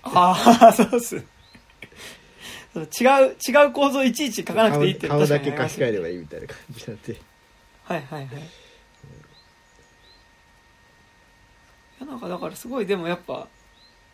[0.02, 1.16] ああそうっす。
[1.16, 7.16] 違う違う構造いちいち書かなくていいって顔だけ書き換えればいいみたいな感じなんで
[7.89, 8.27] はいはいはい。
[8.27, 8.40] い
[12.01, 13.48] やなんかだからすごいでもやっぱ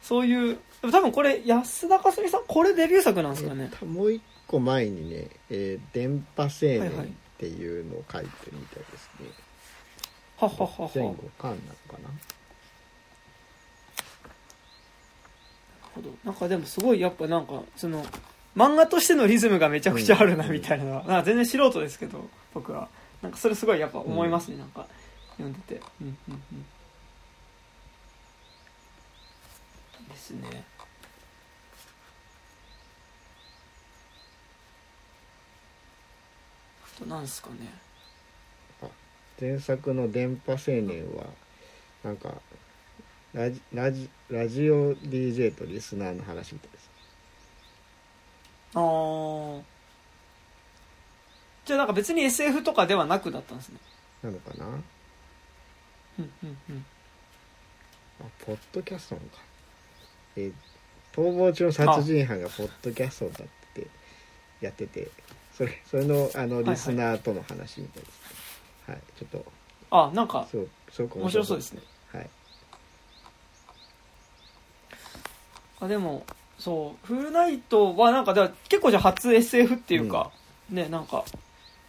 [0.01, 3.71] そういう多分これ安田かすみさんこれデビュー作なんですかね。
[3.85, 6.89] もう一個前にね「えー、電波青年」
[7.35, 9.27] っていうのを書いてるみたいですね、
[10.39, 10.91] はははは。
[10.95, 12.11] 前後巻なのかな。
[16.25, 18.05] なんかでもすごいやっぱなんかその
[18.57, 22.89] 漫画としてのリズムがめちゃくちゃあるなみたいなのは、なんか全然素人ですけど僕は
[23.25, 24.87] なんかそれすごいやっぱ思いますね、うん、なんか
[25.39, 25.81] 読んでて。
[26.03, 26.65] うんうんうん。
[30.11, 30.63] ですね。
[36.85, 37.73] あとなんすかね。
[39.41, 41.25] 前作の「電波青年は」
[42.05, 42.35] なんか
[43.33, 46.91] ラジラジラジオ DJ とリスナーの話みたいです。
[48.75, 49.74] ああ
[51.65, 53.79] じゃあなんか別に SF とかではなくだったんですね。
[54.23, 54.67] なのかな？
[54.67, 56.87] うんうんうん。
[58.21, 59.39] あポッドキャストなのか。
[60.37, 60.53] え
[61.15, 63.87] 逃亡中の殺人犯がポッドキャストだって
[64.61, 65.09] やってて
[65.57, 68.25] それそれのあのリスナーとの話みたいですね。
[68.87, 69.53] はい、はい、ちょっと。
[69.91, 71.83] あなんかそうすごく面白そうですね。
[72.13, 72.31] はい。
[75.81, 76.25] あでも
[76.59, 80.31] そうフルナイトはなんかだ結構じゃあ初 SF っていうか、
[80.71, 81.25] うん、ねなんか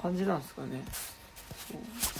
[0.02, 0.84] 感じなんですかね。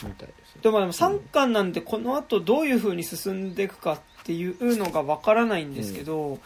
[0.04, 0.62] みたいですね。
[0.62, 6.40] でもでも3巻なんでこのあとどういうふうに進んでいくかっていうのがわからないんですけど、うん、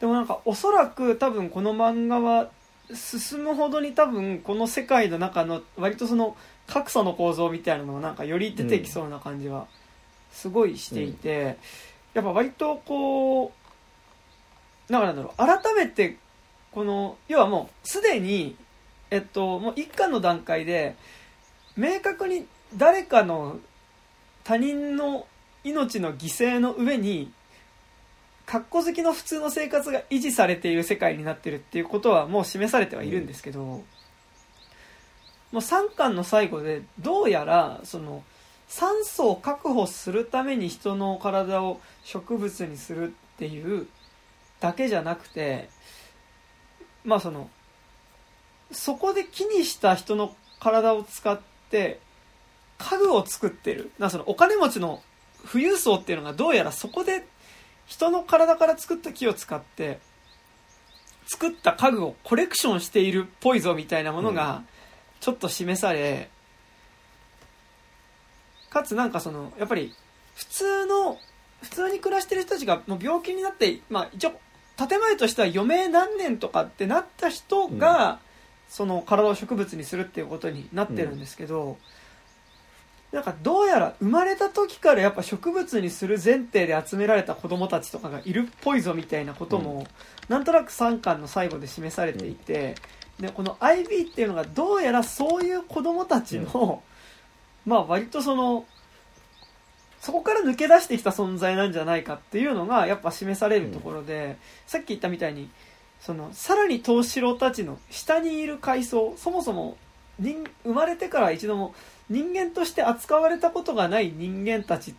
[0.00, 2.50] でもなんかおそらく多分この漫画は
[2.94, 6.36] 進むほどに多分この世界の中の割とその
[6.66, 9.66] 格差の構造みたいなのがなんかより出てきそうな感じは
[10.32, 13.52] すごいしていて、うん、やっぱ割とこ
[14.88, 16.18] うだからなんだろう改めて
[16.72, 18.56] この要はもうすでに
[19.12, 20.96] えっと、もう一巻の段階で
[21.76, 23.58] 明確に誰かの
[24.42, 25.26] 他人の
[25.64, 27.30] 命の犠牲の上に
[28.46, 33.84] 格好好きの普通の生活が維持されている世界になってるっていうことはもう示されてはいるんですけど、も
[35.52, 38.22] う3巻の最後でどうやらその
[38.66, 43.86] 酸素を確保するために人の体を植物にするっていう
[44.58, 45.68] だけじゃなくて
[47.04, 47.50] まあその
[48.72, 51.40] そこで木にした人の体を使っ
[51.70, 52.00] て
[52.78, 53.90] 家具を作ってる。
[53.98, 55.02] なそのお金持ちの
[55.50, 57.24] 富裕層っていうのがどうやらそこで
[57.86, 59.98] 人の体から作った木を使って
[61.26, 64.62] 作った家具をコレクションしているっぽいぞみたいなものが
[65.20, 66.28] ちょっと示され、
[68.70, 69.94] かつなんかそのやっぱり
[70.34, 71.18] 普通の
[71.62, 74.32] 普通に暮らしてる人たちがもう病気になってまあ一応
[74.76, 78.20] 建前としては余命何年とかってなった人が、
[78.72, 81.76] その体を植物にするっていうことになってるんですけど、
[83.12, 89.86] なんかどうやら生まれた時からやっぱ植物にする前提で集められた子供たちとかがいるっぽいぞみたいなことも、
[90.30, 92.74] なんとなく3巻の最後で示されていて、
[93.20, 96.82] でこの IB っていうのがどうやらそういう子供たちの、
[97.66, 98.64] まあ割とその
[100.00, 105.50] そこから抜け出してきた存在なんじゃないかっていうのがやっぱ示されるところで、さっき言ったみたいに
[106.04, 109.76] そのさらに東四郎たちの下にいる階層そもそも
[110.18, 111.74] 人生まれてから一度も
[112.10, 114.94] 人間として扱われたことがない人間たちっ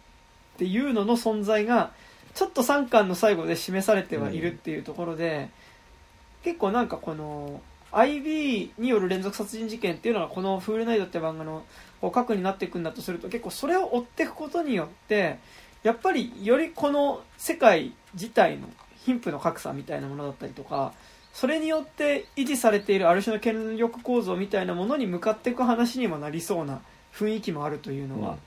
[0.58, 1.92] ていうのの存在が
[2.34, 5.50] ちょっと3巻の最後で示されてはいるっていうところで、
[6.44, 7.62] 結構なんかこの
[7.92, 11.64] IB による連続殺人事件っていうのがこの「フールナイト」って漫画の
[12.12, 15.38] 核になっていくんだとすると結構それを追っていくことによって
[15.84, 18.68] やっぱりよりこの世界自体の
[19.06, 20.94] 貧富の格差みたいなものだったりとか
[21.34, 26.82] それによって維持されているある種の権力構造みたいなものに向かっていく話にもなりそうな
[27.14, 28.38] 雰囲気もあるというのは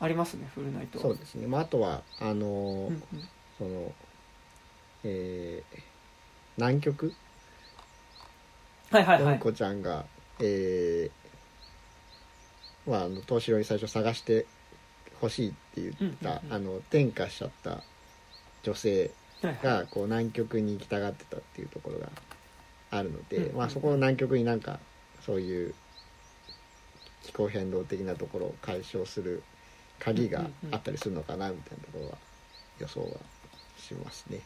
[0.00, 3.02] ありますね、フルナイトそうですね、まあ、あとはあのーうんうん。
[3.58, 3.92] その
[5.04, 5.78] えー
[6.56, 7.12] 南極？
[8.90, 9.54] はいはいはい。
[9.54, 10.04] ちゃんが、
[10.40, 14.46] えーまあ、東城に最初探して
[15.20, 17.82] ほしいって言った、うんうんうんあの転化しちゃった
[18.62, 19.10] 女性
[19.42, 22.08] がこう南極に行きたがってたっていうところが
[22.90, 24.78] あるので、まあ、そこの南極になんか
[25.24, 25.74] そういう
[27.22, 29.42] 気候変動的なところを解消する
[29.98, 32.18] 鍵があったりするのかなみたいなところは
[32.78, 33.06] 予想は
[33.78, 34.40] しますね。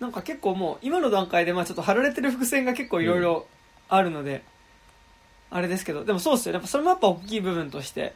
[0.00, 3.46] なんか結構もう今の段階でまあちょっと貼られてる伏線が結構いろいろ
[3.88, 4.42] あるので、
[5.50, 6.56] あれですけどでもそうですよね。
[6.56, 8.14] やっぱそれもやっぱ大きい部分として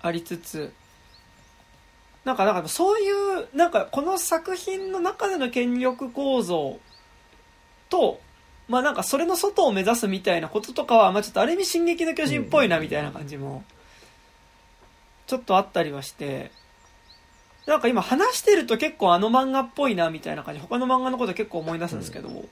[0.00, 0.72] ありつつ
[2.24, 6.78] なんかなんかそういうなんかこの作品の中での権力構造
[7.90, 8.20] と
[8.68, 13.62] まあなんかそれの外を目指すみたいなこととかはまあちょっとある意味「進撃の巨人」っぽいなみたいな感じも
[15.26, 16.50] ちょっとあったりはして
[17.66, 22.48] なんか今話してると結構あの漫画っぽいなみたいな感じ他の漫画のこと結構思い出すんですけど、なんか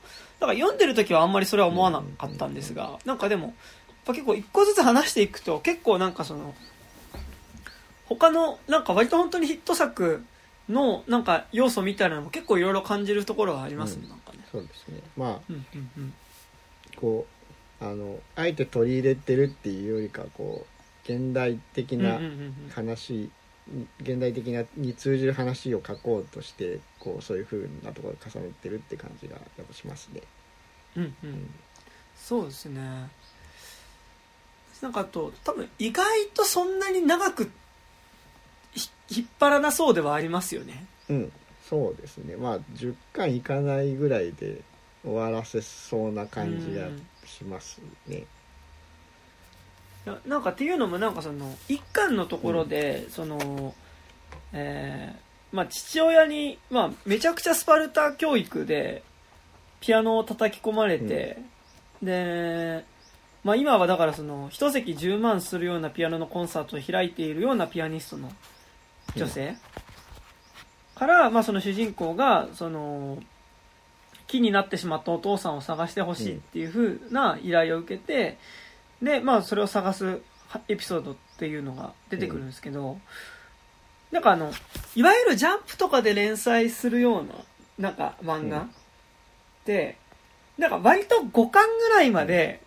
[0.54, 3.54] 読んでる時はあんまりそれは思わなかったんですが、なんかでもやっ
[4.06, 6.54] ぱ結構一個ずつ話していくと結構なんかその
[8.16, 10.24] 他のなんか割と本当にヒット作
[10.68, 14.08] のなんか要素みたいなのも結構いろいろ感じるところがありますね、うん。
[14.10, 14.38] なんかね。
[14.50, 15.00] そうですね。
[15.16, 16.14] まあうんうんうん。
[16.96, 17.26] こ
[17.80, 20.66] うあのあえて取り入れてるっていうよりかこ
[21.08, 22.70] う現代的なうんうんうんうん。
[22.72, 23.30] 話、
[24.00, 30.20] 現代的なに通じる話を書こうとしてこうそういう風なところを重ねてるって感じがやっぱしますね。
[30.96, 31.50] うんうん。
[32.16, 33.08] そうですね。
[34.80, 37.50] なんかあと多分意外とそんなに長くひ
[39.14, 40.86] 引っ張らなそうではありますよね。
[41.08, 41.32] うん、
[41.68, 42.36] そうですね。
[42.36, 44.60] まあ10巻いかないぐらいで
[45.04, 46.88] 終わらせそうな感じが
[47.26, 48.18] しますね。
[48.18, 53.74] いやなんかっていうのもなんかその一巻のところで、その
[54.52, 59.02] えーまあ父親に、まあ、めちゃくちゃスパルタ教育で
[59.80, 61.38] ピアノを叩き込まれて、
[62.02, 62.84] で、
[63.44, 68.32] まあ、今はだからその一席10万するようなピアノのコンサートを開いているようなピアニストの
[69.16, 69.56] 女性？
[70.94, 73.18] から、まあ、その主人公がその
[74.26, 78.38] 木になってしまったお父さんを探してほしいっていう風な依頼を受けて、
[79.02, 80.20] で、まあ、それを探す
[80.68, 82.98] エピソードっていうのが出てくるんですけど、
[84.10, 84.52] なんかあの
[84.94, 88.66] いわゆるジャンプとかで連載するようななんか漫画っ
[89.64, 89.96] て、
[90.58, 92.62] なんか割と5巻ぐらいまで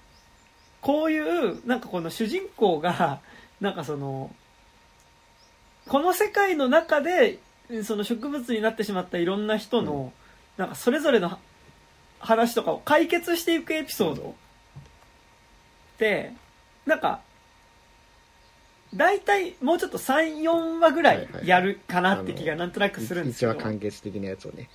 [0.81, 3.21] こういうなんかこの主人公が
[3.61, 4.31] なんかその
[5.87, 7.39] この世界の中で
[7.83, 10.13] その植物になってしまったいろんな人の、
[10.57, 11.37] なんかそれぞれの
[12.19, 16.31] 話とかを解決していくエピソードって
[16.85, 17.21] なんか
[18.95, 23.53] 大体もうちょっと34話ぐらいやるかなって気がなんとなくするんですけど。
[23.53, 24.69] 一話完結的なやつをね。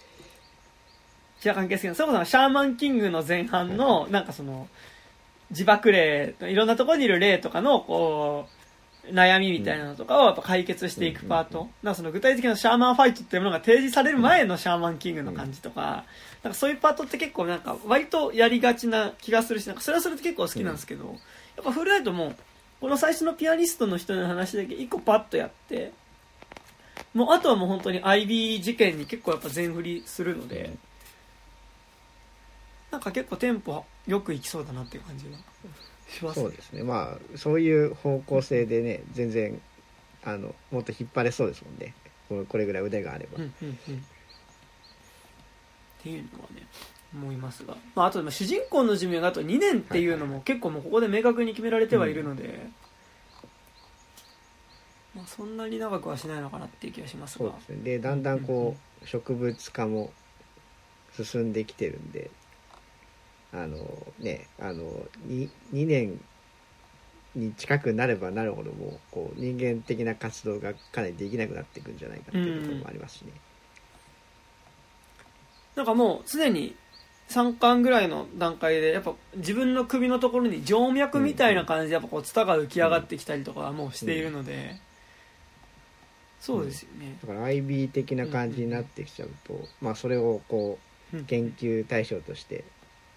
[1.40, 4.68] 一話関係するそれこそシャーマンキングの前半のなんかその
[5.50, 8.59] 自爆霊いろんなところにいる霊とかのこう
[9.12, 16.04] 悩みみたいなのとかをやっぱ解決していくパート、なその具体的なシャーマンファイトっていうものが提示される前のシャーマンキングの感じとか,、
[16.42, 21.10] なんかそういうパートって結構なんか割とやりがちな気がするしなんかそれはそれで結構好きなんですけど、や
[21.62, 22.34] っぱフルライトも
[22.80, 25.92] この最初のピアニストの人の話だけ一個パッとやって
[27.12, 30.70] もうあとはもう本当に IB 事件に結構やっぱ全振りするので、
[32.90, 35.32] なんか結構テンポよくいきそうだなっていう感じが
[36.10, 36.46] しますね。
[36.46, 36.82] そうですね。
[36.82, 39.60] まあそういう方向性でね全然
[40.24, 41.94] あのもっと引っ張れそうですもんね。
[42.28, 43.74] これこれぐらい腕があれば、うんうんうん。
[43.74, 43.78] っ
[46.02, 46.66] ていうのはね
[47.14, 52.68] 思いますが、まあ、あとでも主人公の寿命があと2年っていうのも結構もうここで明確に決められてはいるので、
[55.14, 57.46] まあ、そんなに長くはしないのかなっていう気がしますが。
[57.46, 57.76] そうですね。
[57.82, 60.12] でだんだんこう植物化も
[61.16, 62.30] 進んできてるんで
[63.52, 63.78] あの
[64.18, 64.84] ねあの
[65.28, 66.20] 2, 2年
[67.34, 73.32] に近くなればなるほどもうこう人間的な活動がかなりできなくなっていくんじゃないかっていうところもありますしね、
[75.76, 76.74] なんかもうすでに
[77.28, 84.76] 3巻ぐらいの段階でやっぱ自分の首のところに静脈みたいな感じでやっぱこうツタが浮き上がってきたりとかはもうしているので、
[86.40, 90.78] そうですよね、だから IB 的な感じになってきちゃうと、まあそれをこ
[91.14, 92.64] う研究対象として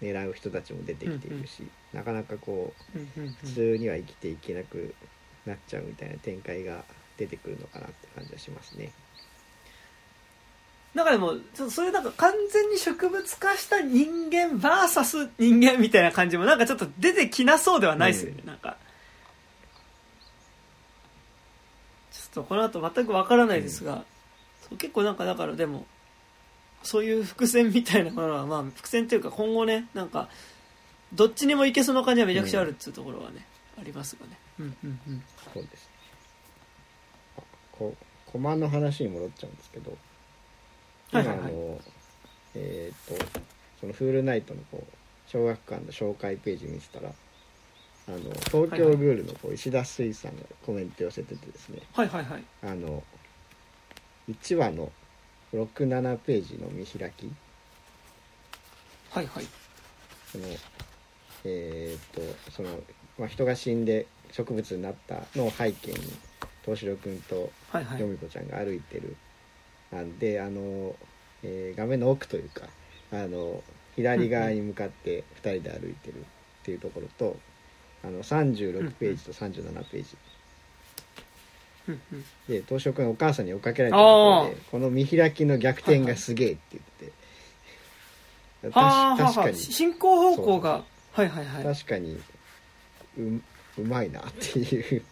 [0.02, 1.62] 狙う人たちも出てきているし、
[1.92, 3.32] なかなかこううんうんうん。
[3.34, 4.94] 普通には生きていけなく
[5.46, 6.84] なっちゃうみたいな展開が
[7.16, 8.92] 出てくるのかなって感じはしますね。
[10.94, 18.76] なんかでもちょっとそれなんか完全に植物化した人間 VS 人間みたいな感じもなんかちょっと出てきなそうではないですよね、なんか。
[22.12, 24.04] ちょっとこの後全くわからないですが、
[24.68, 25.84] そう結構なんかだからでも
[26.84, 30.28] そういう伏線みたいなものはまあ伏線というか今後ねなんか
[31.12, 33.46] どっちにもいけそうな感じはめちゃくちゃあるっていうところはね、
[33.78, 34.36] ありますがね。
[34.58, 35.22] うんうんうん。
[35.52, 35.90] そうです。
[37.72, 37.94] こ
[38.26, 39.96] コマの話に戻っちゃうんですけど、
[41.12, 41.52] 今はいはいはい。
[41.52, 41.80] あの
[42.56, 43.24] えっ、と
[43.80, 47.12] そのフールナイトのこう小学館の紹介ページ見てたら。
[48.06, 52.44] あの東京グールのこう石田水さんがコメント寄せててですね、はいはいはい。
[52.62, 53.02] あの
[54.28, 54.92] 1話の
[55.54, 57.30] 67ページの見開き。
[59.10, 59.44] はいはい。
[60.30, 60.44] その
[61.44, 62.70] えーっとその、
[63.18, 65.98] まあ、人が死んで植物になったのを背景に
[66.64, 68.00] 東四郎君とはいはい。
[68.00, 69.16] よみこちゃんが歩いてる。
[69.92, 70.94] なんであの、
[71.44, 72.62] えー画面の奥というか
[73.12, 73.62] あの
[73.94, 76.24] 左側に向かって2人で歩いてるっ
[76.64, 77.36] ていうところと
[78.02, 80.16] あの36ページと37ページ。
[80.16, 80.33] うんうん
[82.48, 87.12] で東四郎君がお母さんに追っかけられたところであこの見開きの逆転がすげえって言って。
[88.70, 89.56] はあは確かに。
[89.58, 90.84] 進行方向が。
[91.12, 91.64] はいはいはい。
[91.64, 92.18] 確かに
[93.18, 93.22] う
[93.78, 95.02] うまいなっていう。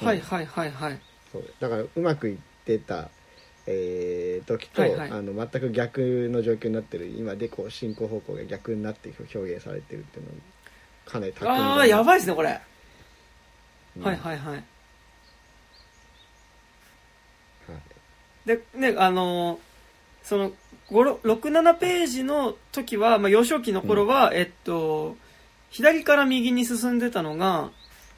[0.04, 1.00] はいはいはいはい。
[1.32, 1.54] そう。
[1.58, 3.08] だからうまくいってた、
[3.66, 5.10] えー時と、はいはい。
[5.10, 7.06] あの全く逆の状況になってる。
[7.06, 10.36] 今でこう進行方向が逆になって表現されてるっていうのは
[11.06, 12.60] かなり巧みだああやばいですねこれ、
[13.96, 14.02] うん。
[14.04, 14.54] はいはいはい。
[14.54, 14.62] はい。
[18.46, 19.58] でねあのー
[20.22, 20.50] その
[20.90, 25.16] 67ページの時は、まあ、幼少期の頃は、えっと
[25.70, 27.70] 左から右に進んでたのが、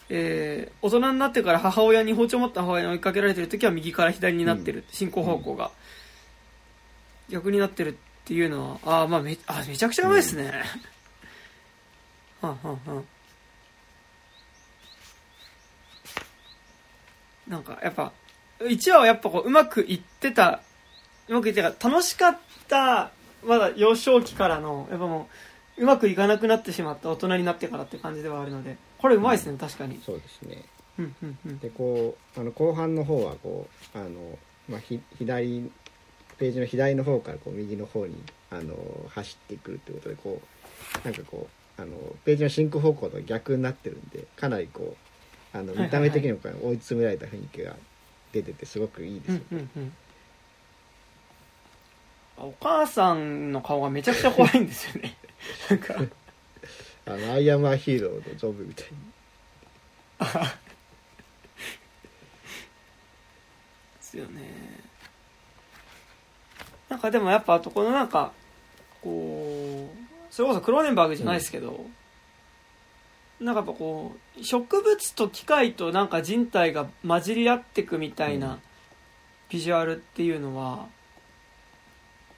[0.09, 5.71] えー大人になってから母親に包丁を持った母親に追いかけられてる時は右から左になってる、進行方向が、
[7.29, 7.95] 逆になってるっ
[8.25, 10.51] ていうのはあー、まあ、めあめちゃくちゃうまいですね、
[12.41, 13.05] はんはんはん
[17.49, 18.13] なんかやっぱ
[18.61, 20.61] 1話はやっぱこううまくいってた
[21.29, 22.39] うまくいってた楽しかっ
[22.69, 23.11] た
[23.45, 25.29] まだ幼少期からのやっぱも
[25.79, 30.01] ううまくいかなくなってしまった大人になってからって感じではあるのでこれうまいですね、確かに。
[30.05, 30.65] そうですね。
[30.99, 31.59] うんうんうん。
[31.61, 34.11] でこうあの後半の方はこうあの、
[34.69, 35.71] まあ、ひ左
[36.39, 38.17] ページの左の方からこう右の方に
[38.51, 38.75] あの
[39.11, 40.43] 走ってくるということでこ
[41.05, 41.49] うなんかこ
[41.79, 41.93] うあの
[42.25, 45.08] ページの進行方向と逆になってるんでかなりこう
[45.53, 47.75] あの見た目的にも追い詰められた雰囲気が
[48.33, 49.93] 出ててすごくいいですうよね、んうん
[52.39, 52.49] うん。
[52.49, 55.17] お母さんの顔がめちゃくちゃ怖いんですよね。
[55.71, 55.95] なんか。
[57.07, 58.99] あのアイアムアヒーローのジョブみたいに
[63.97, 64.43] ですよね。
[66.91, 68.33] なんかでもやっぱあとこのなんか
[69.01, 71.87] こうそれこそクローネンバーグじゃないですけど、
[73.41, 78.41] なんかやっぱこう植物と機械となんか人体が混じり合ってくみたいうん。
[78.41, 78.59] な
[79.49, 80.89] ビジュアルっていうのは、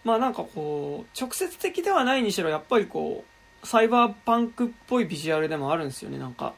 [0.05, 3.25] まあなんかこう直接的ではないにしろやっぱりこ
[3.63, 6.55] うサイバーパンクっぽいビジュアルでもあるんですよねなんか。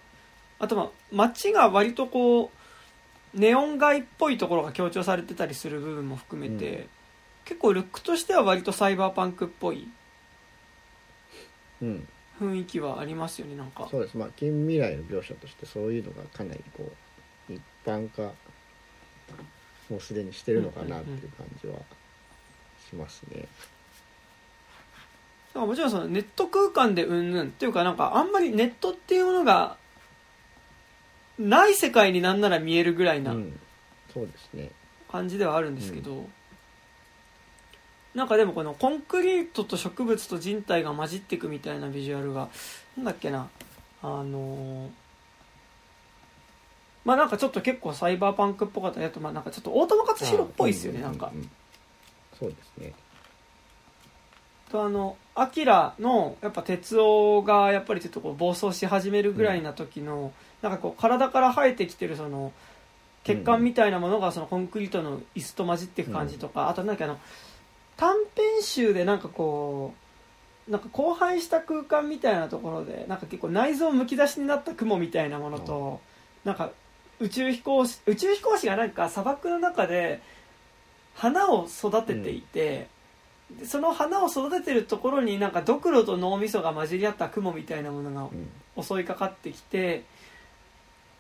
[0.59, 2.51] あとまあ街が割とこ
[3.35, 6.89] うネオン街っぽいところが強調されてたりする部分も含めて、うん。
[7.45, 9.89] 結構ルックとしては割とサイバーパンクっぽい
[11.81, 12.09] うん
[12.41, 16.91] 雰囲気はありますよねなんかそうですまあ近未来の描写としてそういうのがかなりこ
[17.51, 18.33] う一般化
[19.91, 21.75] もうすでにしてるのかなっていう感じは
[22.89, 23.47] しますね。
[25.55, 29.77] なんかもちろんそのネット空間でうんぬんっていうかなんかあんまりネットっていうものが
[31.39, 33.59] ない世界になんなら見えるぐらいなうん、
[34.13, 34.71] そうですね。
[35.11, 36.27] 感じではあるんですけど、
[38.15, 42.49] なんかでもこのコンクリートと植物と人体が混じっていくみたいなビジュアルが
[42.97, 43.49] なんだっけな。
[44.03, 44.91] あのー
[47.05, 51.51] まあなんかちょっと結構サイバーパンクっぽかったりあとまあなんかちょっとオートマ勝弘っぽいですよねあなんかうううん。
[52.39, 52.93] そうですね。
[54.71, 60.33] とあのアキラのやっぱ哲夫がやっぱりちょっとこう暴走し始めるぐらいな時の、
[60.63, 62.53] なんかこう体から生えてきてるその
[63.25, 67.19] 血管みたいなものがそのコンクリートの椅子と混じっていく感じとか、あとなんかあの
[68.03, 69.95] 短編集でなんかこ
[70.67, 76.01] うなんか荒廃した空間みたいなところでなんか結構内臓むき出しになった雲みたいなものと、
[76.45, 76.73] なんか
[77.21, 80.21] 宇宙飛行士宇宙飛行士がなんか砂漠の中で
[81.15, 82.89] 花を育てていて、
[83.57, 88.49] でその花を育ててるところになんかドクロと脳みそが混じり合った雲みたいなものがうん。
[88.83, 90.03] 襲いかかってきて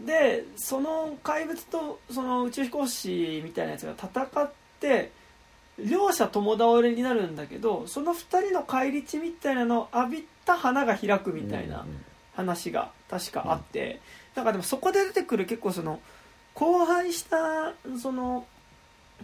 [0.00, 4.50] でその怪物とその宇宙飛行士みたいなやつが戦っ
[4.80, 5.12] て
[5.78, 11.86] 両者共倒れになるんだけどその2人の返り血みたいなのを浴びた花が開くみたいな
[12.34, 14.00] 話が確かあって、
[14.34, 16.00] なんかでもそこで出てくる結構その
[16.54, 18.46] 荒廃したその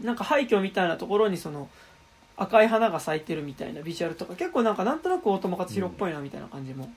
[0.02, 1.68] なんか廃墟みたいなところにその
[2.36, 6.90] 赤い花が咲いてるみたいなビジュアルとか結構なんかなんとなく大友克洋っぽいなみたいな感じも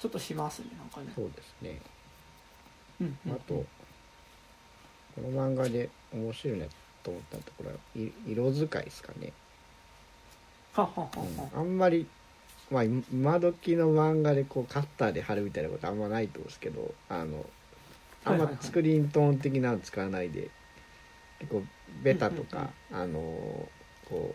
[0.00, 1.12] ちょっとしますねなんかね。
[1.14, 1.80] そうですね。
[3.00, 3.66] うんうんあと、こ
[5.20, 6.66] の漫画で面白いな
[7.02, 9.32] と思ったところはい色使いですかね。
[10.76, 11.60] うん。
[11.60, 12.06] あんまり、
[12.70, 17.44] まあ、今今時の漫画でこうカッターで貼るみたいなことあんまないと思うんですけどあの
[18.24, 20.48] あんまスクリーントーン的なの使わないで
[21.40, 21.62] 結構
[22.02, 23.20] ベタとうんか、あの
[24.08, 24.34] こ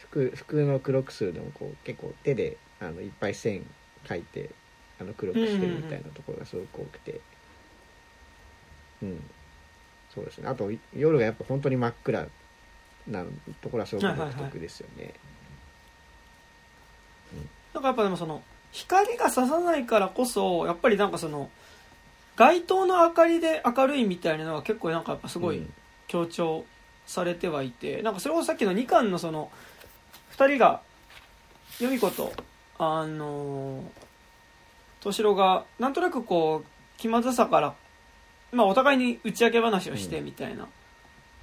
[0.00, 3.64] 服服の黒くするのもこう結構手であのいっぱい線
[4.04, 4.50] 描いて
[5.00, 7.20] あの黒くしてるみたいなところがすごく多くて。
[9.02, 9.22] うん
[10.14, 10.48] そうですね。
[10.48, 12.26] あと夜がやっぱ本当に真っ暗
[13.08, 13.24] な
[13.60, 15.14] ところはすごく独特ですよね。
[17.74, 18.42] なんかやっぱでもその
[18.72, 21.50] 光が差さないからこそやっぱりなんかその
[22.36, 25.72] 街灯の明かりで明るいみたいなのが結構なんかやっぱすごいうん。
[26.10, 26.64] 強調
[27.06, 29.48] されてはいてなんかそれこそさっきの2巻のその
[30.36, 30.80] 2人が
[31.78, 32.32] 由美子と
[32.78, 33.84] あの
[35.00, 36.68] 敏郎がなんとなくこう
[36.98, 37.74] 気まずさから、
[38.52, 40.66] まあ、お互いに打ち明け話をしてみたいな、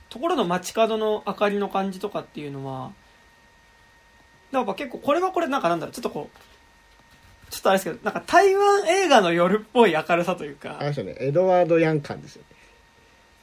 [0.10, 2.92] ところの街角の明かりの感じとかっていうのは
[4.52, 10.78] やっぱ結構これはこれなんかなんだろうちょっとこうちょっとあれですけどなんか台湾映画の夜っぽい明るさというか。
[10.80, 11.16] あれですよね。
[11.20, 12.48] エドワード・ヤン感ですよね。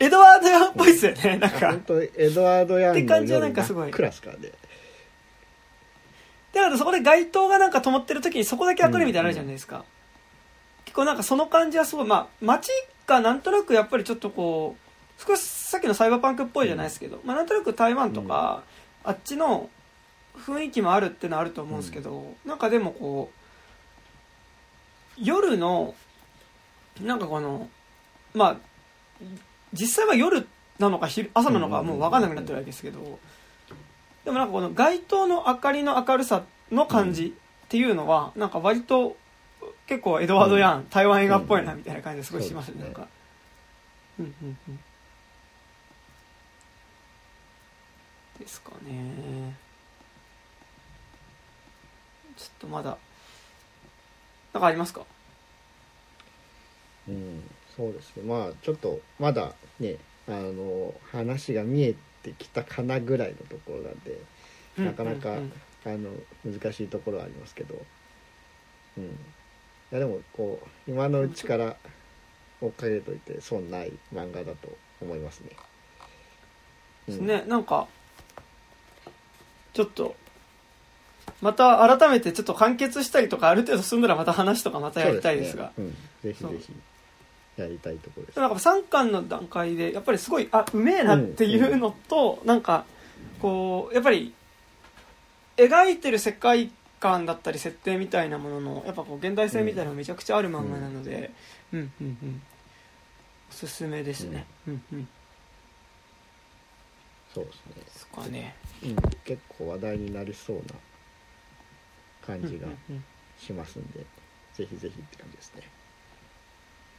[0.01, 1.71] エドワード・ヤンっぽいですよねなんか。
[1.71, 3.85] 本当エドワード・ヤンのって感じはな夜んかすごい。
[3.85, 4.53] 真っ暗ですからね。
[6.53, 9.85] だからそこで街灯がなんか灯ってる時にそこだけ明るいみたいなのあるじゃないですか、
[10.85, 12.71] 結構なんかその感じはすごいまあ街
[13.07, 18.63] がなんとなくやっぱりちょっとこう少しさっきのサイバーパンクっぽいじゃないですけど、まあ、なんとなく台湾とか、
[19.05, 19.69] あっちの
[20.37, 25.95] 雰囲気もあるっていうのはあると思うんですけど、なんかでもこう夜の
[27.01, 27.69] なんかこの
[28.35, 28.57] まあ
[29.73, 30.47] 実際は夜
[30.79, 33.19] なのか昼朝なのかはもう分かんなくなってるわけですけど、
[34.25, 37.35] でもなんかこの街灯の明かりの明るさの感じ
[37.67, 39.17] っていうのは、なんか割と
[39.87, 42.85] 結構エドワード・ヤン、台湾映画っぽいなみたいな感じですごいしますね、うん。
[42.85, 43.07] なんか。
[44.19, 44.81] うんうんうん。
[48.39, 49.55] ですかね。
[52.37, 52.97] ちょっとまだ、
[54.53, 55.03] なんかありますか？
[57.09, 57.43] うん
[57.77, 58.23] そうですね。
[58.23, 59.97] まあちょっとまだね
[60.27, 64.19] あの話が見えてきたかなぐらいのところなんで
[64.79, 65.37] なかなか、うん。
[65.37, 65.53] うんうん
[65.87, 66.11] あの
[66.51, 67.75] 難しいところはありますけど。
[68.97, 69.05] うん。
[69.05, 69.09] い
[69.95, 71.77] やでもこう今のうちから
[72.61, 75.51] 追っかけといて損ない漫画だと思いますね。
[77.07, 77.87] ですね、なんか
[79.73, 80.17] ちょっと
[81.43, 85.73] また改めてちょっと完結したりとかある程度進んだらまた話とかまたやりたいですが。
[85.75, 85.93] すね。
[86.25, 86.73] うん、ぜひぜひ
[87.57, 88.41] やりたいところです。
[88.41, 92.85] なんか3巻の段階でやっぱりすごいあうめえなっていうのと、なんか
[93.41, 94.35] こうやっぱり
[95.57, 96.73] 描いてる世界
[97.05, 101.31] 観だったり設定みたいなもののやっぱこう現代性みたいなのがめちゃくちゃある漫画なので、
[101.71, 102.43] うん、うんうん
[103.51, 105.09] おすすめですね、うん、うん。
[107.35, 107.83] そうですね。
[107.85, 108.57] ですかね。
[108.83, 110.63] うん、結構話題になりそうな
[112.27, 113.05] 感じがうんうんうん。
[113.39, 114.01] しますんで、
[114.55, 115.63] ぜひぜひって感じですね。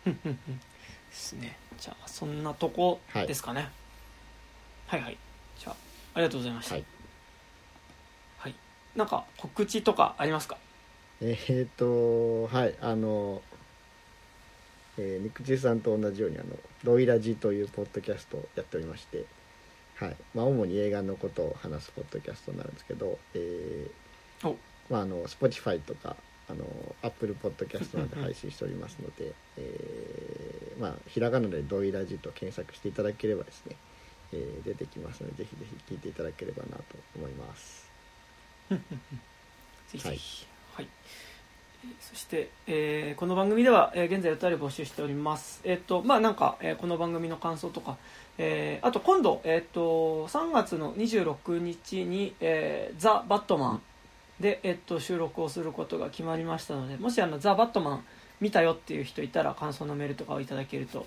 [0.06, 0.57] うんうんうん。
[0.57, 0.64] で
[1.11, 1.57] すね。
[1.80, 3.69] じゃあそんなとこですかね。
[4.86, 5.02] はい。
[5.02, 5.18] はい
[5.57, 5.76] じゃあ
[6.14, 6.76] ありがとうございました。
[6.76, 6.95] はいはい
[8.96, 10.58] なんか告知とかありますか？
[11.22, 13.42] えー、とはいあの
[14.98, 19.26] えー、肉汁さんと同じようにあの「ロイラジ」というポッドキャストをやっておりまして、
[19.96, 24.58] はいまあ、主に映画のことを話すポッドキャストになるんですけど、えーお
[24.90, 26.16] まあ、あの Spotify とか
[26.48, 26.64] あの
[27.02, 33.76] Apple ポッドキャストなどで配信しておりますので、えーまあ、ひらがなで「ロイラジ」と検索していただければですね、
[34.32, 36.84] えー出てきますのでぜひぜひ聞いていただければなと
[37.18, 37.85] 思います。
[38.70, 38.80] ぜ
[39.94, 40.46] ひぜひ。
[40.76, 40.88] はい、
[41.84, 45.62] えーそして、えーこの番組では、えー現在お便り募集しております。
[45.64, 47.98] えっ、とまあなんか、えーこの番組の感想とか、
[48.38, 53.82] えーあと今度えっ、と3月の26日に「えーザ・バットマン
[54.40, 58.06] で」えっと収録をすることが決まりましたのでもしあのザ・バットマン
[58.42, 61.06] 見たよっていう人いたら感想のメールとかをいただけると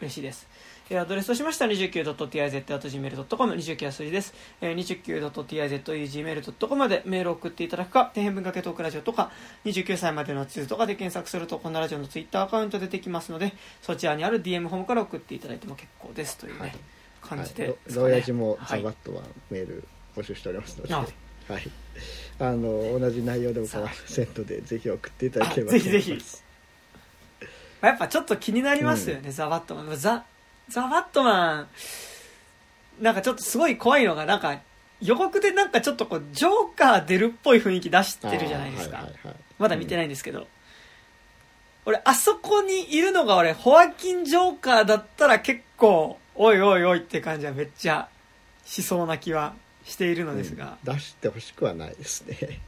[0.00, 0.48] 嬉しいです。
[0.88, 4.34] えーアドレスとしましては 29.tiz.gmail.com、29は数字です。
[4.60, 9.30] えー 29.tiz.gmail.com までメールを送っていただくか、底辺文化系トークラジオとか、
[9.64, 13.52] 29歳までの地図とかで検索すると、このラジオのツイッターアカウント出てきますので、
[13.82, 16.38] そちらにある DM フォームから送っていただいても結構です。
[16.38, 16.76] というね、はい。
[17.20, 17.74] 感じでね。
[17.94, 18.80] ロヤジもはい。
[18.80, 19.84] ザバットはメール
[20.16, 20.98] 募集しておりますので、あ
[21.52, 21.70] はい、
[22.40, 26.06] あの同じ内容でも構いませんのでぜひ送っていただければあぜひぜひ。
[26.06, 26.44] と思います
[27.82, 29.96] やっぱちょっと気になりますよね、ザ・バットマン。
[29.96, 30.24] ザ・
[30.68, 31.68] ザ・バットマン、
[33.00, 34.58] なんかちょっとすごい怖いのが、なんか
[35.00, 38.96] 予告でなんかちょっとこう、ジョーカー出るっぽい雰囲気出してるじゃないですか。
[38.98, 39.36] はいはいはい。
[39.58, 40.46] まだ見てないんですけど。
[41.84, 48.08] 俺、あそこにいるのが俺、ホアキン・ジョーカーだったら結構、おいおいおいって感じはめっちゃ
[48.64, 50.94] しそうな気はしているのですが、うん。
[50.94, 52.60] 出してほしくはないですね。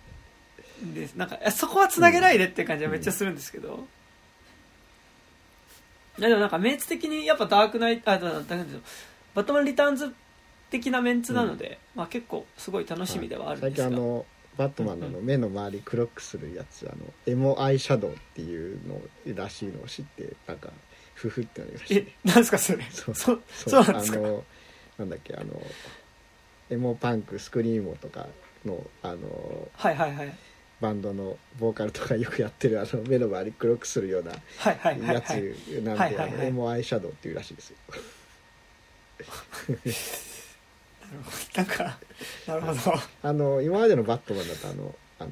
[0.94, 3.86] でなんかそこはつなげないでって感じはめっちゃするんですけど、
[6.18, 8.56] いやでもなんかメンツ的にやっぱダークナイトあだだだ
[9.34, 10.12] バットマンリターンズ
[10.70, 14.26] 的なメンツなので、まあ結構すごい楽しみではあるん最ですが、近あの
[14.56, 16.96] バットマンの目の周り黒くするやつあの
[17.26, 19.00] エモアイシャドウっていうの
[19.34, 20.70] らしいのを知ってなんか
[21.14, 22.84] フフってなりましたえねなんですかそれ？
[22.90, 23.14] そう。
[23.14, 23.38] そ
[23.70, 24.18] そうなんですか？
[24.18, 24.44] あの
[24.98, 25.62] なんだっけあの
[26.70, 28.26] エモパンクスクリーモとか
[28.66, 30.34] のあのはいはいはい
[30.80, 34.38] バンドのボーカルとかよくやってるあの目の周り黒くするようなや
[34.78, 35.30] はいつ
[35.82, 36.42] なんであの？
[36.44, 37.76] エモアイシャドウっていうらしいですよ。
[41.56, 41.98] なんか
[42.46, 42.80] なるほど。
[43.22, 45.30] あの今までのバットマンだとあのあの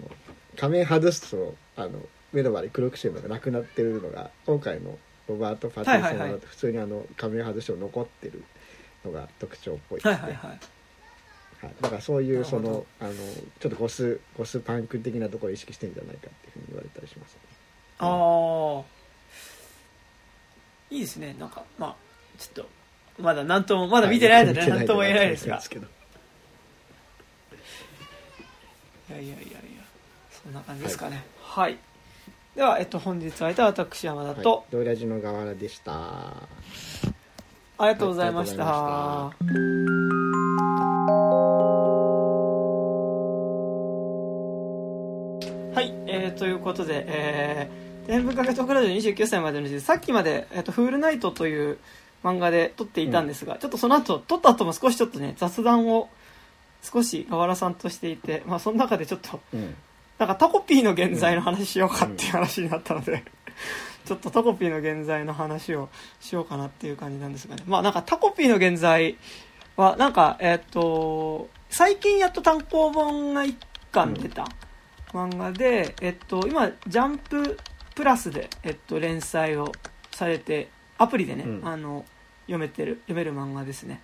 [0.56, 2.00] 仮面外すとあの
[2.32, 4.98] 目の周り黒くしてるのがなくなってるのが今回の
[5.28, 8.42] ロバート・パティンソンだと普通にあの仮面外しても残ってる
[9.04, 10.00] のが特徴っぽい。
[10.00, 10.60] ですね、はいはいはい
[11.66, 13.12] はい、だからそういうそのあの
[13.60, 17.40] ちょっとゴスゴスパンク的なところを意識してんじゃないかっていうふうに言われたりしますね。
[17.98, 18.84] ああ
[20.90, 21.34] いいですね。
[21.38, 21.96] なんかまあ
[22.38, 25.56] ちょっとまだ何ともまだ見てないのではい何とも言えないですが。
[25.56, 25.60] い。
[29.12, 29.58] やいやいやいや
[30.30, 31.24] そんな感じですかね。
[31.40, 31.78] はい、
[32.54, 35.92] では、えっと、本日は私山田と、はい、ラジの河原でした。
[37.78, 51.78] ありがとうございました、ーということで、えー、天文化学トークラジオ29歳までの時でさっきまで、えっとフールナイトという
[52.22, 56.08] 漫画で撮っていたんですが、ちょっとその後撮った後も少しちょっとね雑談を
[56.82, 59.74] 少し河原さんとしていて、まあ、その中でちょっとうん。
[60.18, 63.22] なんかタコピーの現在の話しようかっていう話になったので、
[64.06, 65.90] ちょっとタコピーの現在の話を
[66.20, 67.62] しようかなっていう感じなんですがね。
[67.66, 69.18] まあなんかタコピーの現在
[69.76, 73.54] は、なんか、えっ、と、最近やっと単行本が1
[73.92, 74.48] 巻出た
[75.12, 77.58] 漫画で、えっと、今、ジャンプ
[77.94, 79.72] プラスで、えっと、連載を
[80.12, 80.68] されて、
[80.98, 82.04] アプリでね、うんあの、
[82.46, 84.00] 読めてる、読める漫画ですね。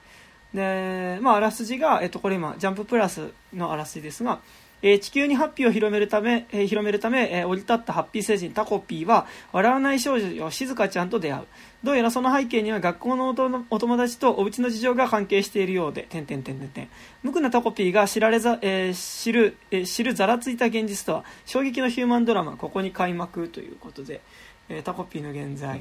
[0.55, 4.41] で、まあ、あらすじが、えっと、これ今、ジャンププラスのあらすじですが、
[4.83, 11.45] えー地球にハッピーを広めるため、えー広めるため、えー降り立ったハッピー星人タコピーは、笑わない少女静香ちゃんと出会う。
[11.85, 13.29] どうやらその背景には学校の
[13.71, 16.89] お友達とお家の事情が関係しているようで、てんてんてんてんてん。
[17.23, 24.21] 無垢なタコピーが知られざ、えー知る、えー知るざらついた現実とは、衝撃のヒューマンドラマ、ここに開幕ということで、
[24.69, 25.81] えータコピーの現在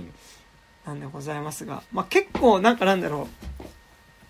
[0.86, 3.28] なんでございますが、まあ結構なんかなんだろ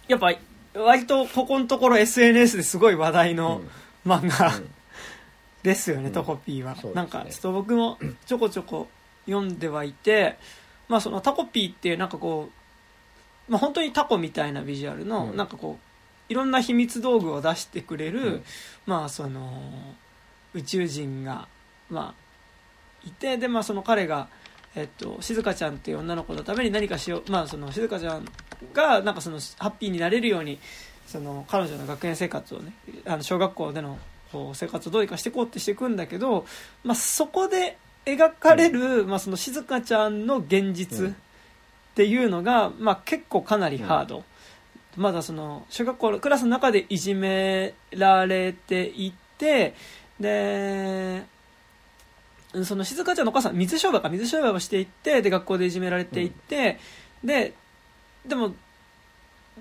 [0.08, 0.34] う、やっぱ、
[0.74, 3.62] 割とここのところ SNS ですごい話題の
[4.06, 4.70] 漫画、うん。
[5.64, 6.14] ですよね、うん。
[6.14, 6.82] タコピーは、ね。
[6.94, 8.88] なんかちょっと僕もちょこちょこ
[9.26, 10.38] 読んではいて、
[10.88, 12.50] まあそのタコピーっていうなんかこ
[13.48, 15.38] う、まあ本当にタコみたいなビジュアルの、うん。
[15.38, 15.78] なんかこ
[16.30, 18.44] ういろんな秘密道具を出してくれる、うん。
[18.86, 19.62] まあその
[20.54, 21.48] 宇宙人が
[21.90, 24.28] まあいてでまあその彼が
[24.76, 28.26] えっと、静香ちゃんっていう女の子のために何かしよう、まあ、その静香ちゃん
[28.74, 30.60] がなんかそのハッピーになれるように
[31.12, 32.74] その彼女の学園生活をね
[33.06, 34.00] あの小学校での
[34.32, 36.46] こう生活をどうにかしていこうってしていくんだけど、
[36.86, 41.12] まあ、そこで描かれる、まあ、その静香ちゃんの現実っ
[41.96, 44.24] ていうのが、まあ、結構かなりハード、
[44.96, 49.76] まだその小学校のクラスの中でいじめられていて
[50.18, 51.24] で
[52.64, 56.80] その静香ちゃんのお母さん水商売か水商売をしていってで学校でいじめられていって、
[57.24, 57.54] で
[58.26, 58.54] でも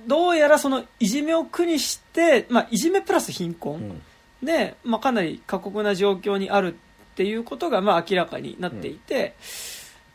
[0.06, 4.00] どうやらそのいじめを苦にして、まあ、いじめプラス貧困
[4.42, 6.76] で、まあ、かなり過酷な状況にあるっ
[7.14, 9.34] ていうことがまあ明らかになっていて、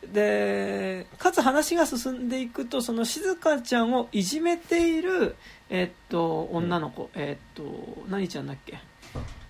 [0.03, 5.35] うん、でかつ話が進んでいくとその静香ちゃんをいじめている、
[5.69, 7.63] えっと女の子、うん、えっと
[8.09, 8.79] 何ちゃんだっけ？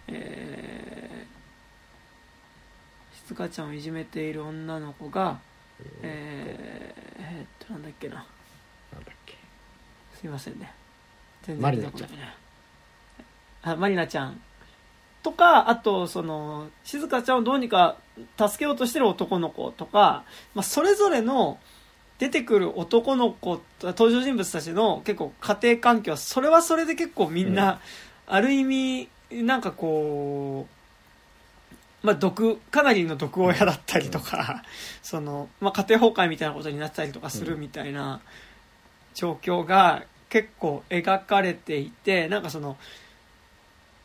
[0.08, 5.40] えー、静香ちゃんをいじめている女の子が、
[6.02, 8.26] えー、えー、っとなんだっけな
[10.26, 10.72] すいませんね。
[11.44, 12.10] 全然出てこない
[13.62, 14.42] あマリナちゃん
[15.22, 17.98] とかあとその静香ちゃんをどうにか
[18.36, 20.24] 助けようとしてる男の子とか、
[20.56, 21.60] まあ、それぞれの
[22.18, 27.82] 出てくる男の子登場人物たちの結構家庭環境それはそれで結構みんな、
[28.26, 30.66] ある意味なんかこ
[32.04, 34.64] う、まあ、毒かなりの毒親だったりとか、
[35.04, 38.22] そのまあ、家庭崩壊みたいなことになったりとかするみたいな
[39.14, 40.04] 状況が
[40.36, 42.76] 結構描かれていてなんかその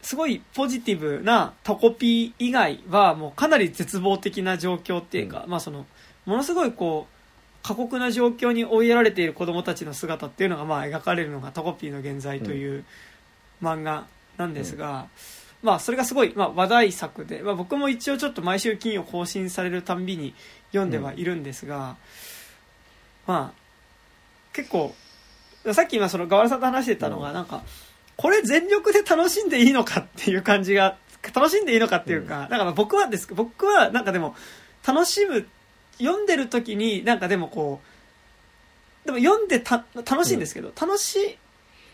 [0.00, 5.86] すごいポジティブなタコピー以外はもうかなり絶望的な状況っていうか、うん、まあその
[6.26, 12.84] ものすごいこう過酷な状況に追いやられている子供たちの姿っていうのがまあ描かれるのがタコピーの現在という
[13.60, 15.08] 漫画なんですが、
[15.64, 20.32] うん、まあそれがすごいまあ話題作で、まあ、僕も一応ちょっと毎週金曜更新されるたんびに
[20.68, 21.96] 読んではいるんですが、
[23.26, 23.52] うん、まあ
[24.52, 24.94] 結構
[25.72, 27.62] さっき今その河原さんと話してたのがなんか、
[28.16, 30.96] これ全力で楽しんでいいのかっていう感じが、
[31.34, 34.34] 楽しんでいいのかっていうか、だから僕はです僕はなんかでも、
[34.86, 35.46] 楽しむ、
[35.98, 37.80] 読んでる時になんかでもこ
[39.04, 41.38] う、でも読んでた楽しいんですけど、楽し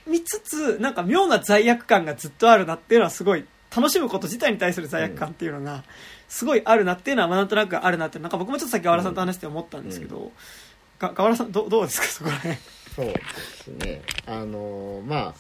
[0.07, 3.45] みつつ、なんか妙な罪悪感がずっとあるなっていうのはすごい、
[3.77, 5.83] 楽しむこと自体に対する罪悪感っていうのが、
[6.29, 10.31] すごいあるなっていうのは、なんとなくあるなって、なんか僕もちょっとさっき河原さんと話して思ったんですけど、
[10.99, 12.07] 河原さんどどうですか？
[12.07, 12.57] そこら辺
[12.97, 13.23] そうで
[13.63, 14.03] すね。
[14.27, 15.35] あのまあ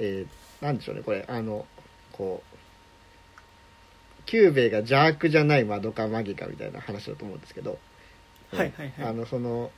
[0.00, 1.02] えー、なんでしょうね。
[1.02, 1.64] これあの
[2.10, 7.78] こうキューベイが邪悪じゃないまどかマギカみたいな話だと思うんですけど、
[8.50, 9.70] はいはいはい、あのその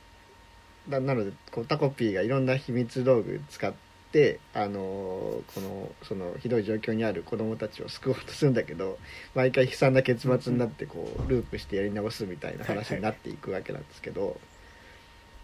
[0.89, 3.71] ななのでこうタコピーがいろんな秘密道具使っ
[4.11, 8.97] てあのこのそのひどい状況にある子供たちを救おうとするんだけど
[9.35, 14.39] 毎回悲惨な結末になってこうループしてやり直すみたいな話になっていくわけなんですけど、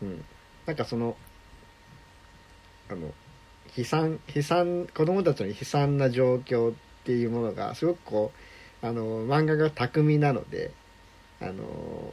[0.01, 0.25] うん、
[0.65, 1.15] なんかその
[2.89, 3.13] あの
[3.75, 8.31] 悲惨悲惨子供たちの悲惨な状況っていうものがすごくこ
[8.81, 10.71] うあの漫画が巧みなので
[11.41, 11.53] あの、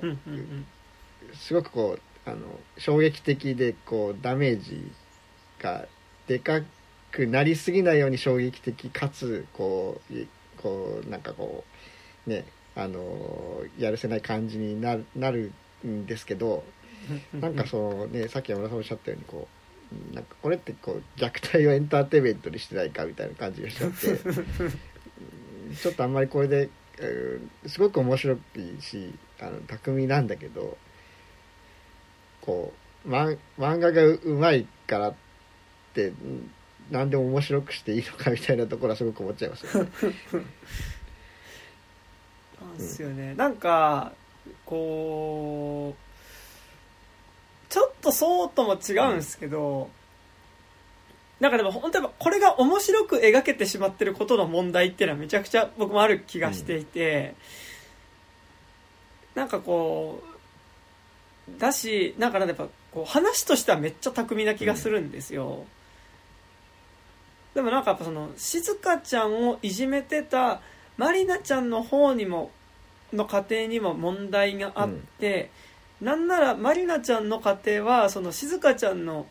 [0.03, 0.67] うんうんうん、
[1.35, 2.39] すごくこうあの
[2.79, 4.91] 衝撃的でこうダメージ
[5.59, 5.87] が
[6.27, 6.63] でか
[7.11, 10.15] くなりすぎないように衝撃的かつこう
[10.63, 11.65] こうなんかこ
[12.27, 12.45] うね
[12.75, 15.53] あのやるせない感じになるなる
[15.87, 16.65] んですけど
[17.33, 19.64] なんかそのねさっき山田さんおっしゃったようにこう
[20.13, 23.97] なんかこれってこう虐待をエンターテインメントにしてないかみたいな感じがしちゃって
[25.77, 28.39] ちょっとあんまりこれで、えー、すごく面白い
[28.81, 30.77] しあの巧みなんだけど
[32.41, 32.73] こ
[33.05, 33.29] う、ま、
[33.59, 35.15] 漫画がうまいからっ
[35.95, 36.13] て
[36.91, 39.91] 何でも面白くしていいのかみたいなところはすごく思っちゃいますよね。
[42.61, 44.13] なんですよね、うん、なんか
[44.65, 46.14] こう
[47.75, 49.91] ちょっとそうとも違うんですけど、
[51.41, 57.35] なんかでも本当にこれが面白く描けてしまってることの問題っていうのはめちゃくちゃ僕もある気がしていて、
[59.35, 60.23] なんかこ
[61.49, 65.65] う、だし、なんかやっぱこう話としてはめっちゃ巧みな気がするんですよ。
[67.55, 70.61] でもなんかやっぱその、静香ちゃんをいじめてた
[70.97, 72.53] まりなちゃんの方にも、
[73.13, 75.64] の家庭にも問題があって、うん
[76.01, 79.27] なんならまりなちゃんの家庭はその静香ちゃんの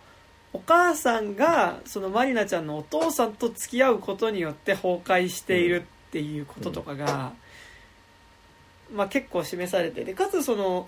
[0.54, 7.34] お母さんがそのまりなちゃんのお父さんと付き合うことによって崩壊しているっていうこととかが、
[8.94, 10.88] まあ、結構示されてでかつその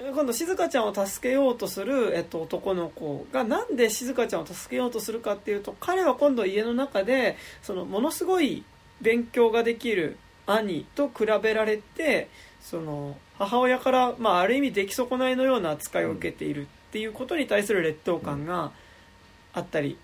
[0.00, 8.64] 今度静香ちゃんを助けようとする、えっと、男の子がなんで静香ちゃんを助けようとするかっていうと彼は今度家の中でそのものすごい
[9.00, 12.28] 勉強ができる兄と比べられて
[12.60, 13.16] その
[13.46, 18.72] 母親から、まあ、ある意味出来損ないのような扱いを受けているっていうことに対する劣等感が
[19.52, 19.96] あったり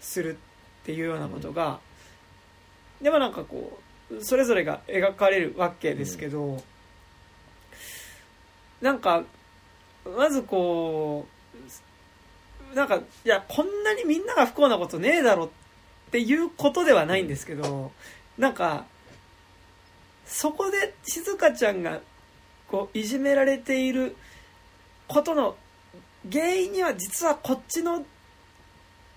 [0.00, 0.36] する
[0.82, 1.80] っていうようなことが、
[3.02, 3.78] でもなんかこ
[4.10, 6.62] うそれぞれが描かれるわけですけど、
[8.80, 9.24] なんか
[10.16, 11.26] まずこ
[12.72, 15.48] うなんかいやこんなにみんなが不幸なことねえだろっ
[16.10, 17.92] ていうことではないんですけど
[18.38, 18.86] なんか
[20.26, 22.00] そこで静香ちゃんが
[22.70, 24.16] こういじめられている
[25.06, 25.56] ことの
[26.30, 28.04] 原因には実はこっちの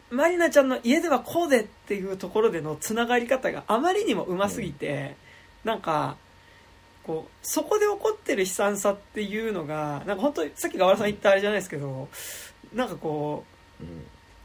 [0.10, 5.15] マリナちゃんの家ではこうでっていうところでのつながり方があまりにもうますぎて、
[5.64, 6.18] なんか
[7.03, 12.10] こうそこで起こってる悲惨さっていうのがなんか本当にさっき河原さん言ったあれじゃないですけど
[12.73, 13.45] なんかこ
[13.82, 13.86] う、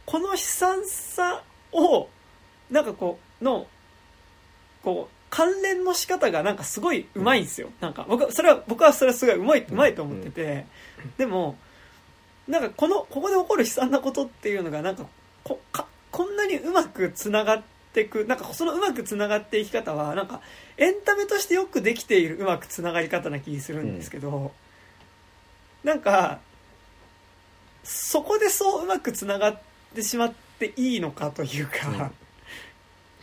[0.04, 1.42] この悲惨さ
[1.72, 2.08] を
[2.70, 3.66] なんかこうの
[4.82, 7.70] こう関連の仕方がなんかすごいうまいんですよ。
[7.80, 10.66] なんか僕それは僕はそれはすごいうまいうまいと思ってて、
[11.18, 11.56] でも
[12.48, 15.06] なんかこのここで起こる悲惨なことっていうのがなんか
[15.42, 17.62] こかこんなにうまくつながっ
[17.92, 20.40] ていくなんかそのうまくつながっていき方はなんか
[20.76, 24.52] エンタメとしてよくできているうまくつながり方な気するんですけど、
[25.84, 26.38] うん、なんか
[27.82, 29.60] そこでそううまくつながっ
[29.94, 32.10] てしまっていいのかというか、うん、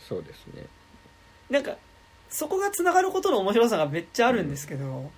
[0.08, 0.66] そうですね。
[1.50, 1.76] なんか
[2.34, 5.10] そこがつながることの面白さがめっちゃあるんですけど、うん、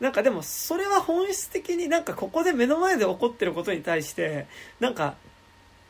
[0.00, 4.46] なんかでもそれは本質的になんかここで目の前で起こってることに対して
[4.80, 5.14] なんか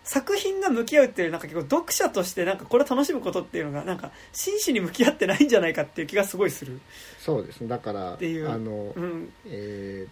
[0.04, 6.80] 作品が向き合うっていうなんか結構読者としてなんかこれ楽しむことっていうのがなんか真摯に向き合ってないんじゃないかっていう気がすごいする。
[7.18, 8.48] そうですだからっていう。
[8.48, 10.06] あの、うん、え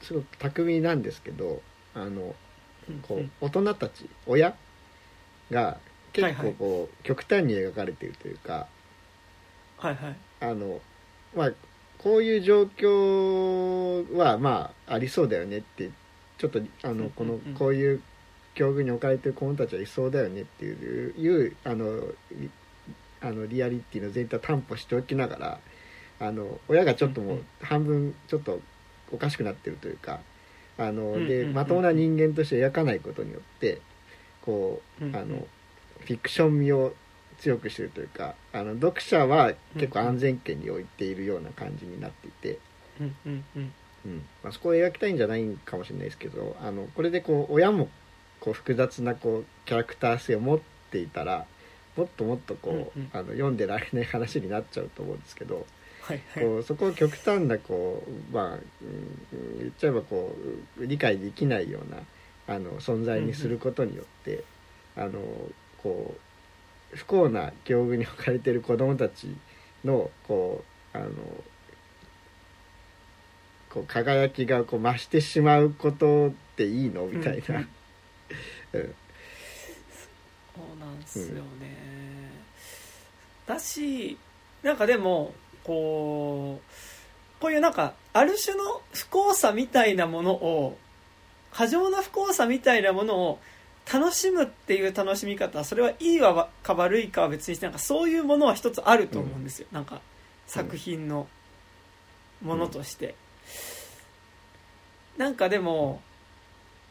[0.00, 1.60] ー、すごく巧みなんですけど
[1.94, 2.34] あの
[3.02, 4.54] こう、大人たち親
[5.50, 5.76] が
[6.14, 8.68] 結構こう、はいはい、極端に描かれているというか
[9.84, 10.16] はいはい。
[10.40, 10.80] あの
[11.36, 11.52] まあ
[11.98, 15.90] こういう状況はまあありそうだよねって
[16.38, 18.02] ちょっとあのこのこういう
[18.54, 22.02] 境遇に置かれてる子供たちはいそうだよねっていういうあの
[23.20, 25.58] あのリアリティの全体を担保しておきながら
[26.20, 28.60] あの親がちょっともう半分ちょっと
[29.12, 30.20] おかしくなってるというか
[30.78, 33.80] あのでまともな人間として描かないことによって
[34.42, 35.46] こうあの
[36.00, 36.94] フィクション味を
[37.38, 42.58] 強くしてるというかあの読者は結構安全圏に置いているような感じになっていて。
[43.00, 43.44] うん
[44.42, 47.88] まあ、そこを描きたいんじゃないかもしれないですけどあのこれでこう親も
[48.38, 51.46] こう複雑なこうキャラクター性を持っていたら
[51.96, 55.66] もっともっとこう、うんうん、あの読んでられない話になっちゃうと思うんですけど、
[56.02, 60.36] はいはい、こうそこを極端なこう、まあ、うん、言っちゃえばこ
[60.78, 61.98] う理解できないような
[62.54, 64.44] あの存在にすることによって、
[64.96, 65.20] うんうん、あの
[65.82, 66.20] こう
[66.94, 69.28] 不幸な境遇に置かれている子どもたち
[69.84, 70.64] のこ
[70.94, 71.10] うあの
[73.70, 77.06] こう輝きがこう増してしまうことっていいの？
[77.06, 78.94] みたいな、うん。
[80.54, 81.42] そうなんすよね、
[83.48, 84.16] うん、だし
[84.62, 85.34] なんかでも
[85.64, 90.78] こうこういうなんかある種の不幸さみたいなものを
[91.50, 93.40] 過剰な不幸さみたいなものを
[93.92, 100.00] 楽しむっていう楽しみ方それはいいか悪いかは別にしてなんかそういうものは一つあると思うんですよ、うん、なんか
[100.46, 101.26] 作品の
[102.42, 103.14] ものとして、
[105.16, 106.00] うん、なんかでも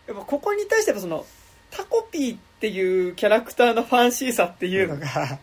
[0.07, 1.25] やっぱここに対してはその
[1.71, 5.39] タコピーっていうキャラクターのファンシーさっていうのが、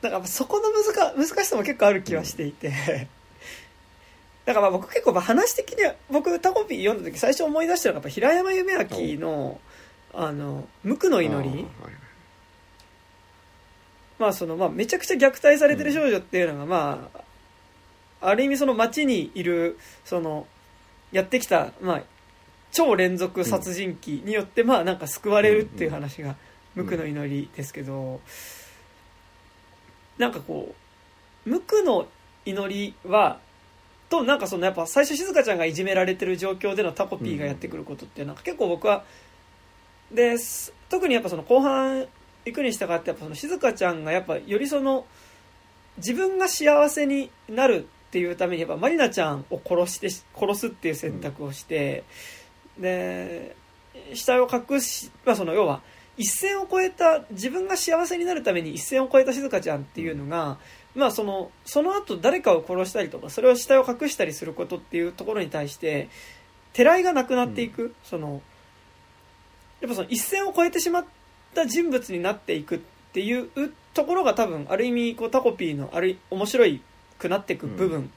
[0.00, 2.72] なんかそこの難難しさも結構ある気はしていて。
[4.46, 9.60] だからまあ僕結構話的には僕タコピー読んだ時最初思い出したのがやっぱ平山夢明の
[10.16, 11.66] 「あの無垢の祈り」
[14.18, 20.46] まあそのまあめちゃくちゃ虐待されてる少女っていうのがまあある意味その街にいるその
[21.12, 22.02] やってきたまあ
[22.72, 26.36] 超連続殺人鬼によって、まあなんか救われるっていう話が
[26.74, 28.20] 無垢の祈りですけど、
[30.18, 30.74] なんかこ
[31.46, 32.06] う無垢の
[32.44, 33.38] 祈りは
[34.10, 39.04] となんかそのやっぱ最初静香ちゃんがいじめられてる状況でのタコピーがやってくることってなんか結構僕は
[40.12, 40.36] で
[40.88, 42.06] 特にやっぱその後半
[42.44, 45.04] 行くに従ってやっぱその静香ちゃんがやっぱよりその
[45.98, 52.04] 自分が幸せになるっていうためにやっぱマリナちゃんを殺して殺すっていう選択をして、
[52.78, 53.56] で
[54.14, 55.80] 死体を隠し、まあ、その要は
[56.16, 60.58] 一線を越えた自分が幸せになるために一線を越えた静香ちゃんっていうのが、
[60.94, 66.08] まあ、そのその後誰かを殺したりとかそれを死体を隠したりすることっていうところに対して
[66.72, 68.40] てらいがなくなっていく、うん、その
[69.80, 71.04] やっぱその一線を越えてしまっ
[71.54, 72.78] た人物になっていくっ
[73.12, 73.48] ていう
[73.94, 76.80] ところが多分ある意味こうタコピーのある面白い
[77.18, 78.10] くなっていく部分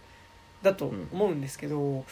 [0.61, 2.06] だと思うんですけど。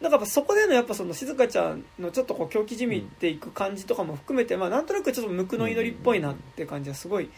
[0.00, 7.30] なんかやっぱそこでのやっぱその静香ちゃんのちょっとこう狂気じみっていく感じとかも含めて、まあなんとなくちょっと無垢の祈りっぽいなって感じはすごい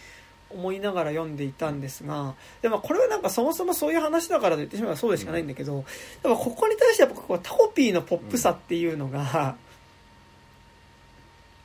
[0.50, 5.84] 思いながら読んでいたんですがでもこれはなんかそもそもそういう話だからと言ってしまえばそうでしかないんだけど、やっ
[6.22, 9.56] ぱここに対してやっぱこうタコピーのポップさっていうのが、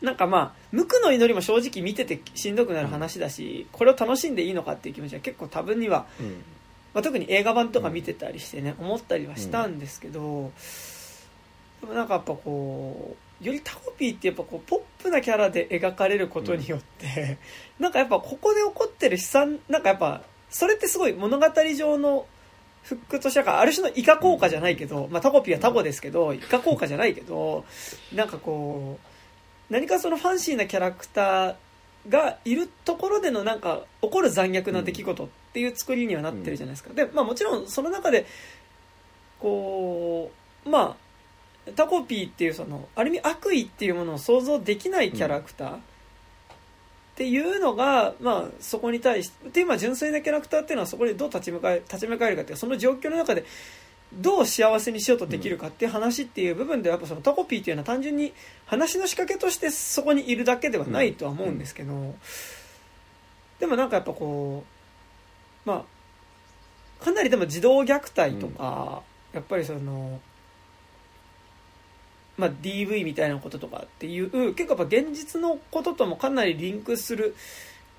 [0.01, 6.43] なんかまあ無垢の祈りも正直見ててしんどくなる話だし、これを楽しんでいいのかっていう気持ちは結構多分には、うん。
[6.93, 10.51] まあ、特に映画版とか見てたりしてね、思ったりはしたんですけど、
[11.81, 17.37] でもなんかやっぱこうよりタコピーってやっぱこうポップなキャラで描かれることによって、
[17.79, 22.25] なんかやっぱここで起こってる悲惨なんかやっぱそれってすごい物語上の
[22.83, 27.63] フックとしてはある種のイカ効果じゃないけど、まあ、タコピーはタコですけどイカ効果じゃないけど
[28.13, 29.10] なんかこう
[29.72, 31.56] 何かそのファンシーなキャラクター
[32.10, 36.93] がいるところでのなんか起こる残虐な出来事っていう作りにはなってるじゃないですか。
[36.93, 38.26] で、まあもちろんその中で、
[39.39, 40.30] こ
[40.65, 40.98] う、ま
[41.68, 45.80] あ、タコピーっていうその、ある意味悪意っていうものを想像できないキャラクターっ
[47.15, 53.45] ていうのが、まあそこに対して、で今純粋なキャラクターっていうのはそこでどう立ち向かえ、立ち向かえるかっていうその状況の中で
[54.13, 58.33] どう幸せにしようとできるかっていう話っていう部分ではやっぱそのタコピーっていうのは単純に
[58.65, 62.15] 話の仕掛けとしてそこにいるだけではないとは思うんですけど、
[63.59, 64.63] でもなんかやっぱこ
[65.65, 65.85] うま
[67.01, 69.01] あかなりでも児童虐待とか、
[69.33, 70.19] やっぱりその
[72.38, 77.35] まあ DV みたいなこととかっていう結構やっぱ現実のことともかなりリンクする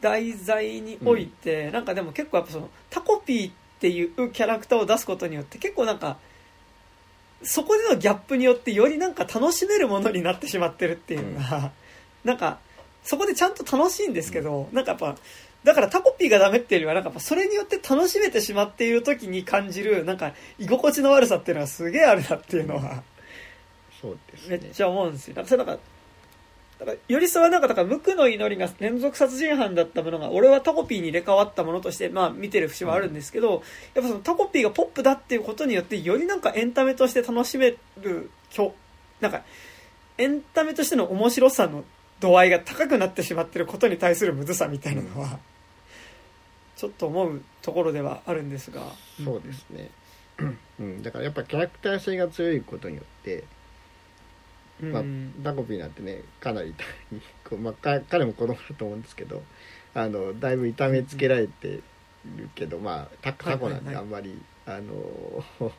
[0.00, 3.52] 題材において、なんかでも結構やっぱそのタコピーっ
[3.82, 6.18] ていうキャラクターを出すことによって結構なんか
[7.42, 11.72] そこでのギャップによってよりなんか楽しめるものになってしまってるっていうのが、
[12.22, 12.60] なんか
[13.02, 15.16] そこでちゃんと楽しいんですけど、なんかやっぱ
[15.64, 23.02] だからタコピーがダメっていうよりはなんかやっぱそれによって楽しめてしまっている時に感じるなんか居心地の悪さっていうのはすげえあるなっていうのは
[24.00, 24.58] そうですね。
[24.62, 25.34] めっちゃ思うんですよ。
[25.34, 25.82] なんかそれなんか
[26.84, 33.62] だからよりそれはなんかだから無垢の祈りが連続殺人犯だったものが俺はタコピーに入れ替わったものとしてまあ見てる節はあるんですけど、
[33.94, 38.30] やっぱそのタコピーがポップだっていうことによってよりなんかエンタメとして楽しめる
[39.20, 39.42] なんか
[40.18, 41.84] エンタメとしての面白さの
[42.18, 45.38] 度合いが高くなってしまってることに対するむずさみたいなのは、
[46.76, 48.82] ちょっと思うところではあるんですが。
[49.24, 49.88] そうですね、
[50.80, 53.44] うん、だからやっぱキャラクター性が強いことによって、うん
[54.82, 55.02] まあ、
[55.42, 56.74] ダコピーなんてねかなり
[57.48, 59.42] こう、まあ、か彼も子供だと思うんですけど
[59.94, 61.80] あのだいぶ痛めつけられて
[62.36, 65.44] るけど、まあタタコなんてあんまり、あの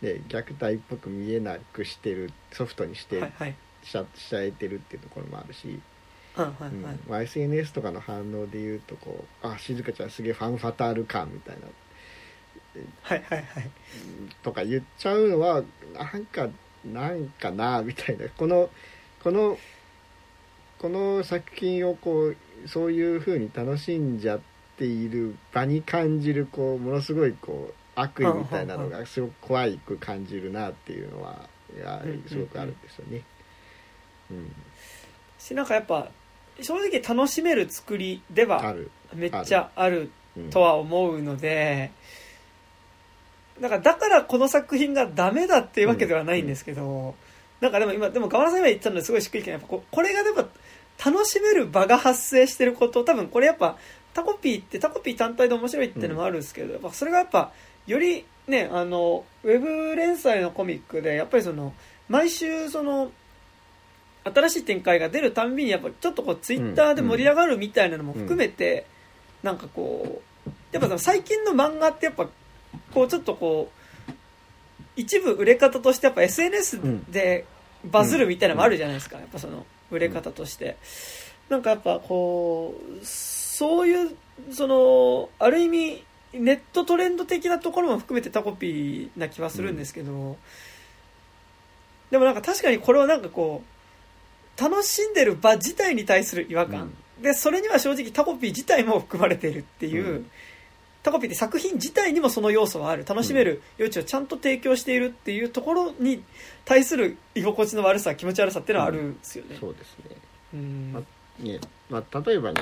[0.00, 3.54] ね、虐待っぽく見えなくしてるソフトにして、はいはい。
[3.82, 5.80] しちゃしちゃえてるっていうところもあるし、
[6.36, 6.82] うんはいはい、うん。
[7.08, 11.62] まあ、SNS とかの反応で言うとこうあ静香ちゃんすげえファンファタール感みたいな。
[13.02, 13.70] はいはいはい。
[14.42, 15.64] とか言っちゃうのは
[15.94, 16.48] なんか
[16.84, 18.28] なんかなみたいな。
[18.28, 18.70] この
[19.22, 19.58] この
[20.78, 22.36] この作品をこう
[22.66, 24.40] そういう風に楽しんじゃっ
[24.76, 32.28] ている場に感じるこうものすごいこう悪意みたいなのがすごく怖いく感じるなっていうのはいやうんうんうん。
[32.28, 33.22] すごくあるんですよね。
[34.30, 34.52] うん、
[35.38, 36.08] しなんかやっぱ
[36.60, 40.10] 正直楽しめる作りであはる、めっちゃある。
[40.36, 40.50] うん。
[40.50, 41.90] とは思うので、
[43.60, 47.14] だからだからこの作品がダメだっていうわけではないんですけど、
[47.60, 50.48] なんかでも今でも河原さんが言ったのですごいしっくりきてやっぱここれがでも
[51.04, 53.76] 楽しめる場が発生してること多分これやっぱ
[54.14, 57.52] タコピーってタコピー単体で面白いっていうのもあるんですけど、やっぱそれがやっぱ
[57.86, 61.72] よりねあのウェブ連載のコミックでやっぱりその
[62.08, 63.10] 毎週その
[64.24, 68.86] 新しい展開が出るたんびにやっぱちょっとこうツイッターで盛り上がるみたいなのも含めて、
[69.42, 72.28] なんかこうやっぱ最近の漫画ってやっぱ
[72.92, 74.12] こうちょっとこう
[74.96, 76.80] 一部売れ方としてやっぱ SNS
[77.10, 77.44] で
[77.84, 80.76] バズるみたいなのもあるじゃないですか、やっぱその売れ方として、
[81.48, 84.16] なんかやっぱこうそういう
[84.50, 90.36] そのある意味ネットトレンド的なところも含めてタコピーな気はするんですけど、
[92.10, 93.62] でもなんか確かにこれはなんかこ
[94.58, 96.92] う楽しんでる場自体に対する違和感、
[97.22, 100.30] でそれには正直タコピー自体も含まれているっていう、うん
[101.02, 103.04] タコピーって作品自体にもその要素はある。
[103.04, 106.22] 楽しめる余地をちゃんと提供しているっていうところに
[106.64, 109.56] 対する居心地の悪さ気持ち悪さっていうのはあるんですよね。
[109.60, 110.16] そうですね。
[110.54, 110.92] うん。
[110.92, 111.02] ま
[111.38, 112.60] ねまあ、例えばね、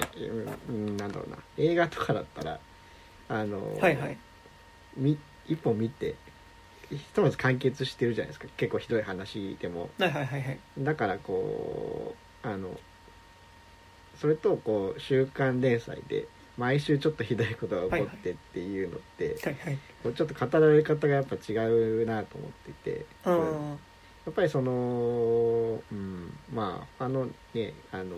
[0.68, 1.38] うん、なんだろうな。
[1.56, 2.60] 映画とかだったら
[3.28, 4.18] あの、はいはい。
[4.96, 5.18] み
[5.48, 6.14] 一本見て
[6.90, 8.46] ひとまず完結してるじゃないですか。
[8.56, 9.90] 結構ひどい話でも。
[9.98, 10.58] はいはいはいはい。
[10.78, 12.14] だからこ
[12.44, 12.78] うあの
[14.20, 16.26] それとこう週刊連載で
[16.56, 19.78] 毎週ちょっとひどいことが起こってっていうのって、はいはい。
[20.02, 23.78] こうちょっと語られ方がやっぱ違うなと思っていて、うん。
[24.26, 28.16] やっぱりその、うん、まああのねあの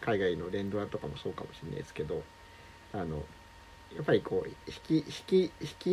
[0.00, 2.22] 海外の連ドラとかもそうかもしれないですけど
[2.92, 3.16] あの
[3.96, 4.48] やっぱりこう
[4.88, 5.88] 引き引き引き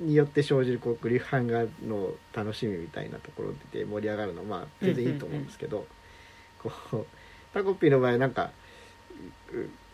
[0.00, 5.86] によって生じるこうグリフハンガーの楽しみみたいなところで盛り上がるのはまあ全然いいと思うんですけど、
[6.62, 7.06] こう
[7.52, 8.50] タコピーの場合なんかう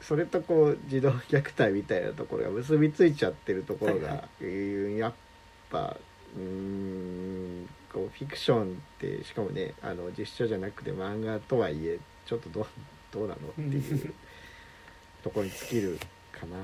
[0.01, 5.13] それとこう児童虐待みたいなところが結びついちゃってるところが、はいうんやっ
[5.71, 5.97] ぱ
[6.37, 8.67] うーんこうフィクションっ
[8.99, 12.67] てしかもねあの実写じゃなくて漫画とはいえちょっとどう
[13.13, 14.15] どうなのっていう
[15.23, 15.99] ところに尽きる
[16.33, 16.57] かな。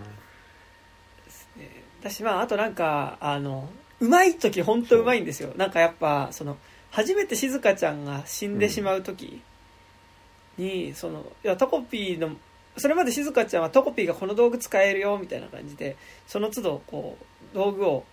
[2.01, 3.69] 私まああとなんかあの
[4.01, 5.53] うまい時本当うまいんですよ。
[5.57, 6.57] なんかやっぱその
[6.91, 9.41] 初めて静香ちゃんが死んでしまう時
[10.59, 12.37] に、そのいやタコピーの
[12.77, 17.19] それまで静香ちゃんはタコピーがこの道具使えるよみたいな感じでその都度こ
[17.53, 18.05] う道具を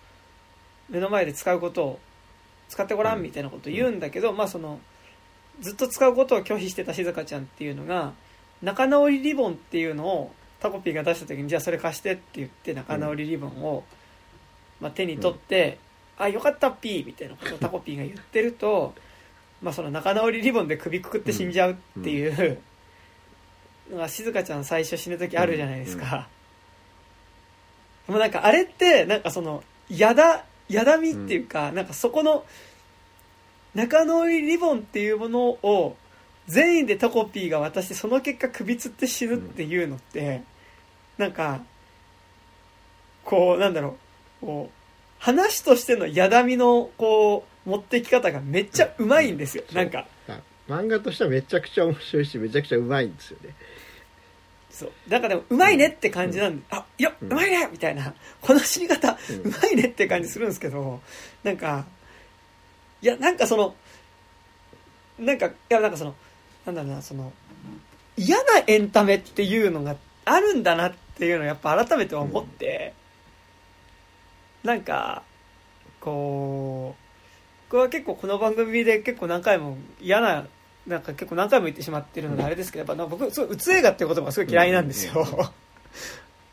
[0.88, 1.98] 目の前で使うことを
[2.68, 4.78] 使ってごらんみたいなことを言うんだけど、まあその
[5.60, 8.12] ずっと使うことを拒否してた静香ちゃんっていうのが
[8.62, 13.84] 仲直りリボンっていうのをタコピーが出した時にじゃあそれ貸してって言って仲直りリボンを、
[14.80, 15.78] まあ、手に取って
[16.18, 18.94] 「あよかったピー」みたいなことをタコピーが言ってると、
[19.62, 22.60] まあ、その仲直りリボンで首くくって死んじゃうっていう
[23.90, 26.28] のが静香ちゃん最初死ぬ時あるじゃないですか。
[28.06, 32.44] もうなんかあれってなんかそのやだやだみっていうか、なんかそこの
[33.74, 35.96] 仲直りリボンっていうものを
[36.46, 40.42] 全員でタコピーが渡してその結果首つって死ぬっていうのって、
[41.16, 41.60] なんか
[43.24, 43.96] こうなんだろ
[44.42, 44.72] うこう
[45.18, 49.76] 話としてのやだみのこう持ってき方がめっちゃうまいんですよ、うん。
[49.76, 50.06] なんか。
[50.28, 53.54] あ漫画としてはめちゃくちゃ面白いしめちゃくちゃうまいんですよね。
[54.78, 54.92] そう。
[55.08, 58.14] なんかでもうまいねって感じなんで、あいやううんまいねみたいな。
[58.40, 59.50] この死に方うん。
[59.50, 61.00] うまいねって感じするんですけど
[61.42, 61.84] なんか
[63.02, 63.74] いやなんかその
[65.18, 66.14] なんかいやなんかその
[66.64, 67.32] なんだろうなその
[68.16, 72.94] 嫌なエンタメっていうのがあるんだなっていうのをやっぱ改めて思って、
[74.62, 75.22] なんか
[76.00, 80.46] こうこれは結構この番組で結構何回も嫌な
[80.88, 85.52] なんか結構何回も言ってしまってるのであれですけど、やっぱ僕すごいうつ映画っていう言葉がすごい嫌いなんですよ、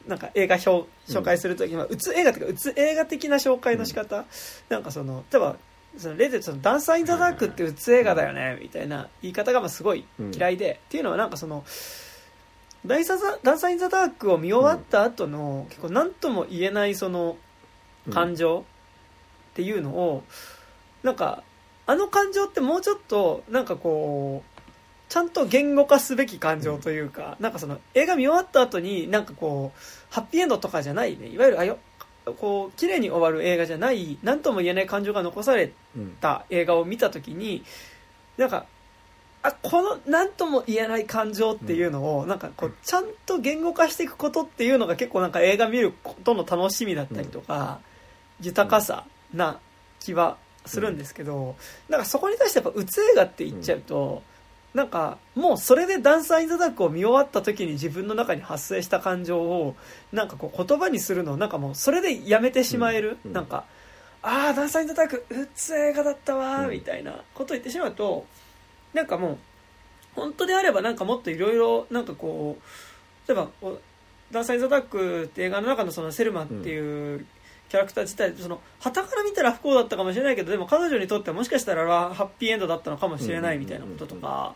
[0.08, 4.26] なんか映画表紹介するときにはうつ映画っていうかうつ映画的な紹介の仕方、
[4.70, 5.56] なんかその例えば
[5.98, 11.64] その例でそのダンサー・イン・ザ・ダークってうつ映画だよねみたいな言い方がまあすごい嫌いで、っていうのはなんかその
[12.86, 17.38] ダイサザダンサー・イン・ザ・ダークを見終わった後の、結構何とも言えないその
[18.12, 18.66] 感情
[19.52, 20.24] っていうのを、
[21.02, 21.44] なんか
[21.88, 24.62] あの感情ってもうちょっとなんかこう
[25.08, 29.80] ちゃんと言語化すべき感情というか、なんかその映画見終わった後になんかこう
[30.14, 31.28] ハッピーエンドとかじゃないね。
[31.28, 31.78] いわゆるあよ
[32.38, 37.64] こう綺麗に終わる映画じゃない何とも言えない感情が残されうんた映画を見た時に
[38.38, 38.66] なんか
[39.44, 47.80] あこの何とも言えない感情っていうのをなんかこうちゃんと言語化していくことっていうのが結構なんか映画見ることの楽しみだったりとか、
[48.42, 49.60] 豊かさな
[50.00, 51.56] 気はするんですけど、
[51.90, 54.24] なんかそこに対してやっぱうつ映画って言っちゃうと、
[54.76, 59.76] なんかもうそれで「ダンサー・イン・ザ・ダーク」を見終わった時に自分の中に発生した感情を
[60.12, 63.64] なんかこう言葉にするのをなんかもうそれでやめてしまえる、うんなんか
[64.22, 68.26] ああダンサー・イン・ザ・ダークうつ映画だったわみたいなことを言ってしまうと
[68.94, 69.38] なんかもう
[70.16, 73.50] 本当であればなんかもっといろいろなんかこう例えば
[74.32, 77.26] ダンサー・イン・ザ・ダークって映画の中のそのセルマンっていう
[77.70, 84.56] キャラクター自体その旗から見たら不幸だったかもしれないけどでも彼女にとってはもしかしたらハッピーエンドだったのかもしれないみたいなこととか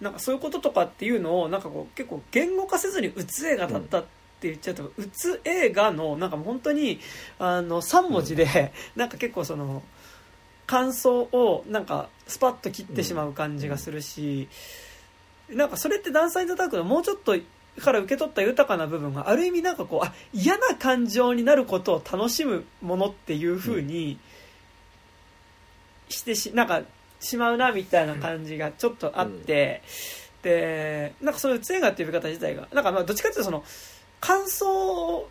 [0.00, 4.02] なんかそういうこととかっていうのをなんかこう結構言語化せずにうつ映画だったっ
[4.40, 6.98] て言っちゃうと、うつ映画のなんか本当に
[7.38, 9.82] あの3文字でなんか結構その
[10.66, 14.48] 感想をなんかスパッと切ってしまう感じがするし、
[15.48, 17.36] なんかそれってダンサー・イン・ザ・ダークのもうちょっと
[17.80, 24.18] から受け取った豊かな部分がある意味なんかこうあ嫌な感情になることを楽しむものっていう風に
[26.08, 26.82] してしなんか
[27.20, 29.82] しまうなみたいな感じがちょっとあって、
[30.42, 33.64] でなんかそういう映画っていう呼び方自体がなんかまあどっちかっていうとその
[34.20, 35.28] 感想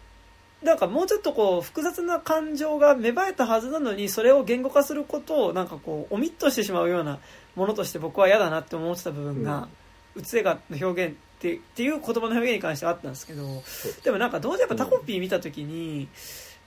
[0.63, 7.19] なんかもうちょっとこう複雑な感情が芽生えたはずなのにそれを言語化することをなんかこうオミットしてしまうような
[7.55, 9.67] ものとして僕は嫌だなって思ってた部分が、
[10.15, 13.63] うつ映画の表現ってっていう言葉の表現に関してはあったんですけど
[14.03, 16.07] でもなんか同時にやっぱタコピー見た時に、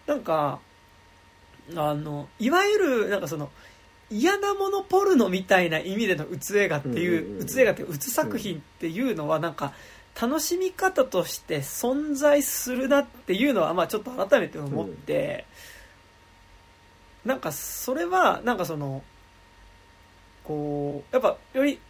[0.07, 0.59] なんか
[1.77, 3.51] あのいわゆるなんかその
[4.11, 9.73] 嫌なものポルノみたいな意味でのうつ映画っていう,、うんうんうんうつ映画っていううつ作品っていうのはなんか
[10.21, 15.47] 楽しみ方として存在するなっていうのはまあちょっと改めて思って、
[17.25, 19.03] なんかそれはなんかその
[20.45, 21.81] こうやっぱより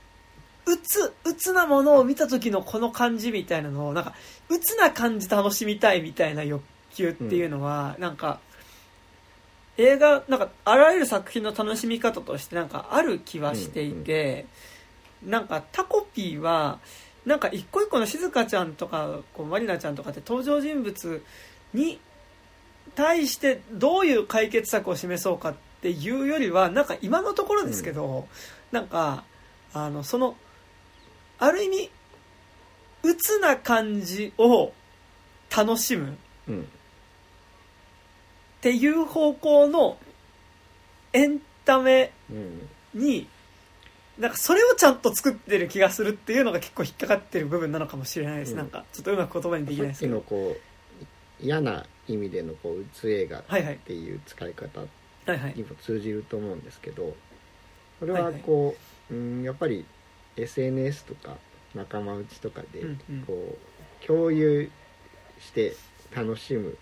[0.66, 4.14] 鬱鬱なものを見た時のこの感じみたいなのをなんか
[4.48, 6.62] 鬱な感じ楽しみたいみたいな欲
[6.94, 8.40] 求っていうのは、なんか
[9.76, 14.46] 映画なんかあらゆる作品の楽しみ方としてなんかある気はしていて、
[15.24, 16.78] なんかタコピーは
[17.26, 21.22] なんか一個一個の静香ちゃんとかこうマリナちゃんとかって登場人物
[21.72, 21.98] に
[22.94, 28.28] 対してどういう解決策を示そうかっていうよりはなんか今のところですけど、
[28.72, 29.24] なんか
[29.72, 30.36] あのその
[31.39, 31.90] ある意味
[33.02, 34.73] 鬱な感じを
[35.55, 36.16] 楽しむ。
[36.48, 36.61] うん。
[36.62, 36.65] っ
[38.61, 39.98] ていう方向の
[41.12, 42.69] エンタメうん。
[42.94, 43.28] に
[44.19, 48.59] なんかそれをちゃんと作ってる気がするっていうのが結構引っかかってる部分なのかもしれないです、うん。
[48.59, 50.15] なんかちょっとうまく言葉にできないですけど。
[50.15, 50.61] のこう
[51.40, 53.78] 嫌な意味でのこううつ映画っはいはい。
[53.78, 54.86] ていう使い方は
[55.27, 55.55] いはい。
[55.56, 57.15] にも通じると思うんですけど
[57.98, 58.77] それはこ
[59.11, 59.85] う、うんやっぱり
[60.36, 61.36] SNS とか
[61.74, 63.23] 仲間内とかでうんうん。
[63.27, 63.56] こ
[64.02, 64.70] う共有
[65.40, 65.74] して
[66.15, 66.77] 楽しむ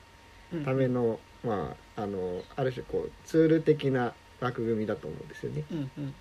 [0.53, 5.65] うんための、まああのある種こうツール的な枠組みだと思うんですよね。
[5.70, 6.15] うんうん。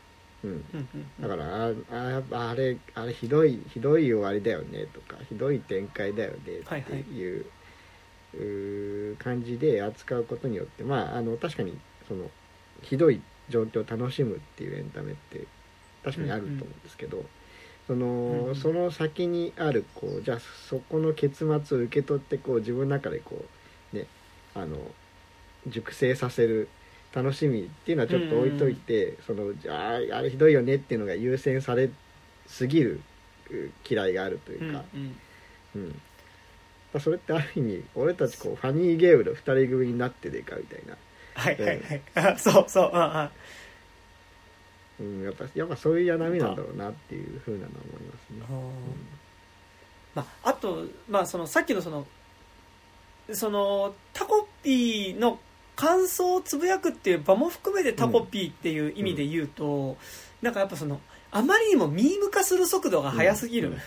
[0.43, 7.45] うん、うんうんだからああやっぱあれあれひどいひどい終わりだよねとかひどい展開だよねっていう,、
[8.33, 11.77] うー感じで扱うことによってまああの確かに
[12.07, 12.29] その
[12.81, 15.45] ひどい状況を楽しむっていうエンタメって
[16.03, 17.23] 確かにあると思うんですけど、
[17.87, 18.55] そのうんうん。
[18.55, 23.45] その先にあるこうじゃあそこの結末を受け取ってこう自分の中でこ
[23.93, 24.07] うね
[24.55, 24.77] あの
[25.67, 26.69] 熟成させる
[27.13, 31.89] 楽しみっていうのはちょっと置いといて、そのじゃああれひどいよねっていうのが優先され
[32.47, 33.01] すぎる
[33.49, 35.15] う嫌いがあるといううんか、うん。
[35.75, 35.89] うん。
[35.89, 40.95] まあそれってある意味俺たちこうファニーゲームの2人組になってでかみたいな、
[41.33, 42.01] はいはいはい。
[42.15, 42.91] あそうそう。
[42.93, 43.29] うんうん
[45.01, 48.45] うん、やっぱやっぱそういう嫌みなんだろうなっていうふうなのは思いますね。
[50.13, 52.05] まあ、あと、まあ、そのさっきのその
[53.33, 55.39] そのタコピーの
[55.75, 59.97] 感想をつぶやくっていう場も含めてタコピーっていう意味で言うと、
[60.41, 60.99] なんかやっぱその
[61.31, 63.77] あまりにもミーム化する速度が速すぎる、うん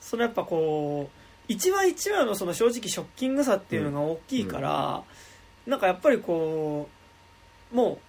[0.00, 1.18] そのやっぱこう
[1.48, 5.02] 一話一話のその正直ショッキングさっていうのが大きいから、
[5.66, 6.88] なんかやっぱりこ
[7.70, 8.00] うもう一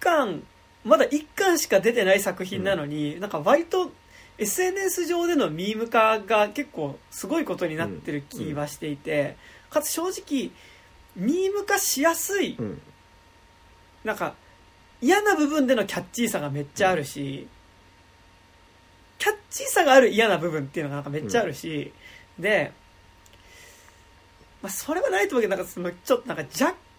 [0.00, 0.42] 巻
[0.84, 3.92] まだ1巻しか出てない作品なのに、なんか割と
[4.38, 9.36] SNS 上でのミーム化が結構すごいことになってる気はしていて、
[9.68, 10.50] かつ正直
[11.16, 12.80] ミーム化しやすいうん。
[14.02, 14.34] なんか
[15.02, 17.46] 嫌な部分でのキャッチーさがめっちゃあるし、
[19.18, 21.92] キャッチーさがある嫌な部分っていうのがなんかめっちゃあるし、
[22.38, 22.72] で、
[24.62, 26.89] まあ、それはないと思うけどなんかそのちょっとなんか若干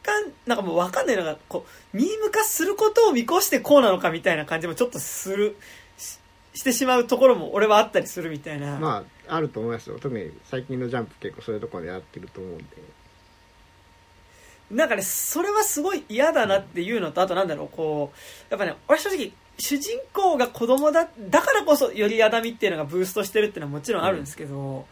[0.45, 1.17] なんかもう分かんない。
[1.17, 5.57] のがこうミーム化することを見越してこうなのかみたいな感じもちょっとする。
[5.97, 6.19] し
[6.53, 9.97] してしまうところも俺はあったりするみたいな、まああると思いますよ。
[9.99, 12.65] 特に最近のジャンプ結構そういうところでやってると思うんで。
[14.71, 18.17] なんかね、それはすごい嫌だなっていうのと、あとなんだろう、こう、
[18.49, 24.85] やっぱね、俺正直、主人公が子供だ、だからこそよりやだみっていうのがブーストしてるっていうのはもちろんあるんですけど、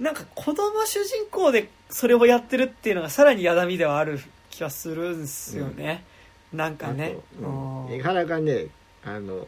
[0.00, 4.20] なんか子供主人公でそれをやってるっていうのがさらにやだみではある
[4.50, 6.04] 気はするんですよね。
[6.52, 7.16] なんかね。
[7.40, 8.00] うん。
[8.00, 8.66] 原がね
[9.04, 9.46] あの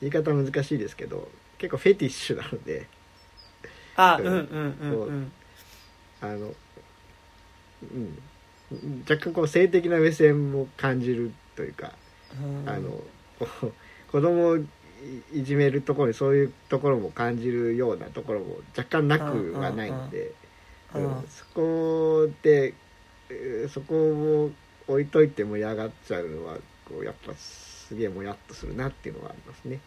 [0.00, 1.28] 言い方難しいですけど
[1.58, 2.86] 結構フェティッシュなので。
[3.96, 5.02] あ、ううんんうんうん。
[5.02, 5.10] う。
[5.10, 5.32] ん。
[6.22, 6.54] あの、
[7.82, 8.18] うん、
[9.08, 11.92] 若干こう性的な目線も感じるというか、
[12.40, 12.68] うん。
[12.68, 13.00] あの
[14.10, 14.58] 子供を
[15.32, 22.74] いいじめるところにそういうところも感じるようなところも若干なくはないので、うんうんそこで
[23.28, 24.50] えーそこを
[24.88, 29.78] 置いといて盛り上がっちゃうのはこうやっぱすげえもやっとするなっていうのはありますね。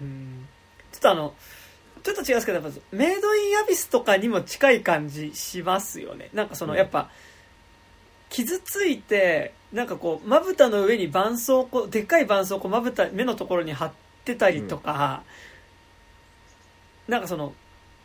[0.00, 0.48] うん
[0.90, 1.34] ちょっとあの、
[2.02, 6.28] ちょっと違うんですけど、やっぱメイドインアビスとかにも近い感じしますよね。
[6.32, 7.10] なんかその、うんやっぱ、
[8.28, 15.22] 傷ついて、なんかこう、まぶたの上に絆創をこう、でっかい絆創をこうまぶた、目のところに貼ってたりとか、
[17.08, 17.54] なんかその、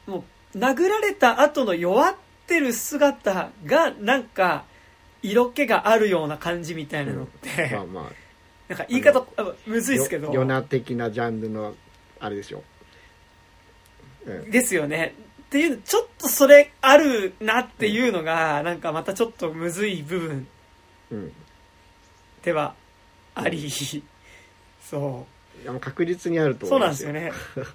[0.06, 0.24] も
[0.54, 2.16] う、殴られた後の弱っ
[2.48, 4.66] てる姿が、なんか、
[5.22, 8.04] 色気があるような感じみたいなのって、まあまあ
[8.68, 9.26] なんか言い方、
[9.66, 10.28] むずいですけど。
[10.28, 11.76] よヨナ的なジャンルの
[12.20, 12.64] あれでしょ。
[14.26, 15.16] うんですよね。
[15.44, 20.48] っていう、ちょっとそれあるなっていうのが、なんかまたちょっとむずい部分
[21.12, 21.32] うん
[22.44, 22.76] では
[23.36, 23.70] あり、
[24.82, 25.37] そい
[25.68, 26.70] やもう確実にあるとう。
[26.70, 27.14] そう思うんですよ。
[27.14, 27.72] なんですよね。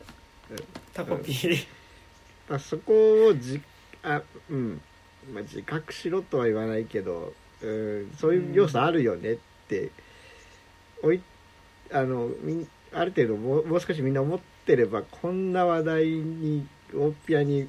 [0.93, 1.67] タコピー。
[2.51, 3.63] あそこをじ
[4.03, 4.81] あうん
[5.33, 7.33] まあ、自覚しろとは言わないけど
[7.63, 9.37] うんそういう要素あるよねっ
[9.69, 9.91] て、
[11.01, 11.23] おい
[11.93, 17.69] あのみんある程度もうもう少しみんな思ってればこんな話題に大っぴらに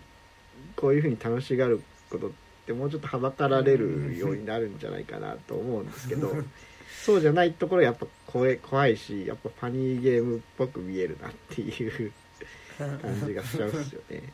[0.76, 2.32] こういうふうに楽しがることっ
[2.66, 6.34] てもうちょっとはばかられるようになるんじゃないかなと思うんですけど
[7.06, 12.12] そうじゃないところやっぱ怖い怖いしやっぱファニーゲームっぽく見えるなっていう
[12.80, 14.24] 感じがしちゃうんですよね。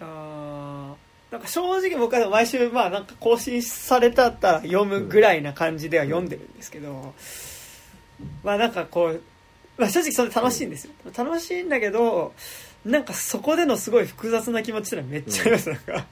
[0.00, 7.14] あーなんか正直僕は毎週まあなんか更新されたったら読むぐらいな感じでは読んでるんですけど、
[8.42, 9.22] まあなんかこう、
[9.78, 10.92] まあ、正直それ楽しいんですよ。
[11.16, 12.34] 楽しいんだけど
[12.84, 16.06] なんかそこでのすごい複雑な気持ちってのはめっちゃあります、なんか。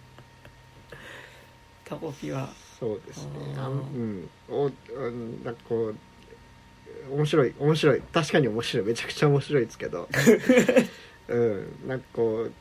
[1.85, 3.31] タコピはそうですね。
[3.57, 4.29] あうん。
[4.49, 5.97] お、うん、なんかこう、
[7.15, 8.01] 面白い、面白い。
[8.13, 8.87] 確かに面白い。
[8.87, 10.09] めちゃくちゃ面白いですけど。
[11.29, 11.89] うん。
[11.89, 12.53] なんかこう、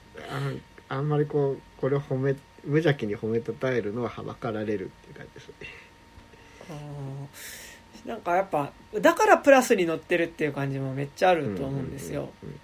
[0.90, 5.54] ああんまりこう、これを褒め、無邪気に褒めたたえるのははばかられるっていう感じですね。
[8.06, 8.72] なんかやっぱ
[9.02, 12.60] だからプラスに乗ってるっていう感じもめっちゃあると思うんですよ、うんうん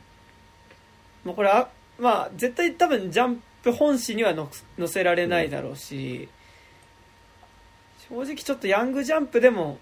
[1.24, 1.70] もうこれは
[2.00, 6.28] まあ絶対多分ジャンプ本誌にはの載せられないだろうし、
[8.10, 9.80] 正直ちょっとヤングジャンプでも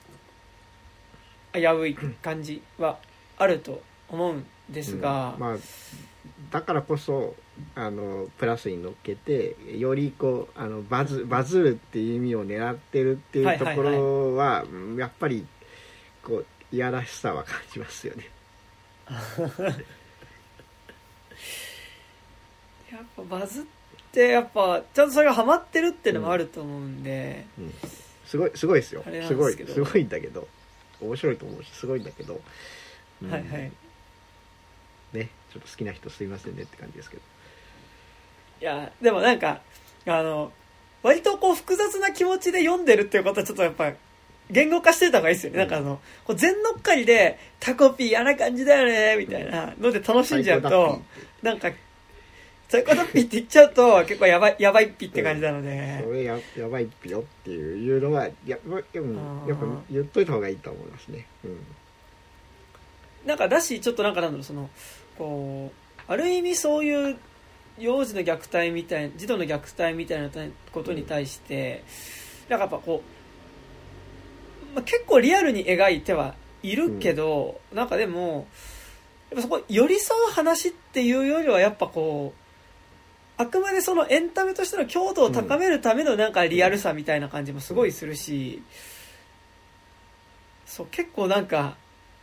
[1.53, 2.99] 危うい感じは
[3.37, 5.39] あると思うんですが、うん。
[5.39, 5.57] まあ、
[6.51, 7.35] だからこそ、
[7.75, 15.45] あの、プラスに乗っけて、よりこう、あの、バズ、バズるっていう意味を狙ってるっていうところは、うんやっぱり、
[16.23, 18.29] こう、いやらしさは感じますよね。
[22.91, 23.65] やっぱバズっ
[24.11, 27.73] てやっぱちゃんとそれがハマってるっていうのもあると思うんで、うん
[28.31, 29.03] すごいすごいですよ。
[29.27, 30.47] すごいですごいんだけど。
[31.01, 32.39] 面白いと思うしすごいんだけど、
[33.21, 33.41] うんはい。
[33.41, 33.71] はい
[35.11, 37.21] ねちょっと好きな人すいませんねって感じですけど。
[38.61, 39.59] いやでもなんか
[40.05, 40.53] あの
[41.03, 43.91] 割とこう複雑な気持ちで読んでるっていうことはちょっとやっぱ
[44.49, 45.69] 言語化してた方がいいですよね、うん。
[45.69, 51.01] なんかあのこう全乗っかりでタコピー嫌な感じだよねみたいなので楽しんじゃう最高だっと
[51.41, 51.71] なんか
[52.71, 61.25] サイコダッピーって言っちゃうと結構やばいやばいっぴって感じなので、それややばいっぴよっていういうのはやまでもやっぱ言っといた方がいいと思いますね。
[61.43, 61.57] うん。
[63.25, 64.69] なんかだしちょっとなんかなんだろうその
[65.17, 67.17] こうある意味そういう
[67.77, 70.29] 幼児の虐待みたい児童の虐待みたいな
[70.71, 71.83] ことに対して、
[72.47, 73.03] なんかやっぱこ
[74.71, 78.47] う、まあ、結構リアルに描いてはいるけど、なんかでも
[79.29, 82.40] やっぱそこ寄り添う話っていうよりはやっぱこう
[83.41, 88.61] あくまでそのエンタメとしての強度を高めるためのなんかリアルさみたいな感じもすごいするし、
[90.67, 91.75] そう結構なんか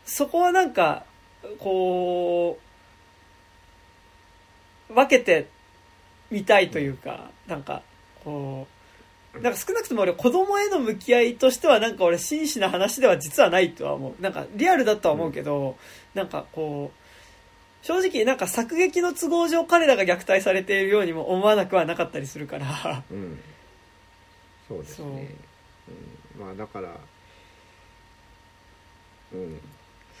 [0.05, 1.03] そこはなんか
[1.59, 2.57] こ
[4.89, 5.49] う分けて
[6.31, 7.81] みたいというかなんか
[8.23, 8.65] こ
[9.35, 14.21] うなんか少なくとも俺子供への向き合いとしてはなんか俺真摯な話では実はないとは思う。
[14.21, 15.75] なんかリアルだとは思うけど、
[16.13, 17.08] なんかこう
[17.81, 23.03] 正直なんか作劇の都合上彼らが虐待されているようにも思わなくはなかったりするから。
[23.09, 23.39] うん。
[24.67, 25.35] そうですね。
[26.37, 26.39] う。
[26.39, 26.95] ん、まあだから
[29.33, 29.59] うん。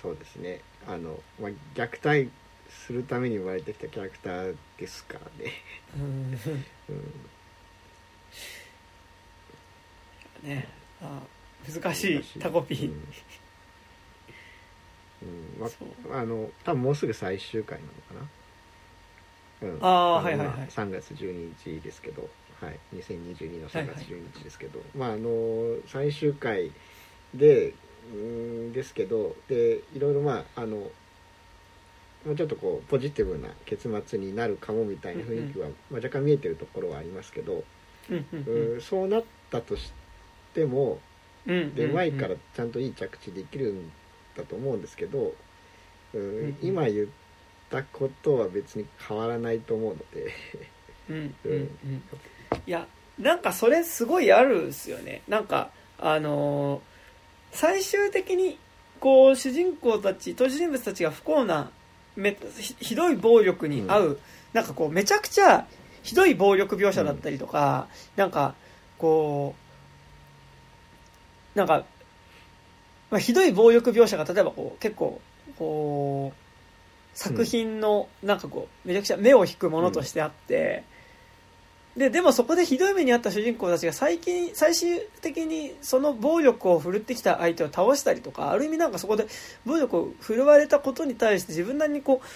[0.01, 0.61] そうですね。
[0.87, 2.31] あの、まあ、虐待
[2.69, 5.51] するために生まれてきたキャラクターですからね。
[5.95, 6.39] うん。
[10.43, 10.49] うん。
[10.49, 10.67] ね。
[11.01, 11.21] あ
[11.67, 12.39] 難しい。
[12.39, 13.03] タコピー、うん
[15.21, 15.61] うん。
[15.61, 15.67] ま
[16.15, 18.27] あ、あの多分もうすぐ最終回なのか
[19.63, 19.85] な、うん、の
[20.17, 20.57] あーはいはいはい。
[20.57, 22.29] ま3月12日ですけど、
[22.61, 26.71] はい、2022の3月12日ですけど、まああの最終回
[27.33, 27.73] で
[28.13, 29.35] うんですけど。
[29.47, 30.89] でいろいろまああの
[32.25, 37.63] もうちょっとこうポジティブな結末になるかもみたいな雰囲気は、まあ、若干見えてるところはありますけど、
[38.09, 38.81] うんうんうん。
[38.81, 39.93] そうなったとし
[40.53, 40.99] ても
[41.47, 41.75] うんうん。
[41.75, 43.91] で前からちゃんといい着地できるん
[44.39, 45.33] だと思うんですけど、
[46.13, 47.07] うんうん今言っ
[47.69, 50.33] たことは別に変わらないと思うので、
[51.09, 51.69] うんうんうん。
[52.65, 52.87] いや
[53.19, 55.21] なんかそれすごいあるっすよね。
[55.27, 56.81] なんかあのー
[57.51, 58.59] 最終的に
[58.99, 61.71] こう主人公たち登場人物たちが不幸な
[62.15, 64.19] めひひどい暴力に遭う、
[64.53, 65.65] なんかこうめちゃくちゃ
[66.03, 68.53] ひどい暴力描写だったりとか、なんか
[68.97, 69.69] こう
[71.55, 71.83] なんか、
[73.11, 75.19] まあ、ひどい暴力描写が例えばこう結構
[75.57, 80.83] こう作品のなんかこうめちゃくちゃ目を引くものとしてあって、
[81.97, 89.27] ででもそこでひどい目に遭った主人公たちが最近最終的にその暴力を振るってきた相手を倒したりとかある意味なんかそこで
[89.65, 92.27] 暴力を振るわれたことに対して自分なりにこう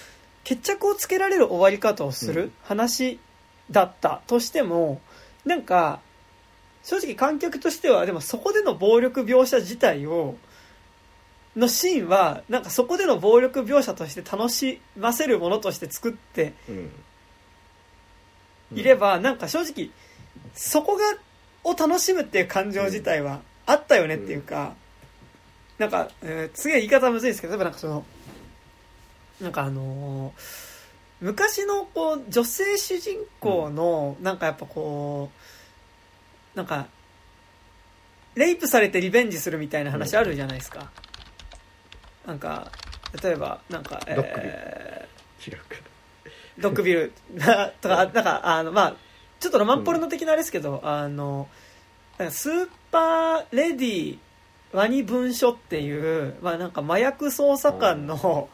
[0.42, 2.52] 決着をつけられる終わり方をするうん。
[2.64, 3.18] 話
[3.70, 5.00] だったとしても
[5.46, 6.00] なんか
[6.82, 10.34] 正直観客としてはでもそこでの暴力描写自体を
[11.56, 16.90] のシーンはなんかそこでの暴力描写として楽しませるものとして作ってうん。
[18.72, 19.90] いれば、なんか正直
[20.54, 21.02] そこが
[21.62, 24.74] を楽しむっていう感情自体はあったよねっていうか、
[25.78, 28.04] なんか、えーすげえ言い方むずいですけど例えばなんかその
[29.40, 30.74] なんかあのー
[31.20, 35.30] 昔のこう女性主人公のなんかやっぱこ
[36.54, 36.86] うなんか
[38.34, 40.90] レイプされてリベンジするみたいな話あるじゃないですか、
[42.26, 42.70] なんか
[43.22, 45.14] 例えばなんか、えー
[45.44, 45.64] 違うか。
[46.58, 47.12] ドッグビル。
[47.82, 48.96] とか、なんか、あの、まあ、
[49.40, 51.48] ちょっとロマンポルノ的なあれですけど、あの、
[52.18, 54.18] なんかスーパーレディ
[54.72, 58.48] ワニ文書っていう、まあなんか麻薬捜査官の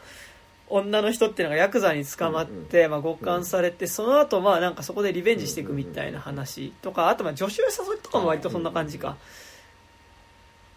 [0.68, 9.16] 女の人っていうのがヤクザに捕まって、まあ強姦されて、その後まあなんかそこでリベンジしていくみたいな話とか、あとまあ助手誘いとかも割とそんな感じか。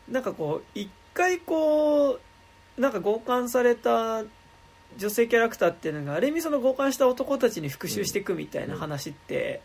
[0.09, 2.19] なんかこう、一回こう、
[2.77, 4.23] なんか強姦された
[4.97, 9.61] 女性キャラクターっていうのがある意味その強姦した男たちに復讐していくみたいな話って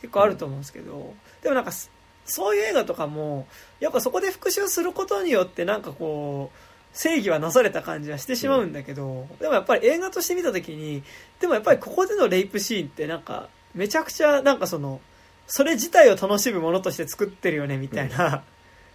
[0.00, 1.90] 結構あると思うんですけどでもなんかそ
[2.24, 3.46] そういう映画とかも
[3.80, 6.58] やっぱそこで復讐することによってなんかこう
[6.92, 11.02] 正義はなされた感じはしてしまうんだけどでもやっぱり映画として見た時に
[11.40, 15.00] でもやっぱりここでのレイプシーンってなんかめちゃくちゃなんかその
[15.46, 18.42] それ自体を楽しむものとして作ってるよねみたいな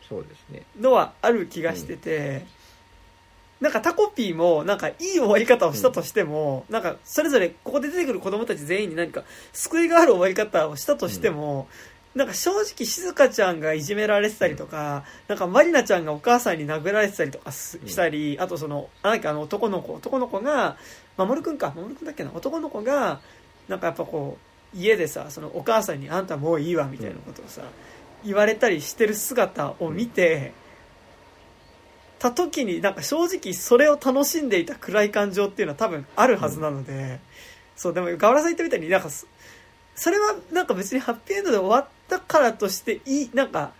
[0.07, 0.63] そうですね。
[0.79, 2.45] のはある気がしてて、
[3.63, 9.23] なんかタコピーもなんかいい終わり方をしたとしても、なんかそれぞれここで出てくる子供たち全員に何か
[9.53, 11.69] 救いがある終わり方をしたとしても、
[12.13, 20.75] なんか正直静香ちゃんがいじめられてたりとか、なんかまりなちゃんがお母さんに殴られてたりとかしたり、あとその、なんかあの男の子、男の子が、
[21.15, 23.21] 守くんか、守くんだっけな、男の子が、
[23.69, 24.37] なんかやっぱこ
[24.75, 27.61] う、家でさ、そのお母さんにあんたもういいわみたいなことをさ、
[28.25, 30.51] 言われたりしてる姿を見て、
[32.23, 37.19] た時になんか正直それを楽しんでいた暗い感情っていうのは多分あるはずなので、
[37.75, 39.27] そうでも河原さん言ったみたいになんかそ
[39.93, 43.73] それはなんか別にハッピーエンドで終わったからとしていいなんか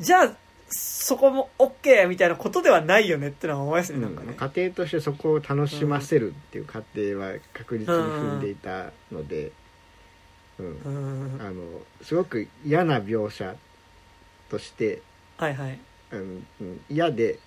[0.00, 0.32] じゃあ
[0.70, 4.32] そこも OK みたいなことではないよねってのは思いますね、なんかね。
[4.34, 9.52] 家庭としてそこを楽しませるっていう過程は確実に踏んでいたので、
[10.58, 10.66] うん。
[10.66, 10.88] う
[11.36, 11.40] ん。
[11.42, 11.62] あの
[12.00, 13.54] すごく嫌な描写
[14.48, 15.02] として、
[15.36, 15.78] はいはい
[16.12, 17.38] うんうん嫌で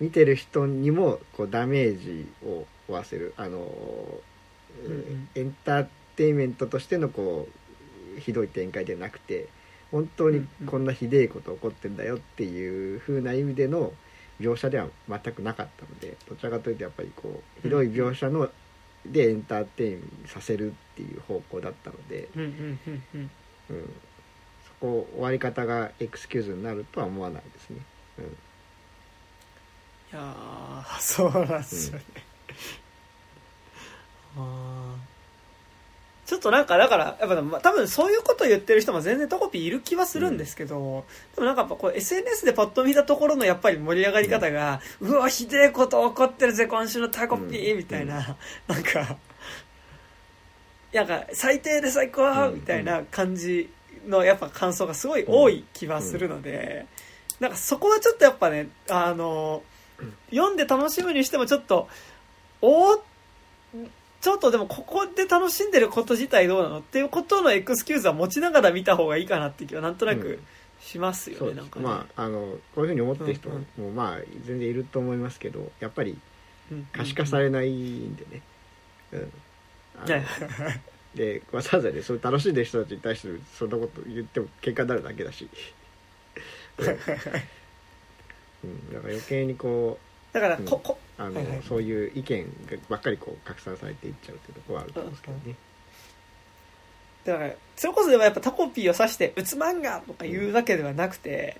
[0.00, 3.34] 見てる人にもこうダメージを負わせる。
[3.36, 3.58] あの、
[4.84, 5.28] えーうんうん。
[5.34, 5.86] エンター
[6.16, 7.48] テインメントとしてのこ
[8.16, 9.48] うひどい展開ではなくて
[9.90, 13.92] 本当にこんなひでえこと起こってんだよっていう風な意味での
[14.40, 18.50] 描写では全くなかったのでどちらかというとやっぱりこうひどい描写の
[19.06, 22.78] でエンターテインさせるっていう方向だったので、うん、
[24.66, 27.80] そこ終わり方がエクスキューズになるとは思わないですね。
[28.18, 28.24] うん。
[28.24, 28.28] い
[30.12, 32.04] やー そうなんですよね、
[34.38, 35.14] あー。
[36.26, 48.36] ちょっとなんかだからやっぱまあ多分そういうこと言ってる人も全然トコピーいる気はするんですけど、でもなんかやっぱこう SNS でパッと見たところのやっぱり盛り上がり方が、うわひでえこと起こってるぜ今週のタコピーみたいな、
[48.66, 49.18] なんか
[50.94, 52.54] なんか最低で最高うん。
[52.54, 53.70] みたいな感じ
[54.06, 56.86] のやっぱ感想がすごい多い気はするので、
[57.40, 59.62] なんかそこはちょっとやっぱねあの
[60.30, 61.88] 読んで楽しむにしてもちょっと
[62.60, 63.00] おー
[64.20, 70.40] ちょっとでもここで楽しんでること自体どうなのっていうことのエクスキューズは持ちながら見た方がいいかなって気はなんとなく
[70.80, 71.58] しますよね、そうです。
[71.58, 72.40] なんかね、まああの
[72.74, 73.94] こういうふうに思ってる人もうんうん。
[73.94, 76.18] まあ全然いると思いますけどやっぱり
[76.72, 78.42] うん可視化されないんでね。
[79.12, 79.32] うん。
[80.02, 80.80] あのはいはいはい
[81.14, 85.48] でわざわざねそう楽しんでる人たちに対してそんなこと言っても喧嘩になるだけだし、
[86.78, 86.88] うん
[88.64, 89.98] うん、だから余計にこ
[90.32, 95.54] だからうんここうあの、はいはいそういう意見がばっかりこう拡散されていっちゃうっていうところはあると思うんですけどね。
[97.24, 101.56] だからそれこそでもやっぱタコピーを指して「うつ漫画」とか言うだけではなくて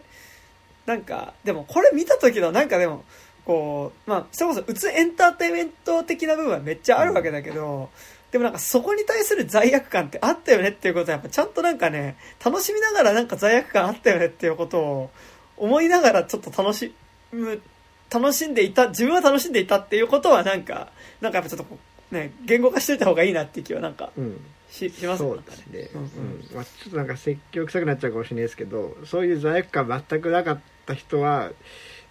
[0.87, 3.05] なんかでもこれ見た時のなんかでも
[3.47, 7.91] こうまあそれこそうつエンターテインメント的な部分はめっちゃあるわけだけど、
[8.35, 15.11] でもなんかそこに対する罪悪感ってあったよねっていうことはやっぱちゃんとなんかね楽しみながらなんか罪悪感あったよねっていうことを
[15.57, 16.93] 思いながらちょっと楽し
[17.31, 17.63] む
[18.11, 20.89] 楽しんでいた自分は楽しんでいたっていうことはなんか
[21.21, 21.79] なんかやっぱちょっと
[22.11, 24.41] ね言語化しといた方がいいなっていう気はなんかうん。
[24.69, 26.09] ししますそうですね、うんうん。
[26.09, 26.57] うん。
[26.57, 31.53] まあ、ちょっとなんか説教臭くなっちゃうかもしれないですけどそういう罪悪感全くなかった人は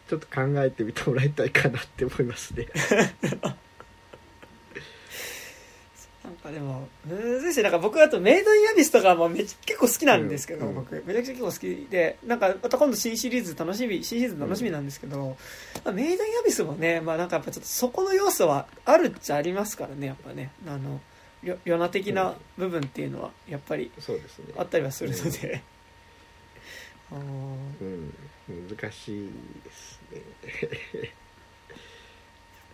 [0.07, 2.67] ちょっと考えてみてもらいたいかなって思いますね。
[6.23, 10.75] なんあでもむずいしなんか僕あとメイドインアビスとかもめち結構好きなんですけど、うん。
[10.75, 15.35] 僕めちゃくちゃ結構好きでなんかまた今度新シリーズ楽しみ新シーズン楽しみなんですけど、
[15.83, 20.51] まあ、メイドインアビスもねまあなんかやっぱちょっとそこの要素はあるっちゃありますからねやっぱね。
[20.65, 21.01] あの
[21.43, 24.53] よヨナ的な部分っていうのはやっぱりそうですね。
[24.57, 25.61] あったりはするので、
[27.11, 27.17] あー。
[27.81, 28.13] うん
[28.47, 29.29] 難しい
[29.63, 30.21] ですね。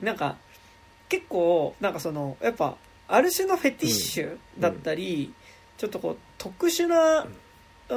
[0.02, 0.38] なんか
[1.10, 2.78] 結構なんかそのやっぱ
[3.10, 5.34] ある種のフェティッシュだったり、
[5.78, 7.26] ちょっとこう特殊な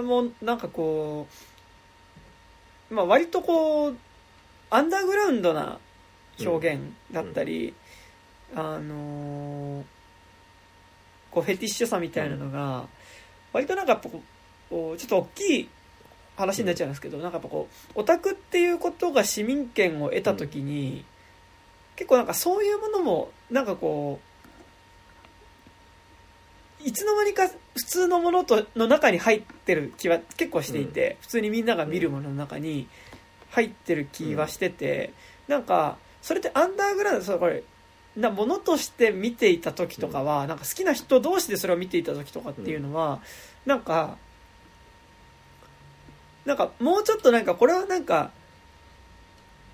[0.02, 1.26] もんなんかこ
[2.90, 3.96] うまあ割とこう
[4.70, 5.78] アンダーグラウンドな
[6.40, 6.82] 表現
[7.12, 7.74] だったり、
[8.54, 9.84] あのー
[11.30, 12.84] こうフェティッシュさみたいなのが
[13.54, 14.20] 割となんかこ
[14.70, 15.68] うちょっと大きい
[16.36, 21.04] 話になっちゃうんですけど、なんかやっぱこうオタクっていうことが市民権を得た時に、
[21.96, 24.31] 結構なんかそういうものもなんかこう
[26.84, 32.88] いつの間にか普通のものとの中に入ってる気は結構していて、普通にみんなが見るものの中に
[33.50, 35.12] 入ってる気はしてて、
[35.48, 37.62] なんかそれってアンダーグラウンドそうこれ
[38.16, 43.20] なものとして見ていた時とかは、なんか好きな人同士でそれを見ていた時とかっていうのは、
[43.64, 44.16] なんか
[46.44, 48.30] なんかもうちょっとなんかこれはなんか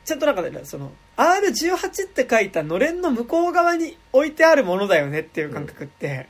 [0.05, 6.29] ちゃんとなんかねその R18 って書いたのれんの向こう側に置いてあるものだよねっていう感覚って、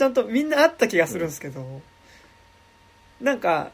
[0.00, 1.82] ちゃんとみんなあった気がするんですけど、
[3.20, 3.70] なんか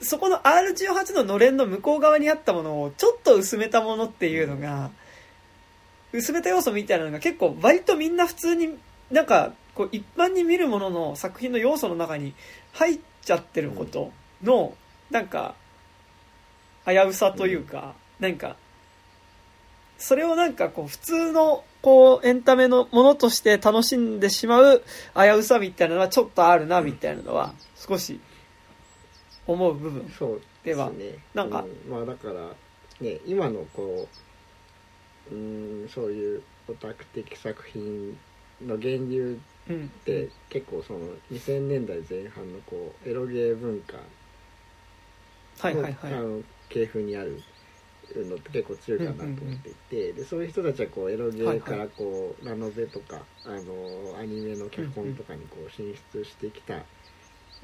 [0.00, 4.90] そこの R18 ののれんの向こう側にあったものをちょっと薄めたものっていうのが、
[6.12, 8.76] 薄めた要素みたいなのが結構割とみんな普通に
[9.12, 12.34] なんかこう一般に見るものの作品の要素の中に
[12.72, 14.10] 入っちゃってること
[14.42, 14.74] の
[15.12, 15.54] なんか
[16.86, 18.56] 危うさというか、なんか
[19.96, 24.82] それをなんかこう普通のこうエンタメのものとして楽しんでしまう
[25.16, 28.20] 危うさみたいなのはちょっとあるなみたいなのは少し
[29.46, 30.08] 思う部分。
[30.16, 31.16] そうではね。
[31.34, 31.64] なんか？
[31.64, 31.90] うん。
[31.92, 32.50] まあだから
[33.00, 34.08] ね今のこ
[35.30, 35.36] うう
[35.84, 38.16] んそういうオタク的作品
[38.64, 39.84] の源流うん。
[39.86, 41.00] って結構その
[41.32, 44.00] 2000年代前半のこうエロゲー文化の,、
[45.58, 46.14] はいはいはい。
[46.14, 47.42] あの系譜にある
[48.16, 56.82] のって結構強いかなと思っていて、でそういう人たちはこうエロゲーからこう、ラノベとかあのアニメの脚本とかにこう進出してきた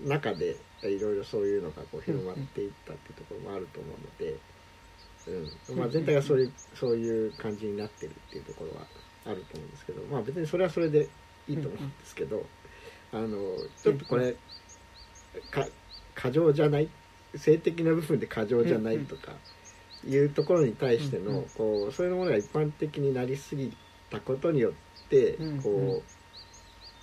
[0.01, 4.37] 中でいろいろそういうのがこう広まっていったっていうところもあると思うので、
[5.71, 5.79] うん。
[5.79, 8.87] まあ、全体がそういうそういう感じになってるっていうところは
[9.27, 11.09] あると思うんですけど、まあ、別にそれはそれで
[11.49, 12.47] いいと思うんですけど、
[13.13, 13.29] あの
[13.83, 14.37] ちょっとこれ
[15.51, 15.67] か
[16.15, 16.89] 過剰じゃない？
[17.35, 19.33] 性的な部分で過剰じゃないとか
[20.07, 23.77] いうところに対してのこうそういうものが一般的になりすぎ
[24.11, 26.03] たことによってこ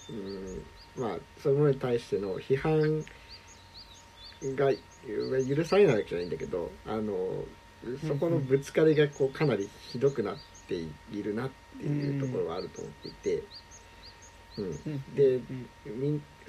[0.09, 0.63] う、うん、
[1.01, 3.03] まあそういうものに対しての批判
[4.55, 7.13] が許されないわけじゃないんだけどあの
[8.07, 10.35] そこのぶつかりがこうかなりひどくなっ
[10.67, 10.89] てい
[11.23, 13.43] るなっていうところはあると思っていて。
[14.57, 15.41] うん、うんで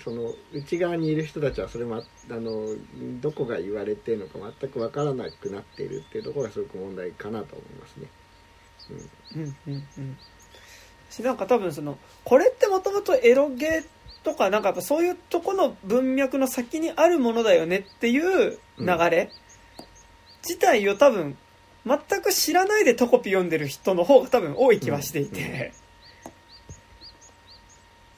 [0.03, 2.67] その内側にいる人たちはそれもああの
[3.21, 8.07] どこが言われてるのか全く分からなくなっているっていうところがすごく問題かなと思いますね。
[9.35, 9.43] うん。
[9.43, 10.19] うんうん
[11.09, 13.87] しなんか多分そのこれってもともとエロゲー
[14.25, 19.31] とかなんかやっぱそういうとこの文脈の先にあるものだよねっていう流れ。
[20.43, 21.37] 自体を多分
[21.87, 25.73] 全く知らないでトコピ読んでる人の方が多分多い気はしていて、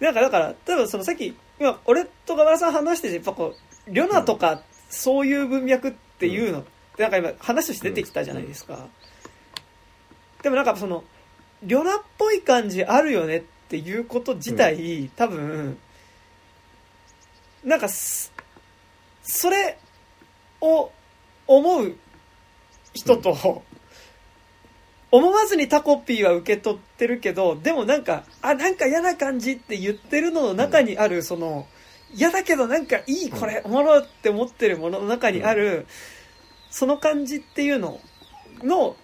[0.00, 3.54] なんかだから多分そのさっき今俺と河原さん話しててやっぱこ
[3.86, 6.62] うリョナとかそういう文脈っていうのっ
[6.96, 8.86] てなんか今話として出てきたじゃないですか、
[10.42, 11.04] でもなんかその
[11.62, 15.78] リョナっぽい感じあるよねっていうこと自体、多分
[17.64, 18.32] なんかす
[19.22, 19.78] それ
[20.60, 20.90] を
[21.46, 21.96] 思う
[22.94, 23.62] 人と、
[25.10, 31.66] 思わずにタコピーは受け取ってるけどでもなんかあなんか嫌な感じって言ってるのの中にあるその
[32.14, 35.86] 嫌だけどなんかいいこれおもろいって思ってるものの中にある
[36.70, 38.00] その感じっていうの
[38.62, 38.96] の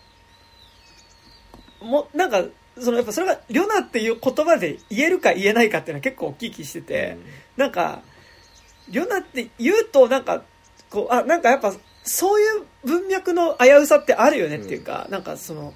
[1.80, 2.44] もなんか
[2.78, 7.16] そのやっぱそれが「リョナ」っていう言葉で言えるか言えないかっていうのは結構大きい気してて、
[7.56, 8.02] なんか
[8.88, 10.42] 「リョナ」って言うとなんか
[10.90, 15.72] こうあなんかやっぱそういう文脈の危うさってあるよねっていうか、なんかその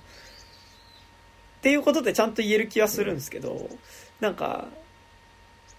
[1.58, 3.68] っていうことでちゃんと言える気はするんですけど、
[4.20, 4.68] なんか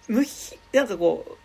[0.08, 1.36] 無ひなんかこう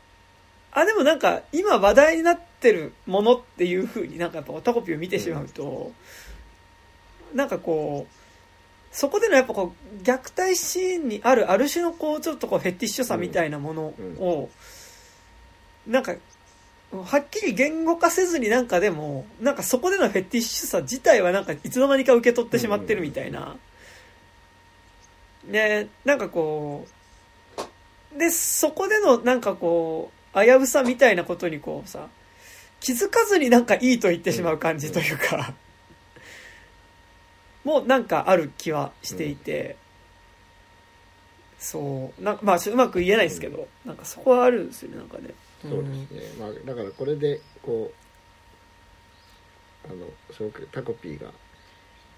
[0.71, 5.93] あでもなんか今話題になってるものっていうふうになんかやっぱオタコピを見てしまうと、
[7.33, 8.13] なんかこう
[8.91, 13.83] そこでのやっぱこう虐待シーンにあるある種のこうちょっとこうフェティッシュさみたいなもの
[14.19, 14.49] を、
[15.87, 16.15] なんか
[16.91, 23.55] はっきり言語化せずになんかでもなんかそこでのフェティッシュさ自体はなんかいつの間にか受け取ってしまってるみたいな。
[25.51, 26.85] でなんかこ
[28.15, 32.07] うでそこでのなんかこう危うさみたいなことにこうさ
[32.79, 35.55] 気づかずになんかいいと言ってしまう感じというか、
[37.63, 39.75] もうなんかある気はしていて、
[41.57, 45.33] そうなまあうまく言えないですけど、なんかそこはあるんですよねなんかね。
[45.63, 47.91] そうですね、まあ、だからこれでこ
[49.87, 51.31] うあのすごくタコピーが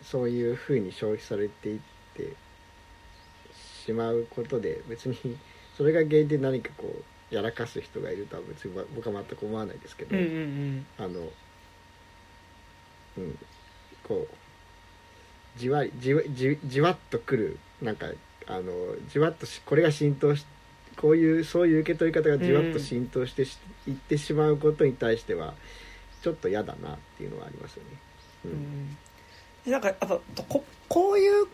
[0.04, 1.80] そういうふうに消費されていっ
[2.14, 2.34] て
[3.88, 5.18] しまうことで別に
[5.78, 6.94] それが原因で何かこ
[7.32, 11.20] うやらかす人がいるとは別に僕は全く思わないですけど、うんうんうん、あの
[13.18, 13.40] うん
[14.04, 18.08] こうじわじわじじわっとくるなんか
[18.46, 18.74] あの
[19.10, 20.46] じわっとしこれが浸透し
[20.98, 23.58] こういうそういう受け取り方がじわっと浸透してし、
[23.88, 25.54] いってしまうことに対しては
[26.24, 27.90] ちょっと嫌だなっていうのはありますよね。
[28.46, 28.98] ううん。
[29.70, 31.48] ん、なんかやっぱここういう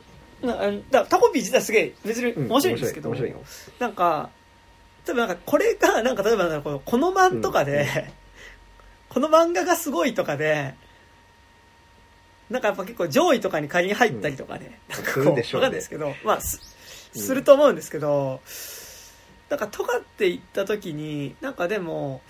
[0.43, 0.57] な
[0.91, 3.43] だタコピー自体すげえ別にうん面白いんですけど、面白い面
[3.79, 4.29] なんか
[5.07, 8.13] 例えばなんかこれがなんか例えばこのこの漫とかで、
[9.09, 10.75] この漫画がすごいとかで
[12.49, 15.65] なんかやっぱ結構上位とかに仮に入ったりとかね、なんかすこうわるでしょうね。
[15.65, 16.61] かんないですけどまあす
[17.15, 17.21] うん。
[17.21, 18.41] すると思うんですけど、
[19.49, 22.21] なんかとかって言った時になんかでも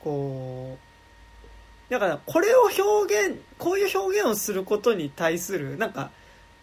[0.00, 0.78] こ
[1.88, 6.10] うだからこれを表現こういう表現をすることに対するなんか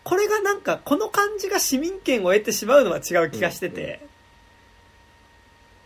[0.04, 4.06] これがなんかこの感じが市民権を得てしまうのは違う気がしてて、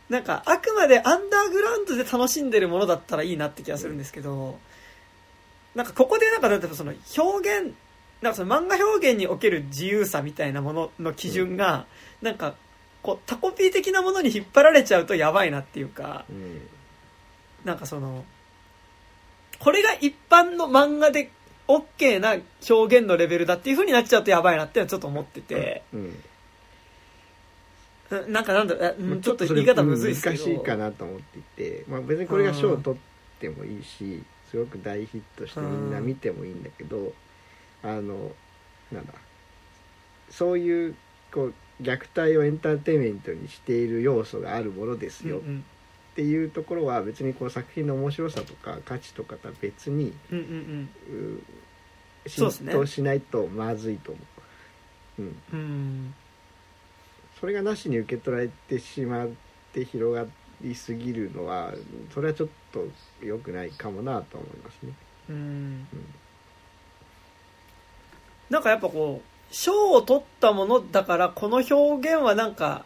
[0.10, 4.58] なんかあくまでアンダーグラウンドで楽しんでるものだったらいいなって気がするんですけど、
[5.76, 7.74] なんかここでなんか例えばその表現
[8.22, 11.86] なんかその漫画表現における自由さみたいなものの基準が、
[12.22, 12.56] なんか
[13.04, 16.62] こうタコピー的なものに引っ張られちゃうとやばいなっていうか、うん。
[17.64, 18.26] なんかその、
[19.60, 21.32] これが一般の漫画で
[21.68, 22.36] OK な
[22.70, 26.24] 表現のレベルだっていう風になっちゃうとやばいなってちょっと思ってて、うん。
[28.10, 28.32] うん。
[28.32, 30.36] なんかなんだろううんちょっと言い方むずいですけど。
[30.36, 37.14] 難しいかなと思っていて、まあ、別にこれが賞を取ってもいいしすごく大ヒットしてみんな見てもいいんだけど
[37.84, 38.32] あの
[38.92, 39.14] なんだ。
[40.30, 40.96] そういう
[41.32, 45.42] こう虐待をエンターテインメントにしている要素があるものですよ
[46.18, 50.90] っていうところは別にこう作品の面白さとか価値とかとは別にうんうん
[52.26, 54.22] う浸そうですね透しないとまずいと思
[55.20, 55.22] う。
[55.22, 55.60] うんうん。
[55.60, 56.16] うん。
[57.40, 59.28] それがなしに受け取られてしまっ
[59.74, 60.26] て広が
[60.62, 61.72] りすぎるのは
[62.12, 62.88] それはちょっと
[63.24, 64.94] 良くないかもなと思いますね。
[65.30, 65.88] うん。
[68.50, 72.86] なんかやっぱこう、賞を取ったものだからこの表現はなんか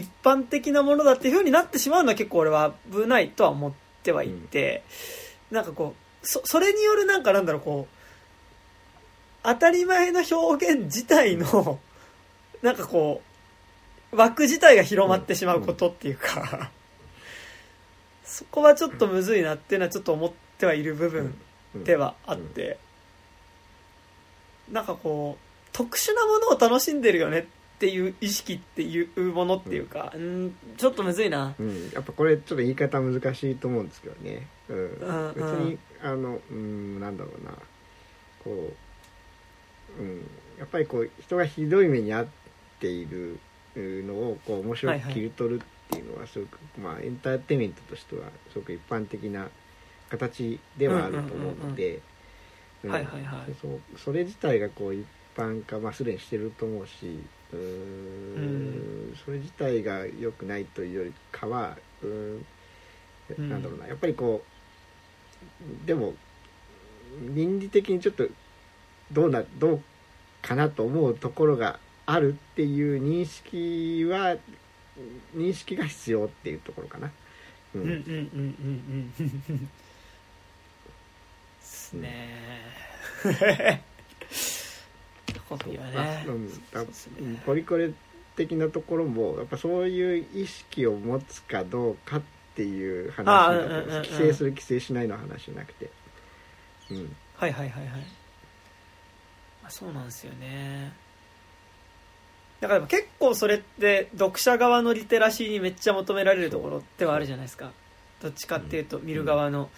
[0.00, 3.72] 一般的なものだっていう風になってしまうのは結構俺は危ないとは思っ
[4.02, 4.82] てはいて、
[5.50, 7.94] なんかこう、そ、それによるなんかなんだろうこう、
[9.42, 11.78] 当たり前の表現自体の、
[12.62, 13.22] なんかこ
[14.12, 16.70] う、枠自体が広まってしまうことっていうか、
[18.24, 21.34] そこはちょっとむずいなっていうのはちょっと思ってはいる部分
[21.74, 21.84] うん。
[21.84, 22.78] ではあって、
[24.70, 27.44] なんかこう特殊なものを楽しんでるよねっ
[27.80, 31.54] ていう意識っていうものっていうか、うん、ちょっとむずいな。
[31.58, 34.76] うん、やっぱこれちょっと言い方難しいと思うんですけどね、うん。
[34.76, 37.52] うん別にあのうんなんだろうな。
[38.44, 38.74] こ
[39.98, 40.18] う、うん、
[40.58, 42.26] やっぱりこう人がひどい目に遭っ
[42.80, 43.38] ている
[43.74, 49.48] のをこう面白く切り取るっていうのはすごく、まあエンターテインメントとしてはすごく一般的な
[50.10, 52.00] 形ではあると思うので、
[52.84, 52.90] うん。
[52.90, 53.54] はいはいはい。
[53.60, 57.18] そうそれ自体がこう一般化、まあ、すでにしてると思うし
[57.52, 57.62] うーん。
[58.34, 58.40] う
[59.12, 62.46] んそれ自体が良くないというよりかはうーん
[63.38, 63.48] うん。
[63.50, 63.86] なんだろうな。
[63.86, 64.42] やっぱりこ
[65.84, 66.14] うでも
[67.34, 68.26] 倫理的にちょっと
[69.12, 69.80] どうなどう
[70.42, 74.36] かなと思うところがあるっていう認識は
[75.36, 77.10] 認識が必要っていうところかな。
[77.74, 79.12] ううんうんうんうんうん。
[79.48, 79.58] うん。
[79.58, 79.70] で
[81.62, 83.82] すね
[85.50, 86.26] コピーはまあね。
[86.26, 87.92] うんポリコレ
[88.36, 92.22] 的なところもやっぱそういう意識を持つかどうかっ
[92.54, 94.02] ていう話あだと思うんですうんうんうんうん。
[94.04, 95.90] 規制する規制しないの話じゃなくて、
[96.90, 98.00] うん、はいはいはいはい、
[99.62, 100.92] まあ、そうなんですよね。
[102.60, 107.72] だから結構それって読者側のリテラシーにめっちゃ求められるところではあるじゃないですか。
[108.22, 109.70] どっちかっていうと見る側の、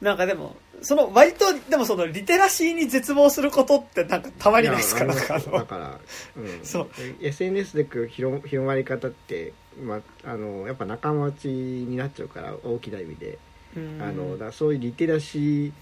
[0.00, 5.04] なんかでも、その割と、でもそのリテラシーに絶望することってなんかたまにないですか？
[5.04, 6.00] いやなんかあのだから、
[6.36, 6.90] うん、そう。
[7.20, 13.38] SNS で広広まり方って、まあ、あのやっぱ仲間内になっちゃうから大きな意味で、
[13.76, 14.02] うん。
[14.02, 15.72] あのだそういうリテラシ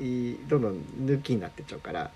[0.00, 2.10] ーどんどん抜きになってっちゃうから、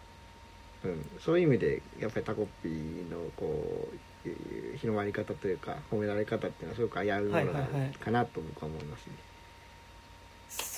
[0.84, 3.88] うん、そういう意味でやっぱりタコピーのこ
[4.26, 7.64] う広まり方というか褒められ方っていうのはすごく危ういもの
[8.04, 9.12] かなと僕は思いますね。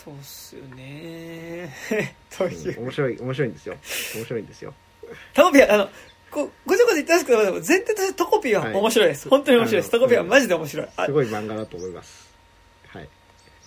[0.05, 1.73] そうっすよね。
[2.37, 3.77] といううん面白い面白いんですよ
[4.17, 4.75] 面白いんですよ。
[5.35, 5.89] タコピー、あの、
[6.31, 9.29] こごちゃごちゃ言ってますけど、でも前提としてタコピーは面白いです。
[9.29, 9.91] はい本当に面白いです。
[9.93, 10.89] タコピーはマジで面白い。
[10.97, 12.31] あすごい漫画だと思います。
[12.89, 13.09] はい。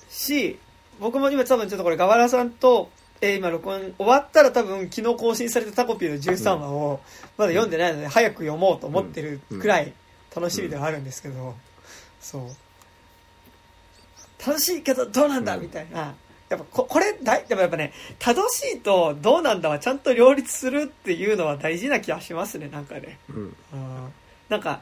[0.10, 0.60] し、
[1.00, 2.90] 僕も今多分ちょっとこれ、ガワラさんと、
[3.22, 7.00] えー今録音終わったら多分昨日更新されたタコピーの13話を
[7.38, 9.94] まだ読んでないので早く読もうと思ってるくらい
[10.36, 11.56] 楽しみではあるんですけど、
[12.20, 12.42] そう。
[14.46, 16.14] 楽しいけどどうなんだうんみたいな。
[16.50, 23.18] やっぱここれだいでもやっぱね正しいとどうなんだはちゃんと両立するっていうのは大事な気がしますねなんかね。
[23.30, 23.36] うん。
[23.38, 23.54] うん。
[24.48, 24.82] なんか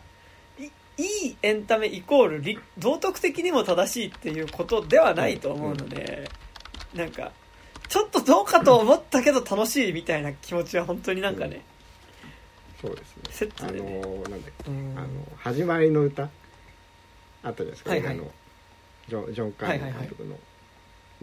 [0.60, 0.66] い
[0.98, 6.30] いいエンタメイコールり道徳的にも正しいっていうことではないと思うので、
[6.94, 7.32] なんか
[7.88, 11.64] ちょっとどうかと思ったけど楽しいみたいな気持ちは本当になんかね、
[12.82, 13.54] そうですセッね。
[13.62, 14.98] あのトでねなんだっけうん。
[14.98, 16.30] あの始まりの歌あっ
[17.54, 18.14] たじゃないですか、はいはい。
[18.16, 18.32] あの
[19.08, 20.53] ジョンジョン・カーニー監督の、ので、うん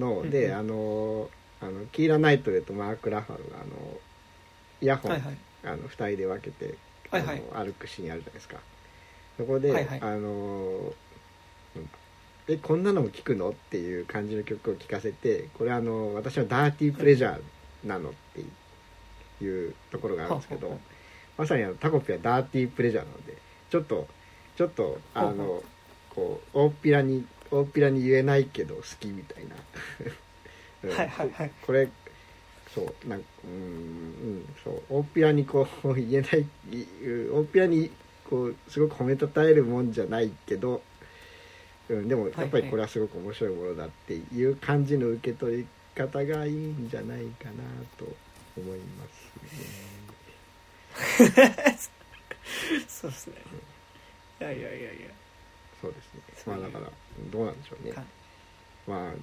[0.09, 1.31] うんあの
[1.61, 3.67] あのキーラ・ナイトレとマーク・ラファルがあの
[4.81, 5.37] イヤホン、はいはい。
[5.65, 6.75] あの2人で分けて、
[7.11, 7.43] はいはい。
[7.53, 8.57] あの歩くシーンあるじゃないですか。
[9.37, 10.01] そこで、はいはい。
[10.01, 10.93] あの
[12.49, 13.51] えこんなのも聞くの？
[13.51, 20.83] っていう感じの曲を聴かせてこれあの私のダーティープレジャーなのっていうところがあるんですけど、ははは
[21.39, 23.37] まさにあのタコピはダーティープレジャーなので
[23.71, 24.09] ちょっと
[24.57, 25.63] ちょっとあの
[26.15, 29.57] こう大っぴらに大っぴらに言えないけど好きみたいな、
[30.85, 31.51] う んはいはいはい。
[31.63, 31.89] こ れ
[32.75, 34.83] そうなんうんうんそう。
[34.89, 36.41] 大っぴらにこう言えない
[36.73, 36.87] い
[37.33, 37.91] 大っぴらに
[38.29, 40.83] こうすごく褒めたたえるもんじゃないけど、
[41.89, 47.65] うん、でもやっぱりこれはすごく面白いものだっていう感じの受け取り方がいいんじゃないかな
[47.99, 48.07] と
[48.57, 49.31] 思います
[51.67, 51.79] ね。
[52.89, 53.35] そうですね。
[54.41, 54.91] いやいやいやいや。
[55.81, 56.21] そうですね。
[56.47, 56.91] まあだから
[57.31, 57.93] どうなんでしょうね。
[57.93, 58.03] か
[58.87, 59.19] まあう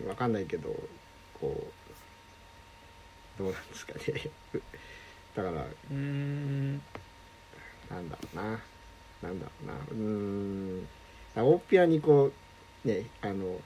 [0.00, 0.68] ーん分かんないけど
[1.40, 1.70] こ
[3.38, 4.30] うどうなんですかね。
[5.34, 6.82] だからうーん。
[7.90, 8.42] なんだろうな。
[9.22, 9.74] なんだろうな。
[9.74, 9.94] うー
[10.82, 10.88] ん。
[11.36, 12.32] 大っぴらにこ
[12.84, 13.60] うねあの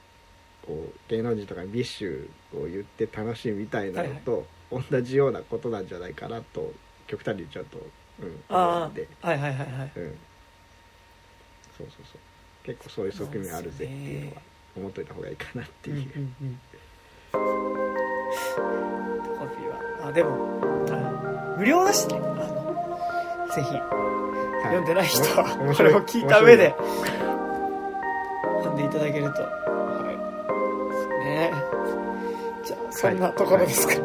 [0.65, 6.73] こう芸能人とかにビッシュを言って楽しいみたいなのと同じようなことなんじゃないかなと
[7.07, 7.77] 極端に言っちゃうと、
[8.19, 9.91] うん、思あうんで、あはいはいはいはい。
[9.95, 10.19] うん、
[11.77, 12.21] そうそうそう
[12.63, 14.41] 結構そういう側面あるぜっていうのは
[14.77, 16.59] 思っといた方がいいかなっていう、うんうんうん。
[19.23, 20.07] タコピーは。
[20.07, 20.59] あでも
[20.89, 22.15] あ無料だしね。
[22.17, 23.69] あのぜひ。
[23.69, 23.81] はい。
[24.63, 26.73] 読んでない人はこれを聞いた上で。
[28.63, 29.41] 読んでいただけると。
[29.41, 30.17] はい。
[30.91, 31.51] ですね。
[32.65, 33.95] じゃあそんなところですか。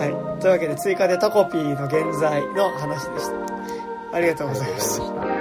[0.00, 4.16] はい、というわけで追加でタコピーの現在の話でした。
[4.16, 5.39] ありがとうございました